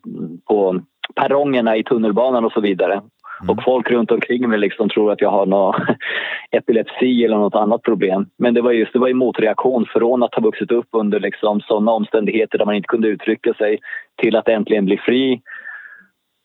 på 0.49 0.81
perrongerna 1.15 1.77
i 1.77 1.85
tunnelbanan 1.85 2.45
och 2.45 2.53
så 2.53 2.61
vidare. 2.61 3.03
Mm. 3.43 3.51
Och 3.51 3.65
folk 3.65 3.91
runt 3.91 4.11
omkring 4.11 4.49
mig 4.49 4.59
liksom 4.59 4.89
tror 4.89 5.13
att 5.13 5.21
jag 5.21 5.31
har 5.31 5.47
någon 5.47 5.75
epilepsi 6.51 7.25
eller 7.25 7.37
något 7.37 7.55
annat 7.55 7.83
problem. 7.83 8.27
Men 8.39 8.55
det 8.55 8.63
var 8.63 8.73
just 8.73 8.93
det 8.93 8.99
var 8.99 9.09
en 9.09 9.17
motreaktion 9.17 9.87
från 9.93 10.23
att 10.23 10.35
ha 10.35 10.43
vuxit 10.43 10.73
upp 10.73 10.89
under 10.93 11.21
liksom 11.21 11.61
sådana 11.61 11.93
omständigheter 11.93 12.59
där 12.59 12.65
man 12.65 12.75
inte 12.75 12.87
kunde 12.87 13.09
uttrycka 13.09 13.55
sig 13.55 13.79
till 14.23 14.37
att 14.37 14.49
äntligen 14.49 14.85
bli 14.85 14.97
fri. 14.97 15.41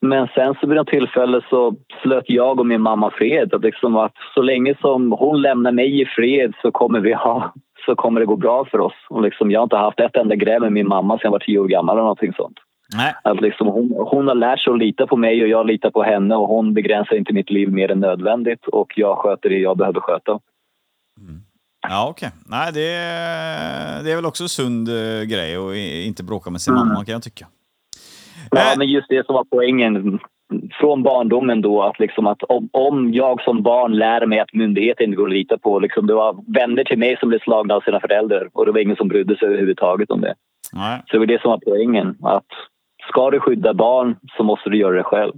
Men 0.02 0.28
sen 0.36 0.56
så 0.62 0.68
vid 0.68 0.76
något 0.76 0.88
tillfälle 0.88 1.42
så 1.50 1.76
slöt 2.02 2.24
jag 2.28 2.60
och 2.60 2.66
min 2.66 2.82
mamma 2.82 3.12
fred. 3.12 3.54
Att 3.54 3.64
liksom 3.64 3.98
att 3.98 4.14
så 4.34 4.42
länge 4.42 4.76
som 4.82 5.12
hon 5.12 5.42
lämnar 5.42 5.72
mig 5.72 6.02
i 6.02 6.06
fred 6.06 6.54
så 6.62 6.72
kommer, 6.72 7.00
vi 7.00 7.14
ha, 7.14 7.54
så 7.86 7.96
kommer 7.96 8.20
det 8.20 8.26
gå 8.26 8.36
bra 8.36 8.66
för 8.66 8.80
oss. 8.80 8.94
Och 9.10 9.22
liksom 9.22 9.52
jag 9.52 9.60
har 9.60 9.64
inte 9.64 9.78
haft 9.78 10.00
ett 10.00 10.16
enda 10.16 10.36
gräl 10.36 10.62
med 10.62 10.72
min 10.72 10.88
mamma 10.88 11.14
sedan 11.14 11.22
jag 11.24 11.32
var 11.32 11.40
tio 11.40 11.60
år 11.60 11.68
gammal 11.68 11.96
eller 11.96 12.02
någonting 12.02 12.34
sånt. 12.34 12.58
Nej. 12.96 13.14
Att 13.24 13.42
liksom 13.42 13.68
hon, 13.68 13.94
hon 13.98 14.28
har 14.28 14.36
lärt 14.36 14.60
sig 14.60 14.74
att 14.74 14.80
lita 14.80 15.08
på 15.08 15.18
mig 15.18 15.42
och 15.44 15.48
jag 15.50 15.66
litar 15.68 15.92
på 15.92 16.04
henne 16.04 16.36
och 16.36 16.48
hon 16.48 16.74
begränsar 16.74 17.16
inte 17.16 17.34
mitt 17.34 17.50
liv 17.50 17.72
mer 17.72 17.92
än 17.92 18.00
nödvändigt 18.00 18.68
och 18.68 18.94
jag 18.96 19.18
sköter 19.18 19.50
det 19.50 19.58
jag 19.58 19.78
behöver 19.78 20.00
sköta. 20.00 20.40
Ja, 21.90 22.08
okej. 22.10 22.30
Nej, 22.50 22.72
det, 22.74 22.88
är- 22.94 24.04
det 24.04 24.12
är 24.12 24.16
väl 24.16 24.26
också 24.26 24.48
sund 24.48 24.90
eh, 24.90 25.24
grej 25.24 25.56
att 25.56 25.76
inte 26.08 26.24
bråka 26.24 26.50
med 26.50 26.62
sin 26.62 26.74
mamma 26.74 27.06
kan 27.06 27.14
jag 27.14 27.24
tycka. 27.24 27.48
Ja, 28.52 28.72
Äh. 28.72 28.78
men 28.78 28.88
just 28.88 29.10
det 29.10 29.26
som 29.26 29.36
var 29.36 29.44
poängen 29.44 30.20
från 30.80 31.04
barndomen 31.04 31.62
då 31.62 31.82
att, 31.84 32.00
liksom 32.00 32.28
att 32.28 32.44
om, 32.44 32.70
om 32.74 33.14
jag 33.14 33.42
som 33.42 33.64
barn 33.64 33.94
lär 33.98 34.26
mig 34.26 34.40
att 34.40 34.54
myndigheter 34.54 35.04
inte 35.04 35.16
går 35.16 35.28
att 35.28 35.34
lita 35.34 35.58
på. 35.58 35.80
Liksom, 35.80 36.08
det 36.08 36.14
var 36.14 36.44
vänner 36.54 36.84
till 36.84 36.98
mig 37.00 37.18
som 37.20 37.30
blev 37.30 37.40
slagna 37.40 37.74
av 37.74 37.82
sina 37.82 38.00
föräldrar 38.00 38.50
och 38.54 38.66
det 38.66 38.72
var 38.72 38.80
ingen 38.80 38.96
som 38.96 39.08
brydde 39.08 39.38
sig 39.38 39.48
överhuvudtaget 39.48 40.12
om 40.12 40.22
det. 40.22 40.34
Nej. 40.74 41.02
Så 41.08 41.12
det 41.14 41.20
var 41.20 41.26
det 41.26 41.42
som 41.42 41.52
var 41.52 41.60
poängen. 41.66 42.18
Att 42.24 42.46
ska 43.08 43.30
du 43.30 43.40
skydda 43.40 43.74
barn 43.74 44.16
så 44.38 44.44
måste 44.44 44.70
du 44.70 44.78
göra 44.78 44.98
det 44.98 45.04
själv. 45.04 45.34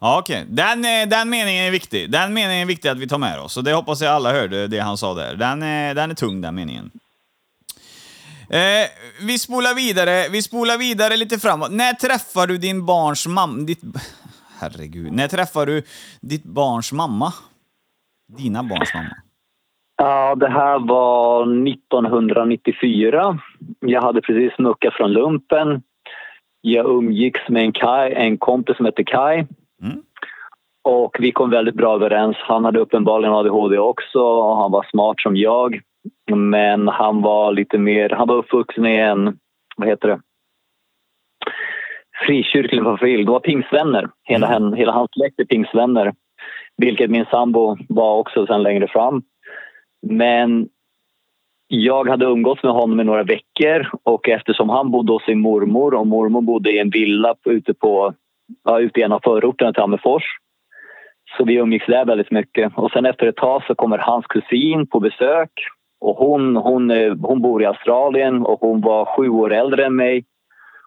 Ja, 0.00 0.18
okej. 0.18 0.44
Den, 0.48 0.84
eh, 0.84 1.08
den 1.08 1.30
meningen 1.30 1.64
är 1.64 1.70
viktig. 1.70 2.10
Den 2.10 2.34
meningen 2.34 2.62
är 2.62 2.66
viktig 2.66 2.88
att 2.88 2.98
vi 2.98 3.08
tar 3.08 3.18
med 3.18 3.40
oss. 3.40 3.56
Och 3.56 3.64
det 3.64 3.72
hoppas 3.72 4.02
jag 4.02 4.12
alla 4.12 4.32
hörde, 4.32 4.66
det 4.66 4.78
han 4.78 4.96
sa 4.96 5.14
där. 5.14 5.34
Den, 5.36 5.62
är- 5.62 5.94
den 5.94 6.10
är 6.10 6.14
tung, 6.14 6.40
den 6.40 6.54
meningen. 6.54 6.90
Eh, 8.50 8.86
vi 9.26 9.38
spolar 9.38 9.74
vidare. 9.74 10.28
Vi 10.28 10.42
spolar 10.42 10.78
vidare 10.78 11.16
lite 11.16 11.38
framåt. 11.38 11.70
När 11.72 11.92
träffar 11.92 12.46
du 12.46 12.58
din 12.58 12.86
barns 12.86 13.26
mamma? 13.26 13.62
Ditt... 13.62 13.80
Herregud. 14.60 15.12
När 15.12 15.28
träffar 15.28 15.66
du 15.66 15.82
ditt 16.20 16.44
barns 16.44 16.92
mamma? 16.92 17.32
Dina 18.38 18.62
barns 18.62 18.94
mamma? 18.94 19.16
Ja, 19.96 20.34
det 20.34 20.48
här 20.48 20.78
var 20.88 21.42
1994. 21.68 23.38
Jag 23.80 24.02
hade 24.02 24.20
precis 24.20 24.58
muckat 24.58 24.94
från 24.94 25.12
lumpen. 25.12 25.82
Jag 26.60 26.86
umgicks 26.86 27.48
med 27.48 27.62
en, 27.62 27.72
Kai, 27.72 28.12
en 28.12 28.38
kompis 28.38 28.76
som 28.76 28.86
hette 28.86 29.04
Kai. 29.04 29.36
Mm. 29.82 30.02
Och 30.82 31.16
vi 31.20 31.32
kom 31.32 31.50
väldigt 31.50 31.74
bra 31.74 31.94
överens. 31.94 32.36
Han 32.40 32.64
hade 32.64 32.80
uppenbarligen 32.80 33.34
ADHD 33.34 33.78
också 33.78 34.18
och 34.18 34.56
han 34.56 34.72
var 34.72 34.86
smart 34.90 35.20
som 35.20 35.36
jag. 35.36 35.80
Men 36.30 36.88
han 36.88 37.22
var 37.22 37.52
lite 37.52 37.78
mer, 37.78 38.08
han 38.08 38.28
var 38.28 38.36
uppvuxen 38.36 38.86
i 38.86 38.96
en, 38.96 39.38
vad 39.76 39.88
heter 39.88 40.08
det, 40.08 40.20
frikyrklig 42.26 42.82
familj. 42.82 43.24
Det 43.24 43.30
var 43.30 43.40
pingsvänner. 43.40 44.08
Hela, 44.24 44.46
hen, 44.46 44.72
hela 44.72 44.92
hans 44.92 45.10
släkt 45.12 45.40
är 45.40 45.44
pingsvänner. 45.44 46.12
Vilket 46.76 47.10
min 47.10 47.24
sambo 47.30 47.76
var 47.88 48.16
också 48.16 48.46
sen 48.46 48.62
längre 48.62 48.88
fram. 48.88 49.22
Men 50.06 50.68
jag 51.72 52.08
hade 52.08 52.24
umgåtts 52.24 52.62
med 52.62 52.72
honom 52.72 53.00
i 53.00 53.04
några 53.04 53.22
veckor 53.22 53.90
och 54.02 54.28
eftersom 54.28 54.68
han 54.68 54.90
bodde 54.90 55.12
hos 55.12 55.24
sin 55.24 55.40
mormor 55.40 55.94
och 55.94 56.06
mormor 56.06 56.40
bodde 56.40 56.72
i 56.72 56.78
en 56.78 56.90
villa 56.90 57.34
ute, 57.44 57.74
på, 57.74 58.14
ja, 58.64 58.80
ute 58.80 59.00
i 59.00 59.02
en 59.02 59.12
av 59.12 59.20
förorterna 59.24 59.72
till 59.72 59.80
Hammerfors 59.80 60.24
så 61.36 61.44
vi 61.44 61.54
umgicks 61.54 61.86
där 61.86 62.04
väldigt 62.04 62.30
mycket. 62.30 62.72
Och 62.76 62.90
sen 62.90 63.06
efter 63.06 63.26
ett 63.26 63.36
tag 63.36 63.62
så 63.66 63.74
kommer 63.74 63.98
hans 63.98 64.26
kusin 64.26 64.86
på 64.86 65.00
besök. 65.00 65.50
Och 66.00 66.16
hon, 66.16 66.56
hon, 66.56 66.90
eh, 66.90 67.14
hon 67.22 67.42
bor 67.42 67.62
i 67.62 67.66
Australien 67.66 68.42
och 68.42 68.60
hon 68.60 68.80
var 68.80 69.16
sju 69.16 69.28
år 69.28 69.52
äldre 69.52 69.86
än 69.86 69.96
mig. 69.96 70.24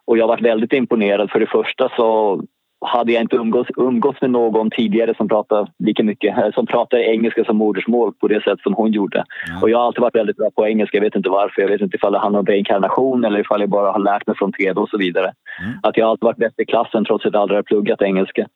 Och 0.05 0.17
jag 0.17 0.27
var 0.27 0.37
väldigt 0.37 0.73
imponerad. 0.73 1.31
För 1.31 1.39
det 1.39 1.47
första 1.51 1.89
så 1.89 2.41
hade 2.83 3.11
jag 3.11 3.21
inte 3.21 3.35
umgås, 3.35 3.67
umgås 3.77 4.15
med 4.21 4.31
någon 4.31 4.69
tidigare 4.69 5.13
som 5.17 5.27
pratade 5.27 5.71
lika 5.79 6.03
mycket, 6.03 6.37
eh, 6.37 6.51
som 6.53 6.65
pratade 6.65 7.03
engelska 7.03 7.43
som 7.45 7.57
modersmål 7.57 8.13
på 8.13 8.27
det 8.27 8.43
sätt 8.43 8.59
som 8.59 8.73
hon 8.73 8.91
gjorde. 8.91 9.23
Och 9.61 9.69
jag 9.69 9.77
har 9.77 9.85
alltid 9.85 10.01
varit 10.01 10.15
väldigt 10.15 10.37
bra 10.37 10.49
på 10.55 10.67
engelska. 10.67 10.97
Jag 10.97 11.03
vet 11.03 11.15
inte 11.15 11.29
varför. 11.29 11.61
Jag 11.61 11.69
vet 11.69 11.81
inte 11.81 11.95
ifall 11.95 12.13
det 12.13 12.19
handlar 12.19 12.39
om 12.39 12.45
reinkarnation 12.45 13.25
eller 13.25 13.39
ifall 13.39 13.61
jag 13.61 13.69
bara 13.69 13.91
har 13.91 13.99
lärt 13.99 14.27
mig 14.27 14.35
från 14.37 14.51
TV 14.51 14.81
och 14.81 14.89
så 14.89 14.97
vidare. 14.97 15.33
Mm. 15.61 15.73
Att 15.83 15.97
jag 15.97 16.05
har 16.05 16.11
alltid 16.11 16.25
varit 16.25 16.37
bäst 16.37 16.59
i 16.59 16.65
klassen 16.65 17.05
trots 17.05 17.25
att 17.25 17.33
jag 17.33 17.41
aldrig 17.41 17.57
har 17.57 17.63
pluggat 17.63 18.01
engelska. 18.01 18.47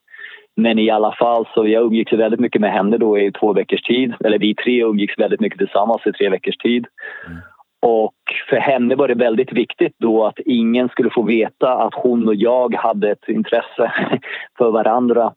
Men 0.56 0.80
i 0.80 0.90
alla 0.90 1.12
fall, 1.12 1.48
så 1.54 1.68
jag 1.68 1.84
umgicks 1.84 2.14
väldigt 2.14 2.40
mycket 2.40 2.62
med 2.62 2.72
henne 2.72 2.98
då 2.98 3.20
i 3.20 3.32
två 3.32 3.54
veckors 3.54 3.82
tid. 3.82 4.14
Eller 4.26 4.40
vi 4.40 4.56
tre 4.56 4.84
umgicks 4.84 5.20
väldigt 5.20 5.40
mycket 5.40 5.60
tillsammans 5.60 6.02
i 6.06 6.12
tre 6.12 6.30
veckors 6.30 6.58
tid. 6.58 6.86
Mm. 7.28 7.38
Och 7.82 8.14
för 8.50 8.58
henne 8.58 8.96
var 8.96 9.08
det 9.08 9.16
väldigt 9.16 9.54
viktigt 9.54 9.96
då 10.00 10.26
att 10.26 10.40
ingen 10.40 10.90
skulle 10.90 11.10
få 11.10 11.22
veta 11.22 11.74
att 11.74 11.94
hon 11.94 12.28
och 12.28 12.36
jag 12.36 12.76
hade 12.76 13.12
ett 13.12 13.28
intresse 13.28 13.94
för 14.58 14.72
varandra. 14.72 15.34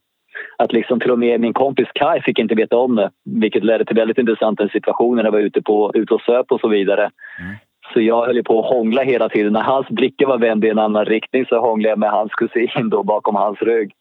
Att 0.59 0.72
liksom 0.72 1.00
till 1.00 1.11
och 1.11 1.18
med 1.18 1.40
min 1.40 1.53
kompis 1.53 1.88
Kai 1.94 2.22
fick 2.22 2.38
inte 2.38 2.55
veta 2.55 2.76
om 2.76 2.96
det. 2.96 3.11
Vilket 3.24 3.64
ledde 3.64 3.85
till 3.85 3.96
väldigt 3.96 4.18
intressanta 4.18 4.68
situationer 4.68 5.16
när 5.16 5.24
jag 5.24 5.33
var 5.33 5.38
ute, 5.38 5.62
på, 5.62 5.90
ute 5.94 6.14
och 6.14 6.20
söp 6.20 6.53
och 6.53 6.61
så 6.61 6.68
vidare. 6.68 7.03
Mm. 7.03 7.55
Så 7.92 8.00
jag 8.00 8.26
höll 8.26 8.44
på 8.44 8.61
att 8.61 8.66
hångla 8.66 9.03
hela 9.03 9.29
tiden. 9.29 9.53
När 9.53 9.62
hans 9.62 9.88
blickar 9.88 10.26
var 10.26 10.38
vända 10.38 10.66
i 10.66 10.70
en 10.70 10.79
annan 10.79 11.05
riktning 11.05 11.46
så 11.46 11.61
hånglade 11.61 11.88
jag 11.88 11.98
med 11.98 12.11
hans 12.11 12.33
kusin 12.33 12.90
då 12.90 13.03
bakom 13.03 13.35
hans 13.35 13.62
rygg. 13.62 13.92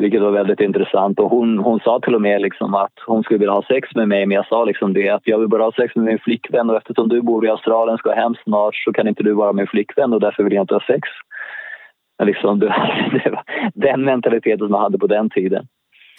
Vilket 0.00 0.22
var 0.22 0.30
väldigt 0.30 0.60
intressant. 0.60 1.20
Och 1.20 1.30
hon, 1.30 1.58
hon 1.58 1.80
sa 1.80 2.00
till 2.00 2.14
och 2.14 2.22
med 2.22 2.42
liksom 2.42 2.74
att 2.74 2.92
hon 3.06 3.22
skulle 3.22 3.38
vilja 3.38 3.52
ha 3.52 3.62
sex 3.62 3.94
med 3.94 4.08
mig 4.08 4.26
men 4.26 4.34
jag 4.34 4.46
sa 4.46 4.64
liksom 4.64 4.92
det 4.92 5.08
att 5.08 5.22
jag 5.24 5.38
vill 5.38 5.48
bara 5.48 5.62
ha 5.62 5.72
sex 5.72 5.96
med 5.96 6.04
min 6.04 6.18
flickvän 6.18 6.70
och 6.70 6.76
eftersom 6.76 7.08
du 7.08 7.22
bor 7.22 7.46
i 7.46 7.48
Australien 7.48 7.94
och 7.94 8.00
ska 8.00 8.12
hem 8.12 8.34
snart 8.44 8.74
så 8.74 8.92
kan 8.92 9.08
inte 9.08 9.22
du 9.22 9.32
vara 9.32 9.52
min 9.52 9.66
flickvän 9.66 10.12
och 10.12 10.20
därför 10.20 10.42
vill 10.42 10.52
jag 10.52 10.62
inte 10.62 10.74
ha 10.74 10.86
sex. 10.86 11.08
Men 12.18 12.26
liksom, 12.26 12.58
det, 13.24 13.30
var 13.30 13.42
den 13.74 14.04
mentaliteten 14.04 14.58
som 14.58 14.70
man 14.70 14.82
hade 14.82 14.98
på 14.98 15.06
den 15.06 15.30
tiden. 15.30 15.66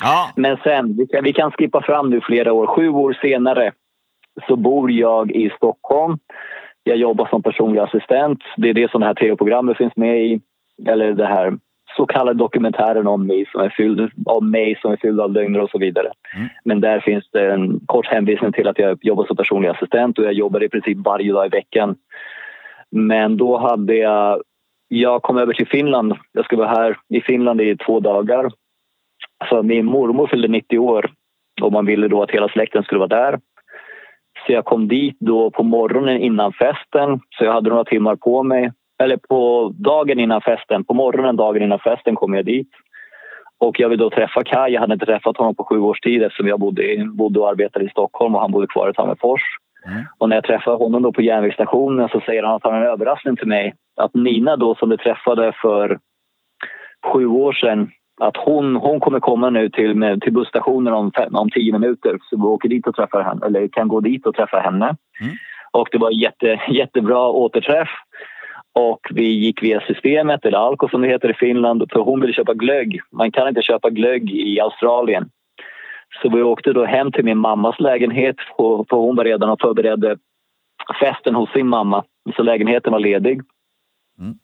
Ja, 0.04 0.32
Men 0.36 0.58
sen, 0.64 0.98
vi 0.98 1.08
kan, 1.08 1.24
vi 1.24 1.34
kan 1.34 1.52
skippa 1.52 1.82
fram 1.82 2.10
nu 2.10 2.22
flera 2.22 2.54
år. 2.54 2.68
Sju 2.68 2.90
år 2.90 3.18
senare 3.22 3.72
så 4.48 4.56
bor 4.56 4.92
jag 4.92 5.32
i 5.32 5.50
Stockholm. 5.50 6.18
Jag 6.84 6.98
jobbar 6.98 7.28
som 7.28 7.44
personlig 7.44 7.80
assistent. 7.80 8.40
Det 8.58 8.70
är 8.70 8.74
det 8.74 8.92
som 8.92 9.02
det 9.02 9.08
här 9.08 9.14
tv-programmet 9.14 9.78
finns 9.78 9.96
med 9.96 10.26
i. 10.26 10.42
Eller 10.88 11.14
det 11.14 11.28
här 11.28 11.58
så 11.96 12.06
kallade 12.06 12.40
dokumentären 12.40 13.08
om 13.08 13.28
mig 13.28 13.46
som 13.52 13.62
är 13.62 13.70
fylld, 13.70 14.12
om 14.26 14.52
mig 14.52 14.78
som 14.82 14.92
är 14.92 14.98
fylld 14.98 15.20
av 15.20 15.32
lögner 15.32 15.60
och 15.60 15.70
så 15.70 15.78
vidare. 15.78 16.12
Mm. 16.36 16.48
Men 16.64 16.82
där 16.82 17.00
finns 17.00 17.30
det 17.32 17.52
en 17.52 17.80
kort 17.86 18.08
hänvisning 18.08 18.52
till 18.52 18.68
att 18.68 18.80
jag 18.80 18.98
jobbar 19.02 19.26
som 19.26 19.36
personlig 19.36 19.70
assistent 19.70 20.20
och 20.20 20.26
jag 20.26 20.34
jobbar 20.34 20.64
i 20.64 20.70
princip 20.70 20.98
varje 20.98 21.34
dag 21.34 21.46
i 21.46 21.50
veckan. 21.50 21.96
Men 22.92 23.38
då 23.38 23.58
hade 23.58 23.96
jag... 23.96 24.42
Jag 24.94 25.22
kom 25.22 25.38
över 25.38 25.54
till 25.54 25.68
Finland. 25.68 26.16
Jag 26.32 26.46
skulle 26.46 26.62
vara 26.62 26.76
här 26.76 26.98
i 27.10 27.22
Finland 27.22 27.62
i 27.62 27.78
två 27.78 28.00
dagar. 28.00 28.52
Så 29.50 29.64
min 29.64 29.86
mormor 29.86 30.28
fyllde 30.28 30.48
90 30.48 30.78
år 30.78 31.12
och 31.62 31.72
man 31.72 31.86
ville 31.86 32.08
då 32.08 32.24
att 32.24 32.32
hela 32.32 32.50
släkten 32.50 32.84
skulle 32.84 33.00
vara 33.00 33.08
där. 33.08 33.40
Så 34.46 34.52
jag 34.54 34.66
kom 34.66 34.88
dit 34.88 35.18
då 35.20 35.52
på 35.52 35.64
morgonen 35.64 36.18
innan 36.18 36.54
festen, 36.54 37.20
så 37.30 37.44
jag 37.46 37.54
hade 37.54 37.70
några 37.70 37.84
timmar 37.84 38.16
på 38.16 38.44
mig. 38.44 38.72
Eller 39.02 39.18
på 39.18 39.74
dagen 39.76 40.20
innan 40.20 40.42
festen, 40.42 40.84
på 40.84 40.94
morgonen 40.94 41.36
dagen 41.36 41.62
innan 41.62 41.80
festen 41.80 42.16
kom 42.16 42.34
jag 42.34 42.46
dit. 42.46 42.70
Och 43.58 43.80
jag 43.80 43.90
vill 43.90 44.00
då 44.00 44.10
träffa 44.10 44.44
Kaj. 44.44 44.74
Jag 44.74 44.82
hade 44.82 44.94
inte 44.94 45.06
träffat 45.06 45.38
honom 45.38 45.56
på 45.56 45.64
sju 45.64 45.80
års 45.80 46.00
tid 46.00 46.24
eftersom 46.24 46.48
jag 46.48 46.60
bodde, 46.60 47.06
bodde 47.06 47.40
och 47.40 47.50
arbetade 47.50 47.86
i 47.86 47.90
Stockholm 47.90 48.36
och 48.36 48.42
han 48.42 48.52
bodde 48.52 48.68
kvar 48.68 48.90
i 48.90 48.94
Tammerfors. 48.94 49.42
Mm. 49.88 50.04
Och 50.18 50.30
när 50.30 50.36
jag 50.36 50.44
träffade 50.44 50.78
honom 50.78 51.02
då 51.02 51.12
på 51.14 51.22
järnvägsstationen 51.22 52.10
så 52.10 52.22
säger 52.26 52.44
han 52.44 52.56
att 52.56 52.64
han 52.64 52.74
har 52.74 52.82
en 52.82 52.88
överraskning 52.88 53.36
till 53.36 53.48
mig. 53.48 53.74
Att 53.98 54.14
Nina 54.14 54.56
då 54.56 54.76
som 54.76 54.90
du 54.90 54.98
träffade 54.98 55.54
för 55.62 56.00
sju 57.14 57.26
år 57.26 57.54
sedan 57.54 57.92
att 58.22 58.38
hon, 58.38 58.76
hon 58.76 59.00
kommer 59.00 59.20
komma 59.20 59.50
nu 59.50 59.70
till, 59.70 60.20
till 60.22 60.34
busstationen 60.34 60.94
om, 60.94 61.12
fem, 61.12 61.36
om 61.36 61.50
tio 61.50 61.72
minuter. 61.72 62.18
Så 62.30 62.38
vi 62.38 62.44
åker 62.44 62.70
dit 62.70 62.88
och 62.88 62.96
träffar 62.96 63.24
henne, 63.24 63.46
eller 63.46 63.68
kan 63.68 63.88
gå 63.88 64.00
dit 64.00 64.26
och 64.26 64.36
träffa 64.36 64.60
henne. 64.60 64.86
Mm. 64.86 65.34
Och 65.72 65.88
det 65.92 65.98
var 65.98 66.12
jätte, 66.12 66.60
jättebra 66.70 67.28
återträff. 67.28 67.90
Och 68.74 69.00
vi 69.12 69.24
gick 69.24 69.64
via 69.64 69.82
systemet, 69.82 70.46
eller 70.46 70.58
Alko 70.58 70.90
som 70.90 71.02
det 71.02 71.08
heter 71.08 71.30
i 71.30 71.34
Finland, 71.34 71.84
för 71.92 72.00
hon 72.00 72.22
ville 72.22 72.34
köpa 72.34 72.54
glögg. 72.54 73.00
Man 73.12 73.32
kan 73.32 73.48
inte 73.48 73.62
köpa 73.62 73.90
glögg 73.90 74.32
i 74.32 74.60
Australien. 74.60 75.30
Så 76.22 76.30
vi 76.30 76.42
åkte 76.42 76.74
då 76.74 76.86
hem 76.86 77.12
till 77.12 77.26
min 77.26 77.38
mammas 77.38 77.80
lägenhet, 77.80 78.36
för 78.58 78.96
hon 78.96 79.16
var 79.16 79.24
redan 79.24 79.50
och 79.50 79.62
förberedde 79.62 80.18
festen 81.00 81.36
hos 81.36 81.52
sin 81.52 81.68
mamma. 81.68 82.04
Så 82.36 82.44
lägenheten 82.44 82.92
var 82.94 83.00
ledig. 83.00 83.42
Mm. 84.20 84.36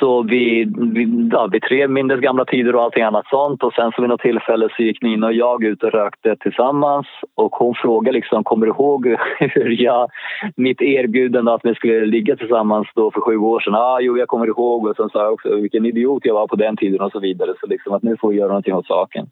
Så 0.00 0.22
vi, 0.22 0.64
vi, 0.94 1.28
ja, 1.32 1.48
vi 1.52 1.60
tre 1.60 1.88
mindes 1.88 2.20
gamla 2.20 2.44
tider 2.44 2.76
och 2.76 2.82
allting 2.82 3.02
annat 3.02 3.26
sånt. 3.26 3.62
Och 3.62 3.72
sen 3.72 3.92
så 3.92 4.02
vid 4.02 4.08
något 4.08 4.20
tillfälle 4.20 4.68
så 4.76 4.82
gick 4.82 5.02
Nina 5.02 5.26
och 5.26 5.32
jag 5.32 5.64
ut 5.64 5.82
och 5.82 5.92
rökte 5.92 6.36
tillsammans. 6.36 7.06
Och 7.34 7.52
hon 7.56 7.74
frågade 7.74 8.12
liksom, 8.12 8.44
kommer 8.44 8.66
du 8.66 8.72
ihåg 8.72 9.06
hur 9.38 9.82
jag, 9.82 10.10
mitt 10.56 10.82
erbjudande 10.82 11.52
att 11.52 11.64
vi 11.64 11.74
skulle 11.74 12.06
ligga 12.06 12.36
tillsammans 12.36 12.88
då 12.94 13.10
för 13.10 13.20
sju 13.20 13.36
år 13.36 13.60
sedan? 13.60 13.74
Ah, 13.74 14.00
jo, 14.00 14.18
jag 14.18 14.28
kommer 14.28 14.46
ihåg. 14.46 14.86
Och 14.86 14.96
sen 14.96 15.08
sa 15.08 15.22
jag 15.22 15.32
också 15.32 15.54
vilken 15.54 15.86
idiot 15.86 16.24
jag 16.24 16.34
var 16.34 16.46
på 16.46 16.56
den 16.56 16.76
tiden 16.76 17.00
och 17.00 17.12
så 17.12 17.20
vidare. 17.20 17.54
Så 17.60 17.66
liksom 17.66 17.92
att 17.92 18.02
nu 18.02 18.16
får 18.20 18.28
vi 18.28 18.36
göra 18.36 18.48
någonting 18.48 18.74
åt 18.74 18.86
saken. 18.86 19.26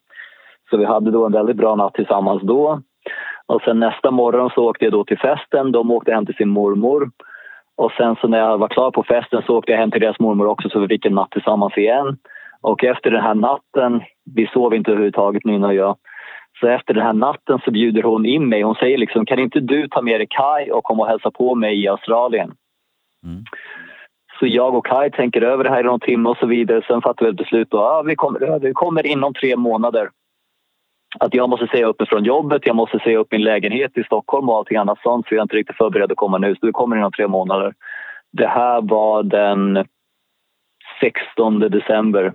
Så 0.71 0.77
vi 0.77 0.85
hade 0.85 1.11
då 1.11 1.27
en 1.27 1.33
väldigt 1.33 1.57
bra 1.57 1.75
natt 1.75 1.95
tillsammans 1.95 2.43
då. 2.43 2.81
Och 3.47 3.63
sen 3.63 3.81
nästa 3.81 4.11
morgon 4.11 4.51
så 4.55 4.69
åkte 4.69 4.85
jag 4.85 4.93
då 4.93 5.05
till 5.05 5.19
festen. 5.19 5.73
De 5.73 5.91
åkte 5.91 6.13
hem 6.13 6.27
till 6.27 6.35
sin 6.35 6.49
mormor. 6.49 7.11
Och 7.77 7.93
sen 7.93 8.17
så 8.21 8.29
när 8.29 8.39
jag 8.39 8.59
var 8.59 8.69
klar 8.69 8.91
på 8.91 9.03
festen 9.03 9.43
så 9.47 9.57
åkte 9.57 9.73
jag 9.73 9.79
hem 9.79 9.91
till 9.91 10.01
deras 10.01 10.21
mormor 10.21 10.47
också 10.47 10.69
så 10.69 10.81
vi 10.81 10.89
fick 10.89 11.07
en 11.07 11.15
natt 11.15 11.31
tillsammans 11.31 11.77
igen. 11.77 12.17
Och 12.61 12.85
efter 12.85 13.11
den 13.11 13.23
här 13.23 13.35
natten, 13.35 14.03
vi 14.35 14.47
sov 14.47 14.75
inte 14.75 14.91
överhuvudtaget 14.91 15.45
Nina 15.45 15.67
och 15.67 15.75
jag. 15.75 15.97
Så 16.61 16.69
efter 16.69 16.95
den 16.95 17.03
här 17.03 17.13
natten 17.13 17.59
så 17.65 17.71
bjuder 17.71 18.03
hon 18.03 18.27
in 18.27 18.49
mig. 18.49 18.63
Hon 18.63 18.75
säger 18.75 18.99
liksom, 18.99 19.27
kan 19.27 19.39
inte 19.39 19.61
du 19.61 19.89
ta 19.89 20.03
med 20.03 20.21
dig 20.21 20.27
Kai 20.31 20.71
och 20.71 20.85
komma 20.85 21.03
och 21.03 21.09
hälsa 21.09 21.31
på 21.31 21.55
mig 21.55 21.83
i 21.83 21.89
Australien? 21.89 22.53
Mm. 23.25 23.45
Så 24.39 24.47
jag 24.47 24.75
och 24.75 24.87
Kai 24.87 25.11
tänker 25.11 25.43
över 25.43 25.65
det 25.65 25.71
här 25.71 25.81
i 25.81 25.83
någon 25.83 26.01
timme 26.01 26.29
och 26.29 26.37
så 26.37 26.47
vidare. 26.47 26.83
Sen 26.87 27.03
fattar 27.03 27.25
vi 27.25 27.31
ett 27.31 27.37
beslut 27.37 27.71
då, 27.71 27.77
ja, 27.77 28.03
vi, 28.07 28.17
kommer, 28.17 28.59
vi 28.59 28.73
kommer 28.73 29.07
inom 29.07 29.35
tre 29.35 29.57
månader. 29.57 30.09
Att 31.21 31.35
jag 31.35 31.49
måste 31.49 31.67
säga 31.67 31.87
upp 31.87 32.01
mig 32.01 32.09
från 32.09 32.25
jobbet, 32.25 32.67
jag 32.67 32.77
måste 32.77 32.99
säga 32.99 33.19
upp 33.19 33.33
min 33.33 33.43
lägenhet 33.43 33.99
i 33.99 34.05
Stockholm 34.05 34.49
och 34.49 34.57
allting 34.57 34.77
annat 34.77 34.99
sånt. 35.03 35.29
Så 35.29 35.35
jag 35.35 35.39
är 35.39 35.43
inte 35.43 35.57
riktigt 35.57 35.77
förberedd 35.77 36.13
att 36.13 36.17
komma 36.17 36.39
nu. 36.39 36.55
Så 36.55 36.67
vi 36.67 36.73
kommer 36.73 36.97
inom 36.97 37.13
tre 37.13 37.29
månader. 37.29 37.75
Det 38.33 38.47
här 38.47 38.81
var 38.83 39.23
den 39.23 39.87
16 41.01 41.61
december 41.61 42.33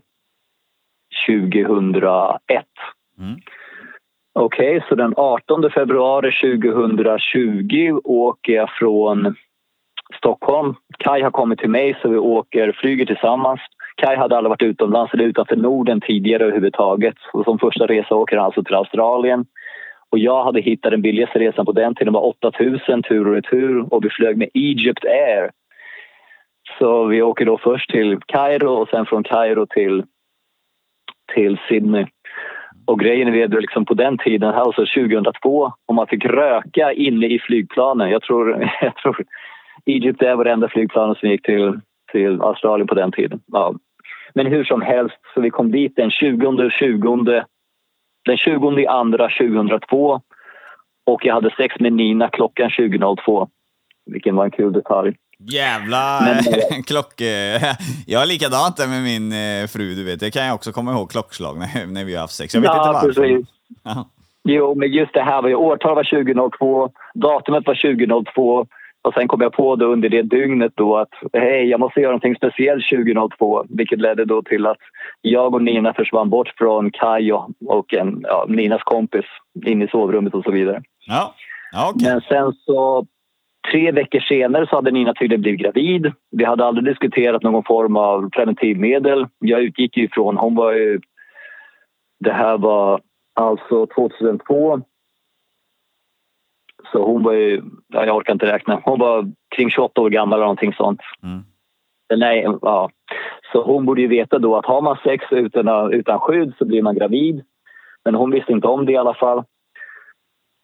2001. 1.27 2.65
Mm. 3.19 3.39
Okej, 4.33 4.85
så 4.89 4.95
den 4.95 5.13
18 5.17 5.71
februari 5.71 6.31
2020 6.31 7.99
åker 8.03 8.53
jag 8.53 8.69
från 8.69 9.35
Stockholm. 10.17 10.75
Kai 10.97 11.21
har 11.21 11.31
kommit 11.31 11.59
till 11.59 11.69
mig 11.69 11.97
så 12.01 12.09
vi 12.09 12.17
åker, 12.17 12.71
flyger 12.71 13.05
tillsammans. 13.05 13.59
Kai 13.99 14.15
hade 14.15 14.37
aldrig 14.37 14.49
varit 14.49 14.61
utomlands 14.61 15.13
eller 15.13 15.23
utanför 15.23 15.55
Norden 15.55 16.01
tidigare 16.01 16.43
överhuvudtaget. 16.43 17.15
Och 17.33 17.43
som 17.43 17.59
första 17.59 17.85
resa 17.85 18.15
åker 18.15 18.37
han 18.37 18.45
alltså 18.45 18.63
till 18.63 18.75
Australien. 18.75 19.45
Och 20.11 20.19
jag 20.19 20.43
hade 20.43 20.61
hittat 20.61 20.91
den 20.91 21.01
billigaste 21.01 21.39
resan 21.39 21.65
på 21.65 21.71
den 21.71 21.95
tiden 21.95 22.13
var 22.13 22.25
8000 22.25 23.03
tur 23.03 23.27
och 23.27 23.33
retur 23.33 23.93
och 23.93 24.05
vi 24.05 24.09
flög 24.09 24.37
med 24.37 24.49
Egypt 24.53 25.05
Air. 25.05 25.51
Så 26.79 27.05
vi 27.05 27.21
åker 27.21 27.45
då 27.45 27.57
först 27.57 27.89
till 27.89 28.19
Kairo 28.25 28.69
och 28.69 28.89
sen 28.89 29.05
från 29.05 29.23
Kairo 29.23 29.65
till, 29.65 30.03
till 31.35 31.57
Sydney. 31.69 32.05
Och 32.85 32.99
grejen 32.99 33.27
är 33.27 33.61
liksom 33.61 33.85
på 33.85 33.93
den 33.93 34.17
tiden, 34.17 34.49
alltså 34.49 34.85
2002, 34.85 35.71
om 35.85 35.95
man 35.95 36.07
fick 36.07 36.25
röka 36.25 36.93
inne 36.93 37.27
i 37.27 37.39
flygplanen. 37.39 38.09
Jag 38.09 38.21
tror, 38.21 38.69
jag 38.81 38.95
tror 38.95 39.23
Egypt 39.85 40.19
det 40.19 40.51
enda 40.51 40.69
flygplanet 40.69 41.17
som 41.17 41.29
gick 41.29 41.45
till, 41.45 41.79
till 42.11 42.41
Australien 42.41 42.87
på 42.87 42.95
den 42.95 43.11
tiden. 43.11 43.39
Ja. 43.47 43.73
Men 44.33 44.45
hur 44.45 44.63
som 44.63 44.81
helst, 44.81 45.17
så 45.33 45.41
vi 45.41 45.49
kom 45.49 45.71
dit 45.71 45.95
den 45.95 46.11
20, 46.11 46.69
20 46.69 47.45
den 48.25 48.37
20 48.37 48.87
andra 48.87 49.29
2002 49.29 50.21
och 51.05 51.25
jag 51.25 51.33
hade 51.33 51.55
sex 51.57 51.75
med 51.79 51.93
Nina 51.93 52.29
klockan 52.29 52.69
20.02. 52.69 53.47
Vilken 54.05 54.35
var 54.35 54.45
en 54.45 54.51
kul 54.51 54.73
detalj. 54.73 55.15
Jävla 55.39 56.19
Men, 56.21 56.83
klock... 56.83 57.13
Jag 58.07 58.19
har 58.19 58.25
likadant 58.25 58.77
där 58.77 58.87
med 58.87 59.03
min 59.03 59.31
eh, 59.31 59.67
fru, 59.67 59.95
du 59.95 60.03
vet. 60.03 60.19
Det 60.19 60.31
kan 60.31 60.45
jag 60.45 60.55
också 60.55 60.71
komma 60.71 60.91
ihåg 60.91 61.11
klockslag 61.11 61.57
när, 61.57 61.87
när 61.93 62.05
vi 62.05 62.13
har 62.13 62.21
haft 62.21 62.35
sex. 62.35 62.53
Jag 62.53 62.61
vet 62.61 62.67
ja, 62.67 62.77
inte 62.77 62.93
varför. 62.93 63.07
Precis. 63.07 63.47
Jo, 64.43 64.75
men 64.75 64.91
just 64.91 65.13
det 65.13 65.21
här 65.21 65.41
var 65.41 65.49
ju... 65.49 65.55
Årtal 65.55 65.95
var 65.95 66.03
2002, 66.03 66.91
datumet 67.13 67.67
var 67.67 67.95
2002 67.95 68.67
och 69.01 69.13
sen 69.13 69.27
kom 69.27 69.41
jag 69.41 69.53
på 69.53 69.75
då 69.75 69.85
under 69.85 70.09
det 70.09 70.21
dygnet 70.21 70.71
då 70.75 70.97
att 70.97 71.13
hej, 71.33 71.65
jag 71.65 71.79
måste 71.79 71.99
göra 71.99 72.11
någonting 72.11 72.35
speciellt 72.35 72.89
2002 72.89 73.65
vilket 73.69 74.01
ledde 74.01 74.25
då 74.25 74.41
till 74.41 74.65
att 74.65 74.77
jag 75.21 75.53
och 75.53 75.63
Nina 75.63 75.93
försvann 75.93 76.29
bort 76.29 76.53
från 76.57 76.91
Kaj 76.91 77.33
och 77.67 77.93
en, 77.93 78.19
ja, 78.21 78.45
Ninas 78.47 78.83
kompis 78.83 79.25
in 79.65 79.81
i 79.81 79.87
sovrummet 79.87 80.33
och 80.33 80.43
så 80.43 80.51
vidare. 80.51 80.81
Ja. 81.07 81.33
Okay. 81.93 82.11
Men 82.11 82.21
sen 82.21 82.53
så 82.53 83.05
tre 83.71 83.91
veckor 83.91 84.19
senare 84.19 84.67
så 84.67 84.75
hade 84.75 84.91
Nina 84.91 85.13
tydligen 85.13 85.41
blivit 85.41 85.61
gravid. 85.61 86.11
Vi 86.31 86.45
hade 86.45 86.65
aldrig 86.65 86.85
diskuterat 86.85 87.43
någon 87.43 87.63
form 87.63 87.97
av 87.97 88.29
preventivmedel. 88.29 89.27
Jag 89.39 89.61
utgick 89.61 89.97
ju 89.97 90.03
ifrån, 90.03 90.37
hon 90.37 90.55
var 90.55 90.73
ju... 90.73 90.99
Det 92.19 92.33
här 92.33 92.57
var 92.57 93.01
alltså 93.35 93.85
2002 93.85 94.81
så 96.91 97.05
hon 97.05 97.23
var 97.23 97.33
ju, 97.33 97.61
ja, 97.87 98.05
jag 98.05 98.15
orkar 98.15 98.33
inte 98.33 98.53
räkna, 98.53 98.81
hon 98.83 98.99
var 98.99 99.31
kring 99.55 99.69
28 99.69 100.01
år 100.01 100.09
gammal 100.09 100.37
eller 100.37 100.45
någonting 100.45 100.73
sånt. 100.73 101.01
Mm. 101.23 101.43
Nej, 102.15 102.47
ja. 102.61 102.89
Så 103.51 103.63
hon 103.63 103.85
borde 103.85 104.01
ju 104.01 104.07
veta 104.07 104.39
då 104.39 104.55
att 104.55 104.65
har 104.65 104.81
man 104.81 104.97
sex 105.03 105.25
utan, 105.31 105.93
utan 105.93 106.19
skydd 106.19 106.53
så 106.57 106.65
blir 106.65 106.81
man 106.81 106.95
gravid. 106.95 107.43
Men 108.05 108.15
hon 108.15 108.31
visste 108.31 108.51
inte 108.51 108.67
om 108.67 108.85
det 108.85 108.91
i 108.91 108.97
alla 108.97 109.13
fall. 109.13 109.43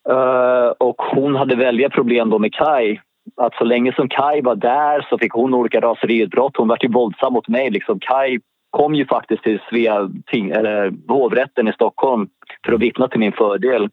Uh, 0.10 0.68
och 0.78 1.02
hon 1.02 1.36
hade 1.36 1.56
väldiga 1.56 1.90
problem 1.90 2.30
då 2.30 2.40
med 2.40 2.54
Kai. 2.54 3.00
Att 3.42 3.56
så 3.56 3.64
länge 3.64 3.94
som 3.94 4.10
Kai 4.10 4.42
var 4.42 4.56
där 4.56 5.08
så 5.10 5.18
fick 5.18 5.34
hon 5.34 5.54
olika 5.54 5.82
raseriutbrott. 5.82 6.58
Hon 6.58 6.68
var 6.68 6.78
ju 6.82 6.92
våldsam 6.92 7.34
mot 7.34 7.48
mig. 7.48 7.70
Liksom. 7.70 8.00
Kai 8.00 8.40
kom 8.70 8.96
ju 8.96 9.06
faktiskt 9.06 9.44
till 9.44 9.60
Svea 9.70 10.10
ting, 10.26 10.50
eller, 10.50 10.94
hovrätten 11.08 11.68
i 11.68 11.74
Stockholm 11.74 12.28
för 12.66 12.74
att 12.74 12.82
vittna 12.82 13.08
till 13.08 13.20
min 13.20 13.32
fördel. 13.32 13.90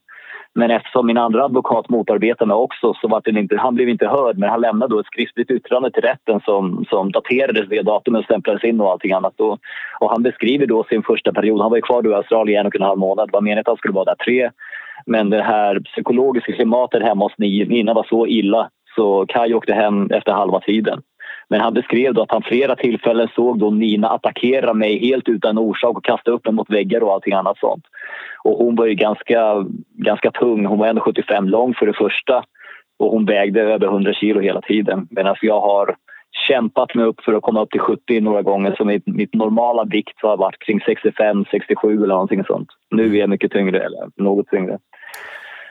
Men 0.54 0.70
eftersom 0.70 1.06
min 1.06 1.18
andra 1.18 1.44
advokat 1.44 1.88
motarbetade 1.88 2.48
mig 2.48 2.54
också 2.54 2.94
så 2.94 3.08
var 3.08 3.22
det 3.24 3.40
inte, 3.40 3.56
han 3.56 3.74
blev 3.74 3.88
inte 3.88 4.06
hörd 4.08 4.38
men 4.38 4.50
han 4.50 4.60
lämnade 4.60 4.94
då 4.94 5.00
ett 5.00 5.06
skriftligt 5.06 5.50
yttrande 5.50 5.90
till 5.90 6.02
rätten 6.02 6.40
som, 6.44 6.84
som 6.88 7.12
daterades 7.12 7.68
det 7.68 7.82
datumet 7.82 8.18
och 8.18 8.24
stämplades 8.24 8.64
in 8.64 8.80
och 8.80 8.90
allting 8.90 9.12
annat. 9.12 9.34
Då. 9.36 9.58
Och 10.00 10.10
han 10.10 10.22
beskriver 10.22 10.66
då 10.66 10.84
sin 10.84 11.02
första 11.02 11.32
period. 11.32 11.60
Han 11.60 11.70
var 11.70 11.78
ju 11.78 11.82
kvar 11.82 12.02
då 12.02 12.10
i 12.10 12.14
Australien 12.14 12.60
en 12.60 12.66
och 12.66 12.76
en 12.76 12.82
halv 12.82 12.98
månad. 12.98 13.28
Det 13.28 13.32
var 13.32 13.40
meningen 13.40 13.60
att 13.60 13.66
han 13.66 13.76
skulle 13.76 13.94
vara 13.94 14.04
där 14.04 14.24
tre. 14.24 14.50
Men 15.06 15.30
det 15.30 15.42
här 15.42 15.80
psykologiska 15.80 16.52
klimatet 16.52 17.02
hemma 17.02 17.24
hos 17.24 17.38
Nina 17.38 17.94
var 17.94 18.06
så 18.08 18.26
illa 18.26 18.70
så 18.96 19.26
Kaj 19.26 19.54
åkte 19.54 19.74
hem 19.74 20.10
efter 20.10 20.32
halva 20.32 20.60
tiden. 20.60 21.02
Men 21.52 21.60
han 21.60 21.74
beskrev 21.74 22.14
då 22.14 22.22
att 22.22 22.30
han 22.30 22.42
flera 22.42 22.76
tillfällen 22.76 23.28
såg 23.34 23.58
då 23.58 23.70
Nina 23.70 24.08
attackera 24.08 24.74
mig 24.74 24.98
helt 24.98 25.28
utan 25.28 25.58
orsak 25.58 25.96
och 25.96 26.04
kasta 26.04 26.30
upp 26.30 26.44
mig 26.44 26.54
mot 26.54 26.70
väggar 26.70 27.02
och 27.02 27.12
allting 27.12 27.32
annat 27.34 27.58
sånt. 27.58 27.84
Och 28.44 28.58
hon 28.64 28.76
var 28.76 28.86
ju 28.86 28.94
ganska, 28.94 29.66
ganska 29.94 30.30
tung. 30.30 30.66
Hon 30.66 30.78
var 30.78 30.86
ändå 30.86 31.00
75 31.00 31.48
lång 31.48 31.74
för 31.74 31.86
det 31.86 31.92
första 31.92 32.44
och 32.98 33.10
hon 33.10 33.24
vägde 33.24 33.60
över 33.60 33.86
100 33.86 34.12
kilo 34.12 34.40
hela 34.40 34.60
tiden. 34.60 35.08
Medan 35.10 35.36
jag 35.42 35.60
har 35.60 35.96
kämpat 36.48 36.94
mig 36.94 37.04
upp 37.04 37.20
för 37.24 37.34
att 37.34 37.42
komma 37.42 37.62
upp 37.62 37.70
till 37.70 37.80
70 37.80 38.20
några 38.20 38.42
gånger 38.42 38.74
så 38.76 38.84
mitt, 38.84 39.06
mitt 39.06 39.34
normala 39.34 39.84
vikt 39.84 40.22
har 40.22 40.36
varit 40.36 40.58
kring 40.58 40.80
65, 40.80 41.44
67 41.50 41.96
eller 41.96 42.06
någonting 42.06 42.44
sånt. 42.44 42.68
Nu 42.90 43.14
är 43.14 43.20
jag 43.20 43.30
mycket 43.30 43.52
tyngre, 43.52 43.84
eller 43.84 44.08
något 44.16 44.48
tyngre. 44.48 44.78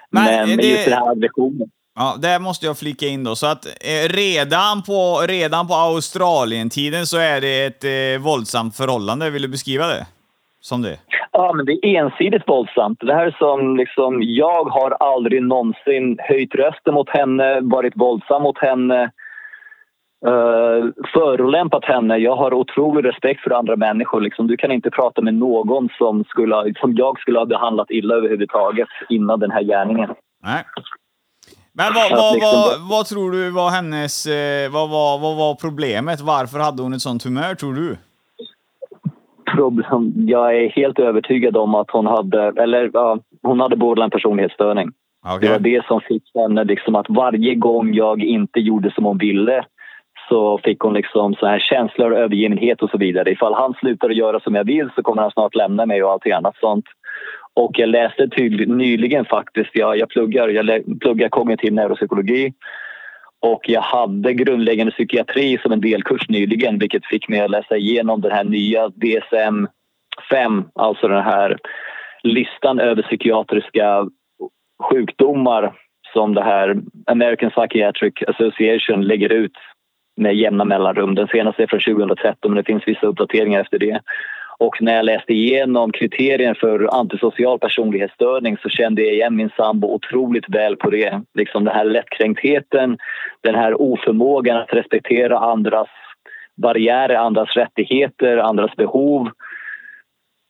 Men, 0.09 0.49
Men 0.49 0.57
det... 0.57 0.67
just 0.67 0.85
den 0.85 0.93
här 0.93 1.11
aggressionen. 1.11 1.69
Ja, 2.01 2.15
där 2.27 2.39
måste 2.39 2.65
jag 2.65 2.77
flika 2.77 3.05
in 3.05 3.23
då. 3.23 3.35
Så 3.35 3.47
att 3.47 3.65
eh, 3.65 4.03
redan 4.23 4.75
på, 4.89 5.01
redan 5.27 5.67
på 5.67 5.73
Australien-tiden 5.73 7.05
så 7.05 7.17
är 7.17 7.41
det 7.41 7.65
ett 7.65 7.83
eh, 7.83 8.23
våldsamt 8.27 8.75
förhållande. 8.75 9.29
Vill 9.29 9.41
du 9.41 9.47
beskriva 9.47 9.85
det? 9.87 10.03
Som 10.59 10.81
det? 10.81 10.97
Ja, 11.31 11.53
men 11.55 11.65
det 11.65 11.71
är 11.71 12.03
ensidigt 12.03 12.47
våldsamt. 12.47 12.99
Det 12.99 13.13
här 13.13 13.25
är 13.25 13.35
som 13.39 13.77
liksom, 13.77 14.21
jag 14.21 14.63
har 14.63 14.91
aldrig 14.91 15.43
någonsin 15.43 16.17
höjt 16.19 16.55
rösten 16.55 16.93
mot 16.93 17.09
henne, 17.09 17.59
varit 17.61 17.93
våldsam 17.95 18.41
mot 18.43 18.57
henne, 18.57 19.03
uh, 20.27 20.81
förolämpat 21.13 21.85
henne. 21.85 22.17
Jag 22.17 22.35
har 22.35 22.53
otrolig 22.53 23.05
respekt 23.09 23.41
för 23.41 23.51
andra 23.51 23.75
människor. 23.75 24.21
Liksom, 24.21 24.47
du 24.47 24.57
kan 24.57 24.71
inte 24.71 24.89
prata 24.89 25.21
med 25.21 25.33
någon 25.33 25.89
som, 25.97 26.23
skulle, 26.23 26.73
som 26.79 26.95
jag 26.95 27.19
skulle 27.19 27.39
ha 27.39 27.45
behandlat 27.45 27.91
illa 27.91 28.15
överhuvudtaget 28.15 28.89
innan 29.09 29.39
den 29.39 29.51
här 29.51 29.63
gärningen. 29.63 30.09
Nej. 30.43 30.63
Men 31.73 31.93
vad, 31.93 32.11
vad, 32.11 32.33
liksom 32.33 32.49
vad, 32.51 32.89
vad, 32.89 33.05
tror 33.05 33.31
du 33.31 33.51
var 33.51 33.69
hennes... 33.69 34.25
Eh, 34.25 34.71
vad, 34.71 34.89
vad, 34.89 35.21
vad 35.21 35.37
var 35.37 35.55
problemet? 35.55 36.21
Varför 36.21 36.59
hade 36.59 36.81
hon 36.81 36.93
ett 36.93 37.01
sånt 37.01 37.23
humör, 37.23 37.55
tror 37.55 37.73
du? 37.73 37.97
Problem, 39.55 40.13
jag 40.15 40.55
är 40.55 40.69
helt 40.69 40.99
övertygad 40.99 41.57
om 41.57 41.75
att 41.75 41.91
hon 41.91 42.05
hade... 42.05 42.53
Eller 42.63 42.89
ja, 42.93 43.19
hon 43.41 43.59
hade 43.59 43.75
borderline 43.75 44.11
personlighetsstörning. 44.11 44.91
Okay. 45.35 45.39
Det 45.39 45.49
var 45.49 45.59
det 45.59 45.85
som 45.85 46.01
fick 46.01 46.23
henne 46.35 46.63
liksom 46.63 46.95
att 46.95 47.05
varje 47.09 47.55
gång 47.55 47.93
jag 47.93 48.23
inte 48.23 48.59
gjorde 48.59 48.91
som 48.91 49.05
hon 49.05 49.17
ville 49.17 49.65
så 50.29 50.57
fick 50.63 50.79
hon 50.79 50.93
liksom 50.93 51.33
så 51.33 51.45
här 51.45 51.59
känslor, 51.59 52.15
övergivenhet 52.15 52.81
och 52.81 52.89
så 52.89 52.97
vidare. 52.97 53.31
Ifall 53.31 53.53
han 53.53 53.73
slutar 53.73 54.09
att 54.09 54.15
göra 54.15 54.39
som 54.39 54.55
jag 54.55 54.63
vill 54.63 54.89
så 54.95 55.03
kommer 55.03 55.21
han 55.21 55.31
snart 55.31 55.55
lämna 55.55 55.85
mig 55.85 56.03
och 56.03 56.11
allting 56.11 56.31
annat 56.31 56.55
sånt. 56.57 56.85
Och 57.53 57.79
jag 57.79 57.89
läste 57.89 58.27
nyligen 58.67 59.25
faktiskt, 59.25 59.69
jag, 59.73 59.97
jag, 59.97 60.09
pluggar, 60.09 60.47
jag 60.47 60.99
pluggar 61.01 61.29
kognitiv 61.29 61.73
neuropsykologi 61.73 62.53
och 63.39 63.69
jag 63.69 63.81
hade 63.81 64.33
grundläggande 64.33 64.91
psykiatri 64.91 65.57
som 65.57 65.71
en 65.71 65.81
delkurs 65.81 66.29
nyligen 66.29 66.79
vilket 66.79 67.05
fick 67.05 67.29
mig 67.29 67.39
att 67.39 67.51
läsa 67.51 67.77
igenom 67.77 68.21
den 68.21 68.31
här 68.31 68.43
nya 68.43 68.87
DSM-5, 68.87 70.63
alltså 70.75 71.07
den 71.07 71.23
här 71.23 71.57
listan 72.23 72.79
över 72.79 73.03
psykiatriska 73.03 74.07
sjukdomar 74.89 75.73
som 76.13 76.33
det 76.33 76.43
här 76.43 76.75
American 77.05 77.51
Psychiatric 77.51 78.13
Association 78.27 79.01
lägger 79.01 79.31
ut 79.31 79.57
med 80.17 80.35
jämna 80.35 80.65
mellanrum. 80.65 81.15
Den 81.15 81.27
senaste 81.27 81.63
är 81.63 81.67
från 81.67 81.95
2013 81.95 82.51
men 82.51 82.55
det 82.55 82.63
finns 82.63 82.87
vissa 82.87 83.07
uppdateringar 83.07 83.61
efter 83.61 83.79
det. 83.79 84.01
Och 84.61 84.81
när 84.81 84.95
jag 84.95 85.05
läste 85.05 85.33
igenom 85.33 85.91
kriterien 85.91 86.55
för 86.55 86.99
antisocial 86.99 87.59
personlighetsstörning 87.59 88.57
så 88.57 88.69
kände 88.69 89.01
jag 89.01 89.13
igen 89.13 89.35
min 89.35 89.49
sambo 89.57 89.87
otroligt 89.87 90.49
väl 90.49 90.75
på 90.75 90.89
det. 90.89 91.21
Liksom 91.33 91.63
den 91.63 91.75
här 91.75 91.85
lättkränktheten, 91.85 92.97
den 93.41 93.55
här 93.55 93.81
oförmågan 93.81 94.57
att 94.57 94.73
respektera 94.73 95.39
andras 95.39 95.87
barriärer, 96.57 97.15
andras 97.15 97.55
rättigheter, 97.55 98.37
andras 98.37 98.75
behov 98.75 99.29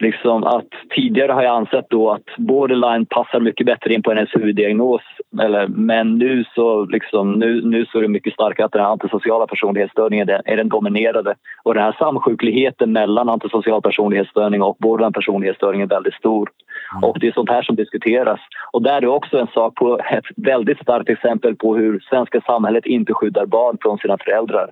liksom 0.01 0.43
att 0.43 0.67
tidigare 0.95 1.31
har 1.31 1.43
jag 1.43 1.55
ansett 1.55 1.89
då 1.89 2.11
att 2.11 2.37
borderline 2.37 3.05
passar 3.05 3.39
mycket 3.39 3.65
bättre 3.65 3.93
in 3.93 4.03
på 4.03 4.13
hennes 4.13 4.35
huvuddiagnos. 4.35 5.01
Eller, 5.41 5.67
men 5.67 6.17
nu 6.17 6.45
så, 6.55 6.85
liksom, 6.85 7.31
nu, 7.31 7.61
nu 7.65 7.85
så 7.85 7.97
är 7.97 8.01
det 8.01 8.07
mycket 8.07 8.33
starkare 8.33 8.65
att 8.65 8.71
den 8.71 8.85
antisociala 8.85 9.47
personlighetsstörningen 9.47 10.29
är 10.29 10.33
den, 10.33 10.41
är 10.45 10.57
den 10.57 10.69
dominerade. 10.69 11.35
Och 11.63 11.73
den 11.73 11.83
här 11.83 11.95
samsjukligheten 11.99 12.91
mellan 12.91 13.29
antisocial 13.29 13.81
personlighetsstörning 13.81 14.61
och 14.61 14.77
borderline 14.79 15.13
personlighetsstörning 15.13 15.81
är 15.81 15.87
väldigt 15.87 16.13
stor. 16.13 16.49
Mm. 16.93 17.03
Och 17.03 17.19
det 17.19 17.27
är 17.27 17.31
sånt 17.31 17.49
här 17.49 17.61
som 17.61 17.75
diskuteras. 17.75 18.39
Och 18.71 18.81
där 18.81 19.01
är 19.01 19.07
också 19.07 19.37
en 19.39 19.47
sak 19.47 19.75
på 19.75 19.99
ett 20.11 20.25
väldigt 20.35 20.81
starkt 20.81 21.09
exempel 21.09 21.55
på 21.55 21.75
hur 21.75 21.99
svenska 22.09 22.41
samhället 22.41 22.85
inte 22.85 23.13
skyddar 23.13 23.45
barn 23.45 23.77
från 23.81 23.97
sina 23.97 24.17
föräldrar 24.17 24.69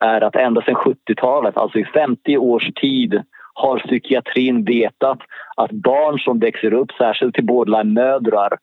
är 0.00 0.20
att 0.20 0.36
ända 0.36 0.62
sedan 0.62 0.74
70-talet, 0.74 1.56
alltså 1.56 1.78
i 1.78 1.84
50 1.84 2.38
års 2.38 2.72
tid 2.74 3.22
har 3.54 3.78
psykiatrin 3.78 4.64
vetat 4.64 5.18
att 5.56 5.70
barn 5.70 6.18
som 6.18 6.38
växer 6.38 6.72
upp, 6.72 6.92
särskilt 6.92 7.34
till 7.34 7.46
borderline-mödrar, 7.46 8.58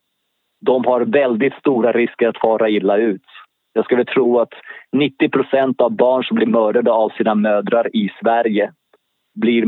de 0.66 0.84
har 0.84 1.00
väldigt 1.00 1.54
stora 1.54 1.92
risker 1.92 2.28
att 2.28 2.40
fara 2.40 2.68
illa 2.68 2.96
ut. 2.96 3.22
Jag 3.72 3.84
skulle 3.84 4.04
tro 4.04 4.40
att 4.40 4.52
90% 4.96 5.82
av 5.82 5.90
barn 5.96 6.24
som 6.24 6.34
blir 6.34 6.46
mördade 6.46 6.92
av 6.92 7.08
sina 7.08 7.34
mödrar 7.34 7.96
i 7.96 8.10
Sverige 8.20 8.72
blir 9.34 9.66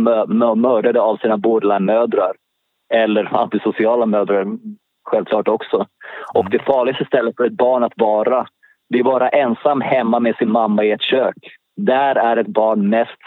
mördade 0.55 1.01
av 1.01 1.17
sina 1.17 1.37
borderline-mödrar 1.37 2.33
eller 2.95 3.37
antisociala 3.37 4.07
mödrar, 4.07 4.47
självklart 5.05 5.49
också. 5.49 5.87
Och 6.35 6.51
det 6.51 6.59
farligaste 6.59 7.05
stället 7.05 7.37
för 7.37 7.45
ett 7.45 7.57
barn 7.57 7.85
att 7.85 7.93
vara 7.97 8.47
det 8.89 8.99
är 8.99 9.01
att 9.01 9.07
vara 9.07 9.29
ensam 9.29 9.81
hemma 9.81 10.21
med 10.21 10.37
sin 10.37 10.51
mamma 10.51 10.85
i 10.85 10.91
ett 10.91 11.03
kök. 11.03 11.37
Där 11.77 12.15
är 12.15 12.37
ett 12.37 12.47
barn 12.47 12.89
mest 12.89 13.19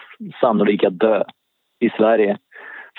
sannolikt 0.41 0.85
att 0.85 0.99
dö 0.99 1.23
i 1.79 1.89
Sverige. 1.89 2.37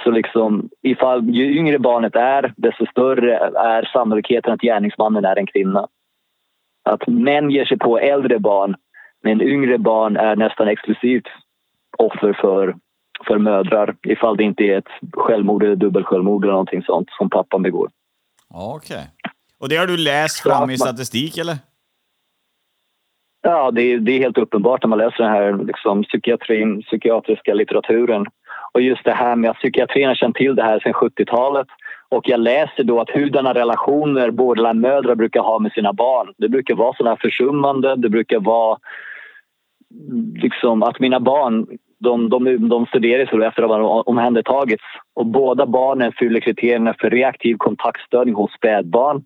Så 0.04 0.10
liksom, 0.10 0.68
ifall, 0.82 1.30
ju 1.30 1.58
yngre 1.58 1.78
barnet 1.78 2.16
är, 2.16 2.54
desto 2.56 2.86
större 2.86 3.36
är 3.56 3.90
sannolikheten 3.92 4.52
att 4.52 4.60
gärningsmannen 4.60 5.24
är 5.24 5.36
en 5.36 5.46
kvinna. 5.46 5.88
Att 6.84 7.06
män 7.06 7.50
ger 7.50 7.64
sig 7.64 7.78
på 7.78 7.98
äldre 7.98 8.38
barn, 8.38 8.76
men 9.22 9.42
yngre 9.42 9.78
barn 9.78 10.16
är 10.16 10.36
nästan 10.36 10.68
exklusivt 10.68 11.26
offer 11.98 12.32
för, 12.40 12.76
för 13.26 13.38
mödrar 13.38 13.96
ifall 14.02 14.36
det 14.36 14.44
inte 14.44 14.64
är 14.64 14.78
ett 14.78 15.12
självmord 15.12 15.62
eller 15.62 15.76
dubbelsjälvmord 15.76 16.44
eller 16.44 16.52
någonting 16.52 16.82
sånt 16.82 17.08
som 17.18 17.30
pappan 17.30 17.62
begår. 17.62 17.88
Okej. 18.54 18.96
Okay. 18.96 19.06
Och 19.60 19.68
det 19.68 19.76
har 19.76 19.86
du 19.86 19.96
läst 19.96 20.42
fram 20.42 20.70
i 20.70 20.78
statistik, 20.78 21.38
eller? 21.38 21.56
Ja, 23.42 23.70
det 23.70 23.82
är, 23.82 23.98
det 23.98 24.12
är 24.12 24.18
helt 24.18 24.38
uppenbart 24.38 24.82
när 24.82 24.88
man 24.88 24.98
läser 24.98 25.24
den 25.24 25.32
här 25.32 25.64
liksom, 25.64 26.02
psykiatrin, 26.02 26.82
psykiatriska 26.82 27.54
litteraturen. 27.54 28.26
Och 28.78 28.82
just 28.82 29.04
det 29.04 29.12
här 29.12 29.36
med 29.36 29.50
att 29.50 29.56
psykiatrin 29.56 30.08
har 30.08 30.14
känt 30.14 30.36
till 30.36 30.54
det 30.54 30.62
här 30.62 30.80
sedan 30.80 30.92
70-talet. 30.92 31.66
Och 32.08 32.28
jag 32.28 32.40
läser 32.40 32.84
då 32.84 33.00
att 33.00 33.10
hurdana 33.10 33.54
relationer 33.54 34.30
båda 34.30 34.74
mödrar 34.74 35.14
brukar 35.14 35.40
ha 35.40 35.58
med 35.58 35.72
sina 35.72 35.92
barn. 35.92 36.34
Det 36.38 36.48
brukar 36.48 36.74
vara 36.74 36.94
sådana 36.96 37.10
här 37.10 37.20
försummande, 37.30 37.96
det 37.96 38.08
brukar 38.08 38.40
vara 38.40 38.78
mm, 40.10 40.34
liksom 40.34 40.82
att 40.82 41.00
mina 41.00 41.20
barn 41.20 41.66
de, 42.00 42.28
de, 42.28 42.68
de 42.68 42.86
studeras 42.86 43.28
efter 43.32 43.62
att 43.62 43.70
ha 43.70 44.02
omhändertagits. 44.02 44.84
Och 45.14 45.26
båda 45.26 45.66
barnen 45.66 46.12
fyller 46.12 46.40
kriterierna 46.40 46.94
för 47.00 47.10
reaktiv 47.10 47.56
kontaktstörning 47.56 48.34
hos 48.34 48.52
spädbarn. 48.52 49.24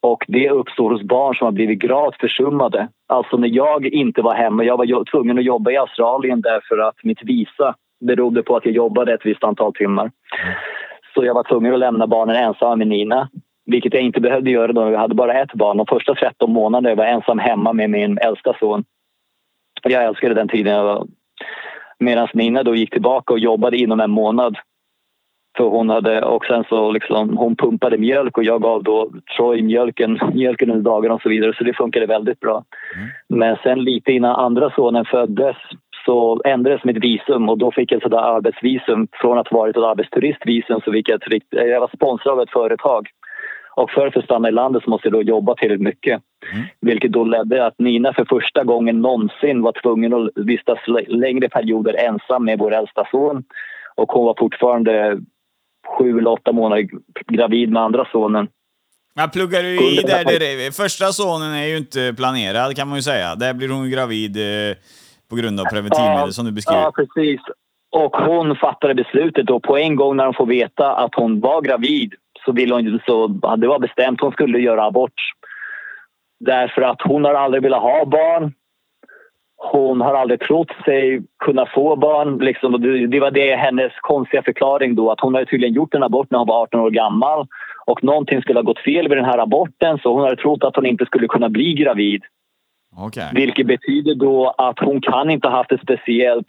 Och 0.00 0.24
det 0.28 0.50
uppstår 0.50 0.90
hos 0.90 1.02
barn 1.02 1.34
som 1.34 1.44
har 1.44 1.52
blivit 1.52 1.78
gravt 1.78 2.20
försummade. 2.20 2.88
Alltså 3.08 3.36
när 3.36 3.48
jag 3.48 3.86
inte 3.86 4.22
var 4.22 4.34
hemma, 4.34 4.64
jag 4.64 4.76
var 4.76 5.04
tvungen 5.10 5.38
att 5.38 5.44
jobba 5.44 5.70
i 5.70 5.76
Australien 5.76 6.40
därför 6.40 6.78
att 6.78 7.04
mitt 7.04 7.22
visa 7.22 7.74
berodde 8.06 8.42
på 8.42 8.56
att 8.56 8.64
jag 8.64 8.74
jobbade 8.74 9.14
ett 9.14 9.26
visst 9.26 9.44
antal 9.44 9.72
timmar. 9.74 10.10
Så 11.14 11.24
jag 11.24 11.34
var 11.34 11.42
tvungen 11.42 11.74
att 11.74 11.78
lämna 11.78 12.06
barnen 12.06 12.36
ensamma 12.36 12.76
med 12.76 12.88
Nina. 12.88 13.28
Vilket 13.66 13.94
jag 13.94 14.02
inte 14.02 14.20
behövde 14.20 14.50
göra 14.50 14.72
då, 14.72 14.90
jag 14.90 14.98
hade 14.98 15.14
bara 15.14 15.42
ett 15.42 15.54
barn. 15.54 15.76
De 15.76 15.86
första 15.86 16.14
13 16.14 16.52
månaderna 16.52 16.94
var 16.94 17.04
jag 17.04 17.14
ensam 17.14 17.38
hemma 17.38 17.72
med 17.72 17.90
min 17.90 18.18
äldsta 18.18 18.56
son. 18.60 18.84
Jag 19.82 20.04
älskade 20.04 20.34
den 20.34 20.48
tiden. 20.48 21.08
Medan 21.98 22.28
Nina 22.34 22.62
då 22.62 22.74
gick 22.74 22.90
tillbaka 22.90 23.32
och 23.32 23.38
jobbade 23.38 23.76
inom 23.76 24.00
en 24.00 24.10
månad 24.10 24.56
för 25.56 25.64
hon 25.64 25.90
hade, 25.90 26.22
och 26.22 26.44
sen 26.44 26.64
så 26.68 26.92
liksom, 26.92 27.36
hon 27.36 27.56
pumpade 27.56 27.98
mjölk 27.98 28.38
och 28.38 28.44
jag 28.44 28.62
gav 28.62 28.82
då 28.82 29.10
Troy 29.36 29.62
mjölken, 29.62 30.20
mjölken 30.34 30.70
under 30.70 30.90
dagarna 30.90 31.14
och 31.14 31.22
så 31.22 31.28
vidare. 31.28 31.54
Så 31.58 31.64
det 31.64 31.76
funkade 31.76 32.06
väldigt 32.06 32.40
bra. 32.40 32.64
Mm. 32.96 33.08
Men 33.28 33.56
sen 33.62 33.84
lite 33.84 34.12
innan 34.12 34.36
andra 34.36 34.70
sonen 34.70 35.04
föddes 35.04 35.56
så 36.04 36.42
ändrades 36.44 36.84
mitt 36.84 37.04
visum 37.04 37.48
och 37.48 37.58
då 37.58 37.72
fick 37.72 37.92
jag 37.92 38.06
ett 38.06 38.12
arbetsvisum. 38.12 39.08
Från 39.12 39.38
att 39.38 39.48
ha 39.48 39.58
varit 39.58 39.76
ett 39.76 39.82
arbetsturistvisum 39.82 40.80
så 40.84 40.92
fick 40.92 41.08
jag 41.08 41.22
ett 41.22 41.28
rikt, 41.28 41.46
jag 41.50 41.80
var 41.80 41.90
sponsrad 41.94 42.32
av 42.32 42.42
ett 42.42 42.50
företag. 42.50 43.08
Och 43.76 43.90
för 43.90 44.06
att 44.06 44.14
få 44.14 44.22
stanna 44.22 44.48
i 44.48 44.52
landet 44.52 44.82
så 44.84 44.90
måste 44.90 45.08
jag 45.08 45.12
då 45.12 45.22
jobba 45.22 45.54
tillräckligt 45.54 45.88
mycket. 45.88 46.22
Mm. 46.52 46.64
Vilket 46.80 47.12
då 47.12 47.24
ledde 47.24 47.66
att 47.66 47.78
Nina 47.78 48.12
för 48.12 48.24
första 48.24 48.64
gången 48.64 49.00
någonsin 49.00 49.62
var 49.62 49.72
tvungen 49.82 50.14
att 50.14 50.30
vistas 50.34 50.78
längre 51.06 51.48
perioder 51.48 51.94
ensam 51.94 52.44
med 52.44 52.58
vår 52.58 52.74
äldsta 52.74 53.08
son. 53.10 53.44
Och 53.94 54.12
hon 54.12 54.24
var 54.24 54.34
fortfarande 54.38 55.18
sju 55.98 56.18
eller 56.18 56.30
åtta 56.30 56.52
månader 56.52 56.88
gravid 57.26 57.70
med 57.70 57.82
andra 57.82 58.08
sonen. 58.12 58.48
Ja, 59.14 59.30
pluggar 59.32 59.62
du 59.62 59.68
i 59.68 60.02
där, 60.02 60.24
där, 60.24 60.70
Första 60.70 61.12
sonen 61.12 61.54
är 61.54 61.66
ju 61.66 61.76
inte 61.76 62.14
planerad 62.16 62.76
kan 62.76 62.88
man 62.88 62.98
ju 62.98 63.02
säga. 63.02 63.34
Där 63.34 63.54
blir 63.54 63.68
hon 63.68 63.90
gravid 63.90 64.36
eh, 64.36 64.76
på 65.28 65.36
grund 65.36 65.60
av 65.60 65.64
preventivmedel 65.64 66.18
ja, 66.18 66.32
som 66.32 66.44
du 66.44 66.52
beskriver. 66.52 66.82
Ja, 66.82 66.92
precis. 66.96 67.40
Och 67.90 68.16
hon 68.16 68.56
fattade 68.56 68.94
beslutet 68.94 69.46
då 69.46 69.60
på 69.60 69.78
en 69.78 69.96
gång 69.96 70.16
när 70.16 70.24
hon 70.24 70.34
får 70.34 70.46
veta 70.46 70.94
att 70.94 71.14
hon 71.14 71.40
var 71.40 71.62
gravid 71.62 72.14
så 72.44 72.52
ville 72.52 72.74
hon 72.74 73.00
så 73.06 73.26
det 73.56 73.66
var 73.66 73.78
bestämt 73.78 74.20
hon 74.20 74.32
skulle 74.32 74.58
göra 74.58 74.84
abort. 74.84 75.20
Därför 76.40 76.82
att 76.82 77.02
hon 77.02 77.24
har 77.24 77.34
aldrig 77.34 77.62
velat 77.62 77.82
ha 77.82 78.04
barn. 78.04 78.52
Hon 79.56 80.00
har 80.00 80.14
aldrig 80.14 80.40
trott 80.40 80.70
sig 80.84 81.22
kunna 81.44 81.66
få 81.74 81.96
barn. 81.96 82.38
Liksom, 82.38 82.72
det 83.10 83.20
var 83.20 83.30
det 83.30 83.56
hennes 83.56 83.92
konstiga 84.00 84.42
förklaring 84.42 84.94
då 84.94 85.10
att 85.10 85.20
hon 85.20 85.34
hade 85.34 85.46
tydligen 85.46 85.74
gjort 85.74 85.94
en 85.94 86.02
abort 86.02 86.30
när 86.30 86.38
hon 86.38 86.48
var 86.48 86.62
18 86.62 86.80
år 86.80 86.90
gammal 86.90 87.46
och 87.86 88.04
någonting 88.04 88.42
skulle 88.42 88.58
ha 88.58 88.64
gått 88.64 88.84
fel 88.84 89.08
med 89.08 89.18
den 89.18 89.24
här 89.24 89.38
aborten 89.38 89.98
så 89.98 90.12
hon 90.12 90.22
hade 90.22 90.36
trott 90.36 90.64
att 90.64 90.76
hon 90.76 90.86
inte 90.86 91.06
skulle 91.06 91.28
kunna 91.28 91.48
bli 91.48 91.74
gravid. 91.74 92.22
Okay. 92.96 93.28
Vilket 93.34 93.66
betyder 93.66 94.14
då 94.14 94.54
att 94.58 94.78
hon 94.78 95.00
kan 95.00 95.30
inte 95.30 95.48
ha 95.48 95.56
haft 95.56 95.72
ett 95.72 95.80
speciellt 95.80 96.46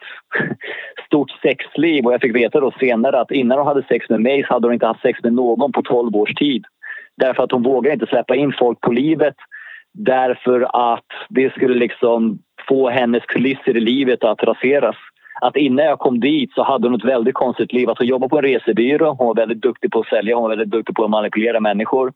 stort 1.06 1.32
sexliv. 1.32 2.06
Och 2.06 2.14
jag 2.14 2.22
fick 2.22 2.36
veta 2.36 2.60
då 2.60 2.72
senare 2.80 3.20
att 3.20 3.32
innan 3.32 3.58
hon 3.58 3.68
hade 3.68 3.84
sex 3.84 4.10
med 4.10 4.22
mig 4.22 4.44
så 4.48 4.54
hade 4.54 4.68
hon 4.68 4.74
inte 4.74 4.88
haft 4.88 5.02
sex 5.02 5.20
med 5.24 5.34
någon 5.34 5.72
på 5.72 5.82
12 5.82 6.16
års 6.16 6.34
tid. 6.34 6.66
Därför 7.18 7.44
att 7.44 7.52
hon 7.52 7.64
vågar 7.64 7.94
inte 7.94 8.06
släppa 8.06 8.36
in 8.36 8.54
folk 8.60 8.82
på 8.82 8.92
livet 8.92 9.36
därför 9.98 10.94
att 10.94 11.06
det 11.30 11.54
skulle 11.54 11.76
liksom 11.76 12.40
få 12.68 12.90
hennes 12.90 13.26
kulisser 13.26 13.78
i 13.78 13.80
livet 13.80 14.24
att 14.24 14.44
raseras. 14.44 14.96
Att 15.42 15.56
innan 15.56 15.86
jag 15.86 16.00
kom 16.00 16.20
dit 16.20 16.54
så 16.54 16.64
hade 16.64 16.88
hon 16.88 16.96
ett 16.96 17.06
väldigt 17.06 17.34
konstigt 17.34 17.74
liv. 17.74 17.90
Alltså, 17.90 17.92
att 17.92 18.06
hon 18.06 18.08
jobbade 18.08 18.30
på 18.30 18.38
en 18.38 18.44
resebyrå, 18.44 19.14
hon 19.14 19.28
var 19.28 19.36
väldigt 19.36 19.62
duktig 19.62 19.92
på 19.92 20.00
att 20.00 20.08
sälja, 20.08 20.36
hon 20.36 20.44
var 20.44 20.50
väldigt 20.50 20.72
duktig 20.72 20.96
på 20.96 21.04
att 21.04 21.10
manipulera 21.10 21.60
människor. 21.60 22.14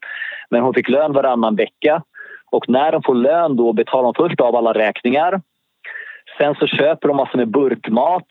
Men 0.49 0.61
hon 0.61 0.73
fick 0.73 0.89
lön 0.89 1.13
varannan 1.13 1.55
vecka 1.55 2.03
och 2.51 2.69
när 2.69 2.91
de 2.91 3.03
får 3.03 3.15
lön 3.15 3.55
då 3.55 3.73
betalar 3.73 4.03
de 4.03 4.13
först 4.13 4.41
av 4.41 4.55
alla 4.55 4.73
räkningar. 4.73 5.41
Sen 6.37 6.55
så 6.55 6.67
köper 6.67 7.07
de 7.07 7.17
massor 7.17 7.37
med 7.37 7.47
burkmat 7.51 8.25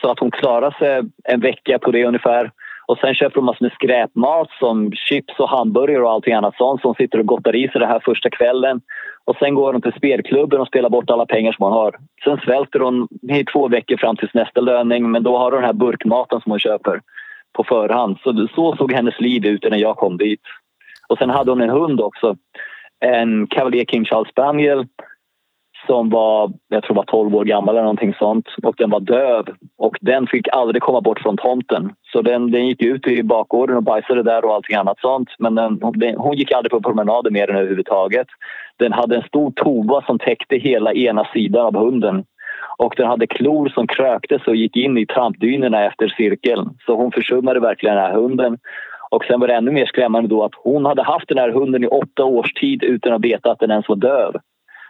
så 0.00 0.10
att 0.10 0.18
hon 0.18 0.30
klarar 0.30 0.70
sig 0.70 1.02
en 1.24 1.40
vecka 1.40 1.78
på 1.78 1.90
det 1.90 2.04
ungefär. 2.04 2.50
Och 2.88 2.98
sen 2.98 3.14
köper 3.14 3.34
de 3.34 3.44
massor 3.44 3.64
med 3.64 3.72
skräpmat 3.72 4.48
som 4.58 4.92
chips 4.92 5.38
och 5.38 5.48
hamburgare 5.48 6.02
och 6.02 6.10
allting 6.10 6.34
annat 6.34 6.56
sånt 6.56 6.80
som 6.80 6.94
sitter 6.94 7.18
och 7.18 7.26
gottar 7.26 7.56
i 7.56 7.68
sig 7.68 7.80
det 7.80 7.86
här 7.86 8.00
första 8.04 8.30
kvällen. 8.30 8.80
Och 9.24 9.36
sen 9.36 9.54
går 9.54 9.72
de 9.72 9.82
till 9.82 9.92
spelklubben 9.92 10.60
och 10.60 10.66
spelar 10.66 10.90
bort 10.90 11.10
alla 11.10 11.26
pengar 11.26 11.52
som 11.52 11.64
hon 11.64 11.72
har. 11.72 11.96
Sen 12.24 12.40
svälter 12.44 12.80
hon 12.80 13.08
i 13.32 13.44
två 13.44 13.68
veckor 13.68 13.96
fram 13.96 14.16
till 14.16 14.28
nästa 14.34 14.60
löning 14.60 15.10
men 15.10 15.22
då 15.22 15.38
har 15.38 15.52
hon 15.52 15.60
den 15.60 15.64
här 15.64 15.72
burkmaten 15.72 16.40
som 16.40 16.52
hon 16.52 16.58
köper 16.58 17.00
på 17.52 17.64
förhand. 17.64 18.16
Så, 18.22 18.48
så 18.54 18.76
såg 18.76 18.92
hennes 18.92 19.20
liv 19.20 19.46
ut 19.46 19.70
när 19.70 19.78
jag 19.78 19.96
kom 19.96 20.16
dit. 20.16 20.42
Och 21.08 21.18
sen 21.18 21.30
hade 21.30 21.50
hon 21.50 21.60
en 21.60 21.70
hund 21.70 22.00
också 22.00 22.36
en 23.00 23.46
Cavalier 23.46 23.84
King 23.84 24.04
Charles 24.04 24.28
Spaniel 24.28 24.86
som 25.86 26.10
var, 26.10 26.52
jag 26.68 26.82
tror 26.82 26.96
var 26.96 27.04
12 27.04 27.34
år 27.34 27.44
gammal 27.44 27.74
eller 27.74 27.82
någonting 27.82 28.14
sånt 28.14 28.48
och 28.62 28.74
den 28.78 28.90
var 28.90 29.00
döv 29.00 29.44
och 29.78 29.96
den 30.00 30.26
fick 30.26 30.48
aldrig 30.52 30.82
komma 30.82 31.00
bort 31.00 31.20
från 31.20 31.36
tomten. 31.36 31.92
Så 32.12 32.22
den, 32.22 32.50
den 32.50 32.66
gick 32.66 32.82
ut 32.82 33.06
i 33.06 33.22
bakgården 33.22 33.76
och 33.76 33.82
bajsade 33.82 34.22
där 34.22 34.44
och 34.44 34.54
allting 34.54 34.76
annat 34.76 35.00
sånt. 35.00 35.28
Men 35.38 35.54
den, 35.54 35.78
den, 35.94 36.16
hon 36.16 36.36
gick 36.36 36.52
aldrig 36.52 36.70
på 36.70 36.82
promenader 36.82 37.30
mer 37.30 37.50
än 37.50 37.56
överhuvudtaget. 37.56 38.26
Den 38.78 38.92
hade 38.92 39.16
en 39.16 39.22
stor 39.22 39.52
tova 39.56 40.02
som 40.02 40.18
täckte 40.18 40.56
hela 40.56 40.92
ena 40.92 41.24
sidan 41.24 41.66
av 41.66 41.76
hunden 41.76 42.24
och 42.78 42.94
den 42.96 43.06
hade 43.06 43.26
klor 43.26 43.68
som 43.68 43.86
kröktes 43.86 44.46
och 44.46 44.56
gick 44.56 44.76
in 44.76 44.98
i 44.98 45.06
trampdynorna 45.06 45.84
efter 45.84 46.08
cirkeln. 46.08 46.70
Så 46.86 46.96
hon 46.96 47.12
försummade 47.12 47.60
verkligen 47.60 47.96
den 47.96 48.04
här 48.04 48.14
hunden. 48.14 48.58
Och 49.10 49.24
sen 49.24 49.40
var 49.40 49.46
det 49.46 49.54
ännu 49.54 49.70
mer 49.70 49.86
skrämmande 49.86 50.28
då 50.28 50.44
att 50.44 50.54
hon 50.54 50.84
hade 50.84 51.02
haft 51.02 51.28
den 51.28 51.38
här 51.38 51.50
hunden 51.50 51.84
i 51.84 51.86
åtta 51.86 52.24
års 52.24 52.52
tid 52.52 52.82
utan 52.82 53.12
att 53.12 53.24
veta 53.24 53.50
att 53.50 53.58
den 53.58 53.70
ens 53.70 53.88
var 53.88 53.96
döv. 53.96 54.34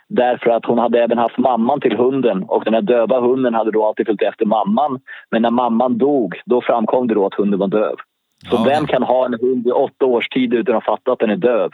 Därför 0.09 0.51
att 0.51 0.64
hon 0.64 0.79
hade 0.79 1.03
även 1.03 1.19
haft 1.19 1.39
mamman 1.39 1.81
till 1.81 1.97
hunden 1.97 2.43
och 2.43 2.64
den 2.64 2.75
här 2.75 2.83
döva 2.83 3.21
hunden 3.21 3.55
hade 3.55 3.71
då 3.71 3.87
alltid 3.87 4.07
följt 4.07 4.23
efter 4.23 4.47
mamman. 4.47 5.01
Men 5.31 5.43
när 5.43 5.51
mamman 5.51 5.99
dog, 5.99 6.35
då 6.45 6.61
framkom 6.61 7.09
det 7.09 7.14
då 7.14 7.27
att 7.27 7.35
hunden 7.35 7.59
var 7.59 7.69
döv. 7.69 7.97
Så 8.51 8.57
ja. 8.57 8.64
vem 8.64 8.87
kan 8.87 9.03
ha 9.03 9.27
en 9.27 9.39
hund 9.41 9.67
i 9.67 9.71
åtta 9.71 10.05
års 10.05 10.29
tid 10.29 10.55
utan 10.55 10.77
att 10.77 10.85
fatta 10.85 11.12
att 11.12 11.19
den 11.19 11.31
är 11.31 11.37
döv? 11.37 11.71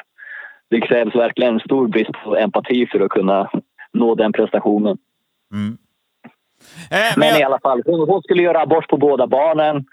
Det 0.70 0.80
krävs 0.80 1.14
verkligen 1.14 1.54
en 1.54 1.60
stor 1.60 1.88
brist 1.88 2.12
på 2.24 2.36
empati 2.36 2.86
för 2.86 3.00
att 3.00 3.10
kunna 3.10 3.50
nå 3.92 4.14
den 4.14 4.32
prestationen. 4.32 4.98
Mm. 5.52 5.78
Eh, 6.90 7.16
men, 7.16 7.30
men 7.30 7.40
i 7.40 7.42
alla 7.42 7.60
fall, 7.60 7.82
hon, 7.86 8.08
hon 8.08 8.22
skulle 8.22 8.42
göra 8.42 8.60
abort 8.60 8.88
på 8.88 8.96
båda 8.96 9.26
barnen. 9.26 9.84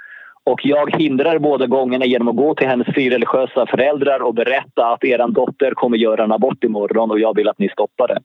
Och 0.44 0.66
jag 0.66 0.98
hindrar 0.98 1.40
båda 1.40 1.68
gångerna 1.68 2.06
genom 2.06 2.28
att 2.28 2.36
gå 2.36 2.56
till 2.56 2.68
hennes 2.68 2.88
frireligiösa 2.88 3.66
föräldrar 3.66 4.20
och 4.20 4.34
berätta 4.34 4.86
att 4.86 5.04
er 5.04 5.28
dotter 5.28 5.72
kommer 5.72 5.98
göra 5.98 6.24
en 6.24 6.32
abort 6.32 6.64
imorgon 6.64 7.12
och 7.12 7.20
jag 7.20 7.36
vill 7.36 7.50
att 7.50 7.60
ni 7.60 7.70
stoppar 7.70 8.08
det. 8.08 8.20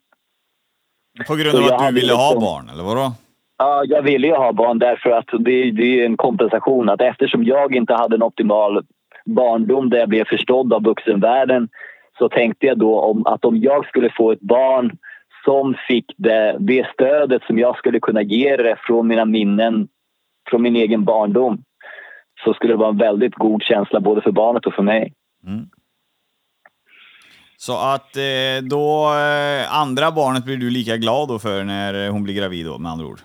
På 1.26 1.34
grund 1.34 1.56
av 1.56 1.72
att 1.72 1.88
du 1.88 1.94
ville 1.94 2.12
ha 2.12 2.40
barn, 2.40 2.68
eller 2.68 2.84
vadå? 2.84 3.12
Ja, 3.58 3.84
jag 3.86 4.02
ville 4.02 4.26
ju 4.26 4.34
ha 4.34 4.52
barn 4.52 4.78
därför 4.78 5.10
att 5.10 5.26
det, 5.38 5.70
det 5.70 6.00
är 6.00 6.06
en 6.06 6.16
kompensation. 6.16 6.88
Att 6.88 7.00
eftersom 7.00 7.44
jag 7.44 7.76
inte 7.76 7.94
hade 7.94 8.16
en 8.16 8.22
optimal 8.22 8.84
barndom 9.26 9.90
där 9.90 9.98
jag 9.98 10.08
blev 10.08 10.24
förstådd 10.24 10.72
av 10.72 10.84
vuxenvärlden 10.84 11.68
så 12.18 12.28
tänkte 12.28 12.66
jag 12.66 12.78
då 12.78 13.00
om 13.00 13.26
att 13.26 13.44
om 13.44 13.56
jag 13.56 13.86
skulle 13.86 14.10
få 14.16 14.32
ett 14.32 14.40
barn 14.40 14.96
som 15.44 15.74
fick 15.88 16.04
det, 16.16 16.56
det 16.58 16.86
stödet 16.94 17.42
som 17.42 17.58
jag 17.58 17.76
skulle 17.76 18.00
kunna 18.00 18.22
ge 18.22 18.56
det 18.56 18.76
från 18.78 19.06
mina 19.06 19.24
minnen 19.24 19.88
från 20.50 20.62
min 20.62 20.76
egen 20.76 21.04
barndom 21.04 21.62
så 22.44 22.54
skulle 22.54 22.72
det 22.72 22.76
vara 22.76 22.88
en 22.88 22.98
väldigt 22.98 23.34
god 23.34 23.62
känsla 23.62 24.00
både 24.00 24.20
för 24.20 24.32
barnet 24.32 24.66
och 24.66 24.74
för 24.74 24.82
mig. 24.82 25.12
Mm. 25.46 25.66
Så 27.56 27.72
att 27.72 28.16
eh, 28.16 28.64
då, 28.70 28.88
eh, 29.04 29.80
andra 29.80 30.10
barnet 30.10 30.44
blir 30.44 30.56
du 30.56 30.70
lika 30.70 30.96
glad 30.96 31.28
då 31.28 31.38
för 31.38 31.64
när 31.64 32.10
hon 32.10 32.24
blir 32.24 32.34
gravid 32.34 32.66
då, 32.66 32.78
med 32.78 32.92
andra 32.92 33.06
ord? 33.06 33.20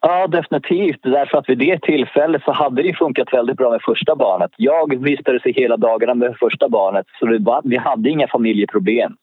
Ja, 0.00 0.26
definitivt. 0.26 1.02
Därför 1.02 1.38
att 1.38 1.48
vid 1.48 1.58
det 1.58 1.82
tillfället 1.82 2.42
så 2.44 2.52
hade 2.52 2.82
det 2.82 2.94
funkat 2.94 3.32
väldigt 3.32 3.56
bra 3.56 3.70
med 3.70 3.80
första 3.82 4.16
barnet. 4.16 4.50
Jag 4.56 5.02
vistades 5.02 5.42
hela 5.44 5.76
dagarna 5.76 6.14
med 6.14 6.36
första 6.40 6.68
barnet, 6.68 7.06
så 7.18 7.26
vi 7.64 7.76
hade 7.76 8.10
inga 8.10 8.28
familjeproblem. 8.28 9.16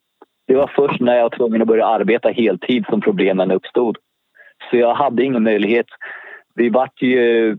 Det 0.46 0.56
var 0.56 0.70
först 0.76 1.00
när 1.00 1.14
jag 1.14 1.22
var 1.22 1.30
tvungen 1.30 1.62
att 1.62 1.68
börja 1.68 1.86
arbeta 1.86 2.28
heltid 2.28 2.84
som 2.90 3.00
problemen 3.00 3.50
uppstod. 3.50 3.96
Så 4.70 4.76
jag 4.76 4.94
hade 4.94 5.24
ingen 5.24 5.42
möjlighet. 5.42 5.86
Vi 6.54 6.68
vart 6.68 7.02
ju, 7.02 7.58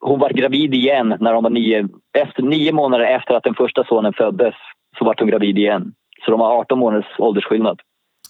hon 0.00 0.18
var 0.18 0.30
gravid 0.30 0.74
igen 0.74 1.16
när 1.20 1.34
hon 1.34 1.42
var 1.42 1.50
nio, 1.50 1.88
efter, 2.18 2.42
nio 2.42 2.72
månader 2.72 3.04
efter 3.04 3.34
att 3.34 3.44
den 3.44 3.54
första 3.54 3.84
sonen 3.84 4.12
föddes 4.12 4.54
så 4.98 5.04
var 5.04 5.14
hon 5.18 5.28
gravid 5.28 5.58
igen. 5.58 5.92
Så 6.24 6.30
de 6.30 6.40
har 6.40 6.56
18 6.56 6.78
månaders 6.78 7.18
åldersskillnad. 7.18 7.80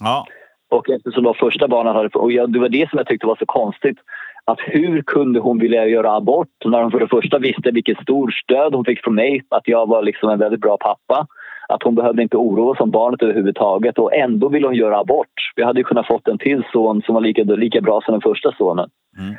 Ja. 0.01 0.27
Och 0.71 0.91
eftersom 0.91 1.25
då 1.25 1.35
första 1.35 1.69
barnet 1.69 1.95
hade... 1.95 2.09
Och 2.09 2.33
jag, 2.33 2.53
det 2.53 2.59
var 2.59 2.69
det 2.69 2.91
som 2.91 2.97
jag 2.97 3.07
tyckte 3.07 3.27
var 3.27 3.37
så 3.37 3.47
konstigt. 3.47 3.99
Att 4.45 4.59
hur 4.61 5.03
kunde 5.03 5.41
hon 5.41 5.59
vilja 5.59 5.87
göra 5.87 6.17
abort 6.17 6.49
när 6.65 6.83
hon 6.83 6.91
för 6.91 7.01
det 7.01 7.09
första 7.09 7.39
visste 7.39 7.71
vilket 7.71 8.03
stort 8.03 8.35
stöd 8.35 8.75
hon 8.75 8.85
fick 8.85 9.05
från 9.05 9.15
mig, 9.15 9.43
att 9.49 9.69
jag 9.69 9.89
var 9.89 10.03
liksom 10.03 10.31
en 10.31 10.39
väldigt 10.39 10.61
bra 10.61 10.77
pappa. 10.77 11.27
Att 11.69 11.83
hon 11.83 11.95
behövde 11.95 12.23
inte 12.23 12.37
oroa 12.37 12.75
sig 12.75 12.83
om 12.83 12.91
barnet 12.91 13.23
överhuvudtaget 13.23 13.99
och 13.99 14.15
ändå 14.15 14.49
ville 14.49 14.67
hon 14.67 14.75
göra 14.75 14.99
abort. 14.99 15.53
Vi 15.57 15.63
hade 15.63 15.81
ju 15.81 15.85
kunnat 15.85 16.07
fått 16.07 16.29
en 16.29 16.39
till 16.39 16.63
son 16.73 17.03
som 17.03 17.15
var 17.15 17.21
lika, 17.21 17.43
lika 17.43 17.81
bra 17.81 18.01
som 18.01 18.13
den 18.13 18.21
första 18.21 18.53
sonen. 18.53 18.91
Mm. 19.19 19.35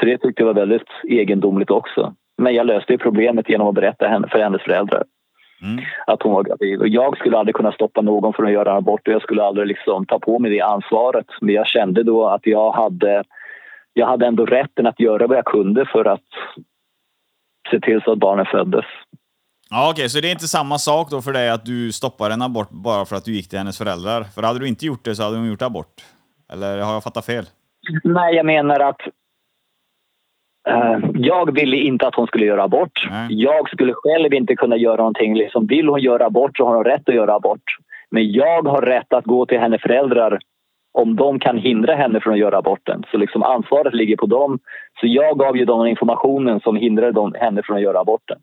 Så 0.00 0.06
det 0.06 0.18
tyckte 0.18 0.42
jag 0.42 0.46
var 0.46 0.54
väldigt 0.54 0.88
egendomligt 1.08 1.70
också. 1.70 2.14
Men 2.38 2.54
jag 2.54 2.66
löste 2.66 2.92
ju 2.92 2.98
problemet 2.98 3.48
genom 3.48 3.68
att 3.68 3.74
berätta 3.74 4.28
för 4.30 4.38
hennes 4.38 4.62
föräldrar. 4.62 5.04
Mm. 5.62 5.84
Att 6.06 6.22
hon 6.22 6.32
var 6.32 6.42
gravid. 6.42 6.80
Och 6.80 6.88
jag 6.88 7.18
skulle 7.18 7.38
aldrig 7.38 7.54
kunna 7.54 7.72
stoppa 7.72 8.00
någon 8.00 8.32
från 8.32 8.46
att 8.46 8.52
göra 8.52 8.70
en 8.70 8.76
abort 8.76 9.08
och 9.08 9.14
jag 9.14 9.22
skulle 9.22 9.42
aldrig 9.42 9.66
liksom 9.66 10.06
ta 10.06 10.18
på 10.18 10.38
mig 10.38 10.50
det 10.50 10.60
ansvaret. 10.60 11.26
Men 11.40 11.54
jag 11.54 11.66
kände 11.66 12.02
då 12.02 12.28
att 12.28 12.46
jag 12.46 12.72
hade, 12.72 13.24
jag 13.92 14.06
hade 14.06 14.26
ändå 14.26 14.46
rätten 14.46 14.86
att 14.86 15.00
göra 15.00 15.26
vad 15.26 15.38
jag 15.38 15.44
kunde 15.44 15.86
för 15.86 16.04
att 16.04 16.28
se 17.70 17.80
till 17.80 18.00
så 18.04 18.12
att 18.12 18.18
barnen 18.18 18.46
föddes. 18.46 18.84
Ja, 19.70 19.90
okej, 19.92 20.08
så 20.08 20.20
det 20.20 20.28
är 20.28 20.32
inte 20.32 20.48
samma 20.48 20.78
sak 20.78 21.10
då 21.10 21.22
för 21.22 21.32
dig 21.32 21.50
att 21.50 21.64
du 21.64 21.92
stoppar 21.92 22.30
en 22.30 22.42
abort 22.42 22.70
bara 22.70 23.04
för 23.04 23.16
att 23.16 23.24
du 23.24 23.32
gick 23.32 23.48
till 23.48 23.58
hennes 23.58 23.78
föräldrar? 23.78 24.24
För 24.24 24.42
hade 24.42 24.58
du 24.58 24.68
inte 24.68 24.86
gjort 24.86 25.04
det 25.04 25.14
så 25.14 25.22
hade 25.22 25.36
hon 25.36 25.48
gjort 25.48 25.62
abort? 25.62 26.04
Eller 26.52 26.78
har 26.78 26.92
jag 26.92 27.02
fattat 27.02 27.26
fel? 27.26 27.44
Nej, 28.04 28.34
jag 28.34 28.46
menar 28.46 28.80
att 28.80 29.00
jag 31.14 31.54
ville 31.54 31.76
inte 31.76 32.06
att 32.06 32.14
hon 32.14 32.26
skulle 32.26 32.46
göra 32.46 32.62
abort. 32.62 33.06
Nej. 33.10 33.26
Jag 33.30 33.68
skulle 33.70 33.94
själv 33.94 34.34
inte 34.34 34.56
kunna 34.56 34.76
göra 34.76 34.96
någonting. 34.96 35.34
Liksom, 35.34 35.66
vill 35.66 35.88
hon 35.88 36.00
göra 36.00 36.26
abort 36.26 36.56
så 36.56 36.66
har 36.66 36.74
hon 36.74 36.84
rätt 36.84 37.08
att 37.08 37.14
göra 37.14 37.34
abort. 37.34 37.62
Men 38.10 38.32
jag 38.32 38.62
har 38.62 38.82
rätt 38.82 39.12
att 39.12 39.24
gå 39.24 39.46
till 39.46 39.58
hennes 39.58 39.82
föräldrar 39.82 40.38
om 40.92 41.16
de 41.16 41.38
kan 41.38 41.58
hindra 41.58 41.94
henne 41.94 42.20
från 42.20 42.32
att 42.32 42.38
göra 42.38 42.58
aborten. 42.58 43.04
Så 43.10 43.16
liksom 43.16 43.42
ansvaret 43.42 43.94
ligger 43.94 44.16
på 44.16 44.26
dem. 44.26 44.58
Så 45.00 45.06
jag 45.06 45.38
gav 45.38 45.56
ju 45.56 45.64
dem 45.64 45.86
informationen 45.86 46.60
som 46.60 46.76
hindrade 46.76 47.12
dem, 47.12 47.34
henne 47.40 47.62
från 47.64 47.76
att 47.76 47.82
göra 47.82 48.00
aborten. 48.00 48.38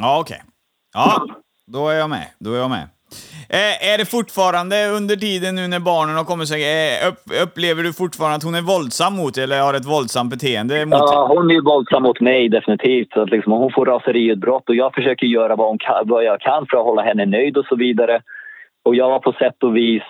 Ja, 0.00 0.20
okej. 0.20 0.42
Ja, 0.94 1.26
då 1.66 1.88
är 1.88 1.94
jag 1.94 2.10
med. 2.10 2.26
Då 2.38 2.52
är 2.52 2.58
jag 2.58 2.70
med. 2.70 2.88
Eh, 3.48 3.92
är 3.92 3.98
det 3.98 4.10
fortfarande 4.10 4.76
under 4.98 5.16
tiden 5.16 5.54
nu 5.54 5.68
när 5.68 5.80
barnen 5.80 6.16
har 6.16 6.24
kommit 6.24 6.48
sig, 6.48 6.62
eh, 6.62 7.08
upp, 7.08 7.20
upplever 7.44 7.82
du 7.82 7.92
fortfarande 7.92 8.36
att 8.36 8.42
hon 8.42 8.54
är 8.54 8.62
våldsam 8.62 9.16
mot 9.16 9.34
dig 9.34 9.44
eller 9.44 9.60
har 9.60 9.74
ett 9.74 9.92
våldsamt 9.94 10.30
beteende 10.30 10.86
mot 10.86 10.98
Ja, 10.98 11.26
hon 11.34 11.50
är 11.50 11.60
våldsam 11.60 12.02
mot 12.02 12.20
mig 12.20 12.48
definitivt. 12.48 13.12
Så 13.12 13.22
att 13.22 13.30
liksom, 13.30 13.52
hon 13.52 13.72
får 13.72 13.86
raseriutbrott 13.86 14.68
och 14.68 14.74
jag 14.74 14.94
försöker 14.94 15.26
göra 15.26 15.56
vad, 15.56 15.80
kan, 15.80 16.08
vad 16.08 16.24
jag 16.24 16.40
kan 16.40 16.66
för 16.70 16.76
att 16.78 16.84
hålla 16.84 17.02
henne 17.02 17.26
nöjd 17.26 17.56
och 17.56 17.66
så 17.66 17.76
vidare. 17.76 18.22
Och 18.84 18.94
jag 18.94 19.10
var 19.10 19.18
på 19.18 19.32
sätt 19.32 19.62
och 19.62 19.76
vis 19.76 20.02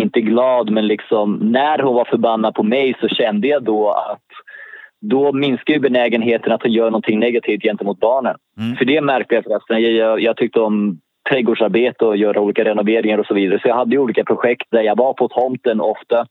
inte 0.00 0.20
glad, 0.20 0.70
men 0.70 0.86
liksom 0.86 1.38
när 1.42 1.78
hon 1.78 1.94
var 1.94 2.04
förbannad 2.04 2.54
på 2.54 2.62
mig 2.62 2.94
så 3.00 3.08
kände 3.08 3.48
jag 3.48 3.62
då 3.62 3.90
att 3.90 4.28
då 5.00 5.32
minskar 5.32 5.74
ju 5.74 5.80
benägenheten 5.80 6.52
att 6.52 6.62
hon 6.62 6.72
gör 6.72 6.84
någonting 6.84 7.18
negativt 7.18 7.62
gentemot 7.62 8.00
barnen. 8.00 8.36
Mm. 8.58 8.76
För 8.76 8.84
det 8.84 9.00
märkte 9.00 9.34
jag 9.34 9.44
förresten. 9.44 9.82
Jag, 9.82 9.92
jag, 9.92 10.20
jag 10.20 10.36
tyckte 10.36 10.60
om 10.60 11.00
trädgårdsarbete 11.30 12.04
och 12.04 12.16
göra 12.16 12.40
olika 12.40 12.64
renoveringar 12.64 13.18
och 13.18 13.26
så 13.26 13.34
vidare. 13.34 13.60
Så 13.62 13.68
jag 13.68 13.74
hade 13.74 13.90
ju 13.90 13.98
olika 13.98 14.24
projekt 14.24 14.66
där 14.70 14.82
jag 14.82 14.96
var 14.96 15.14
på 15.14 15.28
tomten 15.28 15.80
ofta. 15.80 16.26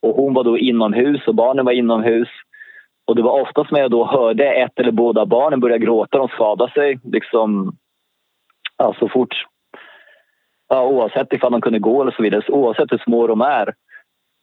Och 0.00 0.14
hon 0.14 0.34
var 0.34 0.44
då 0.44 0.58
inomhus 0.58 1.26
och 1.26 1.34
barnen 1.34 1.64
var 1.64 1.72
inomhus. 1.72 2.28
Och 3.06 3.16
det 3.16 3.22
var 3.22 3.40
ofta 3.40 3.64
som 3.64 3.76
jag 3.76 3.90
då 3.90 4.04
hörde 4.04 4.52
ett 4.52 4.78
eller 4.78 4.92
båda 4.92 5.26
barnen 5.26 5.60
börja 5.60 5.78
gråta. 5.78 6.18
De 6.18 6.28
skadade 6.28 6.72
sig 6.72 6.98
liksom 7.04 7.76
ja, 8.78 8.94
så 8.98 9.08
fort. 9.08 9.34
Ja, 10.68 10.86
oavsett 10.86 11.32
ifall 11.32 11.52
de 11.52 11.60
kunde 11.60 11.78
gå 11.78 12.02
eller 12.02 12.12
så 12.12 12.22
vidare. 12.22 12.42
Så 12.46 12.52
oavsett 12.52 12.92
hur 12.92 13.02
små 13.04 13.26
de 13.26 13.40
är 13.40 13.74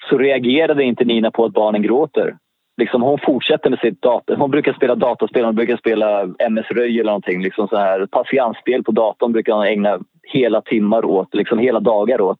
så 0.09 0.17
reagerade 0.17 0.83
inte 0.83 1.05
Nina 1.05 1.31
på 1.31 1.45
att 1.45 1.53
barnen 1.53 1.81
gråter. 1.81 2.37
Liksom 2.79 3.01
hon 3.01 3.19
fortsätter 3.25 3.69
med 3.69 3.79
sitt 3.79 4.01
dator. 4.01 4.35
Hon 4.35 4.51
brukar 4.51 4.73
spela 4.73 4.95
dataspel, 4.95 5.45
hon 5.45 5.55
brukar 5.55 5.77
spela 5.77 6.21
MS 6.39 6.65
Röj 6.69 6.99
eller 6.99 7.11
någonting. 7.11 7.41
Liksom 7.41 7.67
så 7.67 7.77
här, 7.77 8.05
patiensspel 8.05 8.83
på 8.83 8.91
datorn 8.91 9.31
brukar 9.31 9.53
hon 9.53 9.65
ägna 9.65 9.99
hela 10.23 10.61
timmar 10.61 11.05
åt, 11.05 11.35
liksom 11.35 11.59
hela 11.59 11.79
dagar 11.79 12.21
åt. 12.21 12.39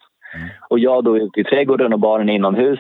Och 0.70 0.80
jag 0.80 1.04
då 1.04 1.18
ute 1.18 1.40
i 1.40 1.44
trädgården 1.44 1.94
och 1.94 2.00
barnen 2.00 2.30
inomhus. 2.30 2.80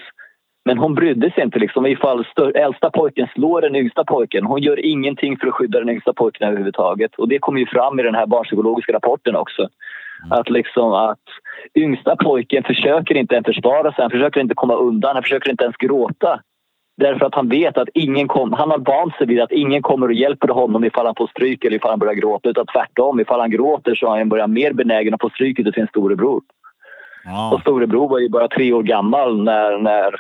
Men 0.66 0.78
hon 0.78 0.96
brydde 0.96 1.32
sig 1.32 1.44
inte 1.44 1.60
liksom 1.60 1.86
ifall 1.86 2.26
stör, 2.26 2.58
äldsta 2.58 2.90
pojken 2.90 3.28
slår 3.36 3.62
den 3.62 3.76
yngsta 3.76 4.04
pojken. 4.04 4.46
Hon 4.46 4.62
gör 4.62 4.86
ingenting 4.86 5.38
för 5.38 5.48
att 5.48 5.54
skydda 5.54 5.80
den 5.80 5.90
yngsta 5.90 6.14
pojken 6.14 6.48
överhuvudtaget. 6.48 7.16
Och 7.16 7.28
det 7.28 7.40
kommer 7.40 7.60
ju 7.60 7.66
fram 7.66 8.00
i 8.00 8.04
den 8.04 8.16
här 8.16 8.26
barnpsykologiska 8.26 8.94
rapporten 8.94 9.36
också. 9.36 9.70
Att 10.30 10.50
liksom 10.50 10.94
att 10.94 11.26
yngsta 11.76 12.16
pojken 12.16 12.64
försöker 12.64 13.18
inte 13.18 13.36
ens 13.36 13.46
försvara 13.46 13.92
sig, 13.92 14.02
han 14.02 14.12
försöker 14.12 14.42
inte 14.42 14.56
komma 14.56 14.76
undan, 14.76 15.16
han 15.16 15.24
försöker 15.24 15.52
inte 15.52 15.64
ens 15.64 15.78
gråta. 15.78 16.40
Därför 17.00 17.26
att 17.26 17.36
han 17.36 17.50
vet 17.50 17.78
att 17.78 17.90
ingen 17.94 18.28
kom, 18.28 18.54
han 18.54 18.72
har 18.72 18.78
vant 18.78 19.16
sig 19.16 19.28
vid 19.28 19.42
att 19.42 19.52
ingen 19.52 19.82
kommer 19.82 20.08
och 20.08 20.14
hjälper 20.14 20.48
honom 20.48 20.84
ifall 20.84 21.06
han 21.06 21.16
får 21.18 21.28
stryk 21.28 21.66
eller 21.66 21.78
ifall 21.78 21.90
han 21.90 22.00
börjar 22.00 22.14
gråta. 22.14 22.50
Utan 22.50 22.66
tvärtom, 22.66 23.20
ifall 23.20 23.40
han 23.40 23.52
gråter 23.52 23.96
så 23.96 24.14
är 24.14 24.18
han 24.18 24.30
börjar 24.30 24.48
mer 24.48 24.74
benägen 24.74 25.14
att 25.14 25.22
få 25.22 25.30
stryk 25.30 25.68
av 25.68 25.72
sin 25.72 25.88
storebror. 25.88 26.42
Ja. 27.26 27.52
Och 27.54 27.62
storebror 27.62 28.10
var 28.10 28.20
ju 28.20 28.30
bara 28.30 28.48
tre 28.48 28.74
år 28.74 28.84
gammal 28.84 29.44
när, 29.44 29.78
när, 29.78 30.16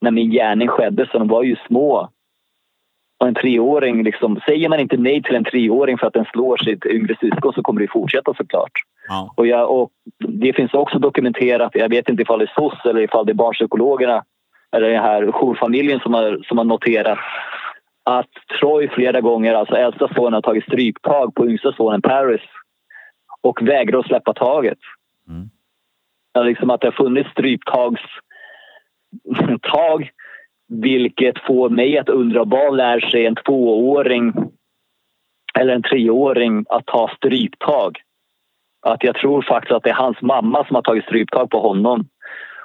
när 0.00 0.10
min 0.10 0.30
gärning 0.30 0.68
skedde, 0.68 1.08
så 1.12 1.18
de 1.18 1.28
var 1.28 1.42
ju 1.42 1.56
små. 1.66 2.08
Och 3.20 3.28
en 3.28 3.34
treåring, 3.34 4.02
liksom, 4.02 4.40
säger 4.46 4.68
man 4.68 4.80
inte 4.80 4.96
nej 4.96 5.22
till 5.22 5.34
en 5.34 5.44
treåring 5.44 5.98
för 5.98 6.06
att 6.06 6.12
den 6.12 6.24
slår 6.32 6.56
sitt 6.56 6.86
yngre 6.86 7.16
syskon 7.20 7.52
så 7.52 7.62
kommer 7.62 7.80
det 7.80 7.88
fortsätta 7.92 8.34
såklart. 8.34 8.72
Ja. 9.08 9.34
Och, 9.36 9.46
jag, 9.46 9.70
och 9.70 9.90
det 10.28 10.52
finns 10.52 10.74
också 10.74 10.98
dokumenterat, 10.98 11.70
jag 11.74 11.88
vet 11.88 12.08
inte 12.08 12.22
ifall 12.22 12.38
det 12.38 12.44
är 12.44 12.54
SOS 12.54 12.86
eller 12.86 13.00
ifall 13.00 13.26
det 13.26 13.32
är 13.32 13.34
barnpsykologerna 13.34 14.24
eller 14.74 14.90
den 14.90 15.02
här 15.02 15.32
jourfamiljen 15.32 16.00
som 16.00 16.14
har, 16.14 16.44
som 16.48 16.58
har 16.58 16.64
noterat 16.64 17.18
att 18.04 18.30
Troy 18.60 18.88
flera 18.88 19.20
gånger, 19.20 19.54
alltså 19.54 19.74
äldsta 19.74 20.14
sonen, 20.14 20.34
har 20.34 20.42
tagit 20.42 20.64
stryptag 20.64 21.34
på 21.34 21.46
yngsta 21.46 21.72
sonen 21.72 22.02
Paris 22.02 22.40
och 23.40 23.62
vägrar 23.62 23.98
att 23.98 24.06
släppa 24.06 24.32
taget. 24.32 24.78
Mm. 25.28 25.50
Ja, 26.32 26.42
liksom 26.42 26.70
att 26.70 26.80
det 26.80 26.86
har 26.86 27.04
funnits 27.04 27.30
stryptags 27.30 28.02
tag 29.72 30.10
vilket 30.68 31.38
får 31.46 31.68
mig 31.68 31.98
att 31.98 32.08
undra 32.08 32.44
vad 32.44 32.76
lär 32.76 33.00
sig 33.00 33.26
en 33.26 33.34
tvååring 33.34 34.32
eller 35.58 35.74
en 35.74 35.82
treåring 35.82 36.64
att 36.68 36.86
ta 36.86 37.10
stryptag? 37.16 37.98
Att 38.82 39.04
jag 39.04 39.14
tror 39.14 39.42
faktiskt 39.42 39.72
att 39.72 39.82
det 39.82 39.90
är 39.90 39.94
hans 39.94 40.20
mamma 40.22 40.64
som 40.66 40.74
har 40.74 40.82
tagit 40.82 41.04
stryptag 41.04 41.50
på 41.50 41.60
honom. 41.60 42.08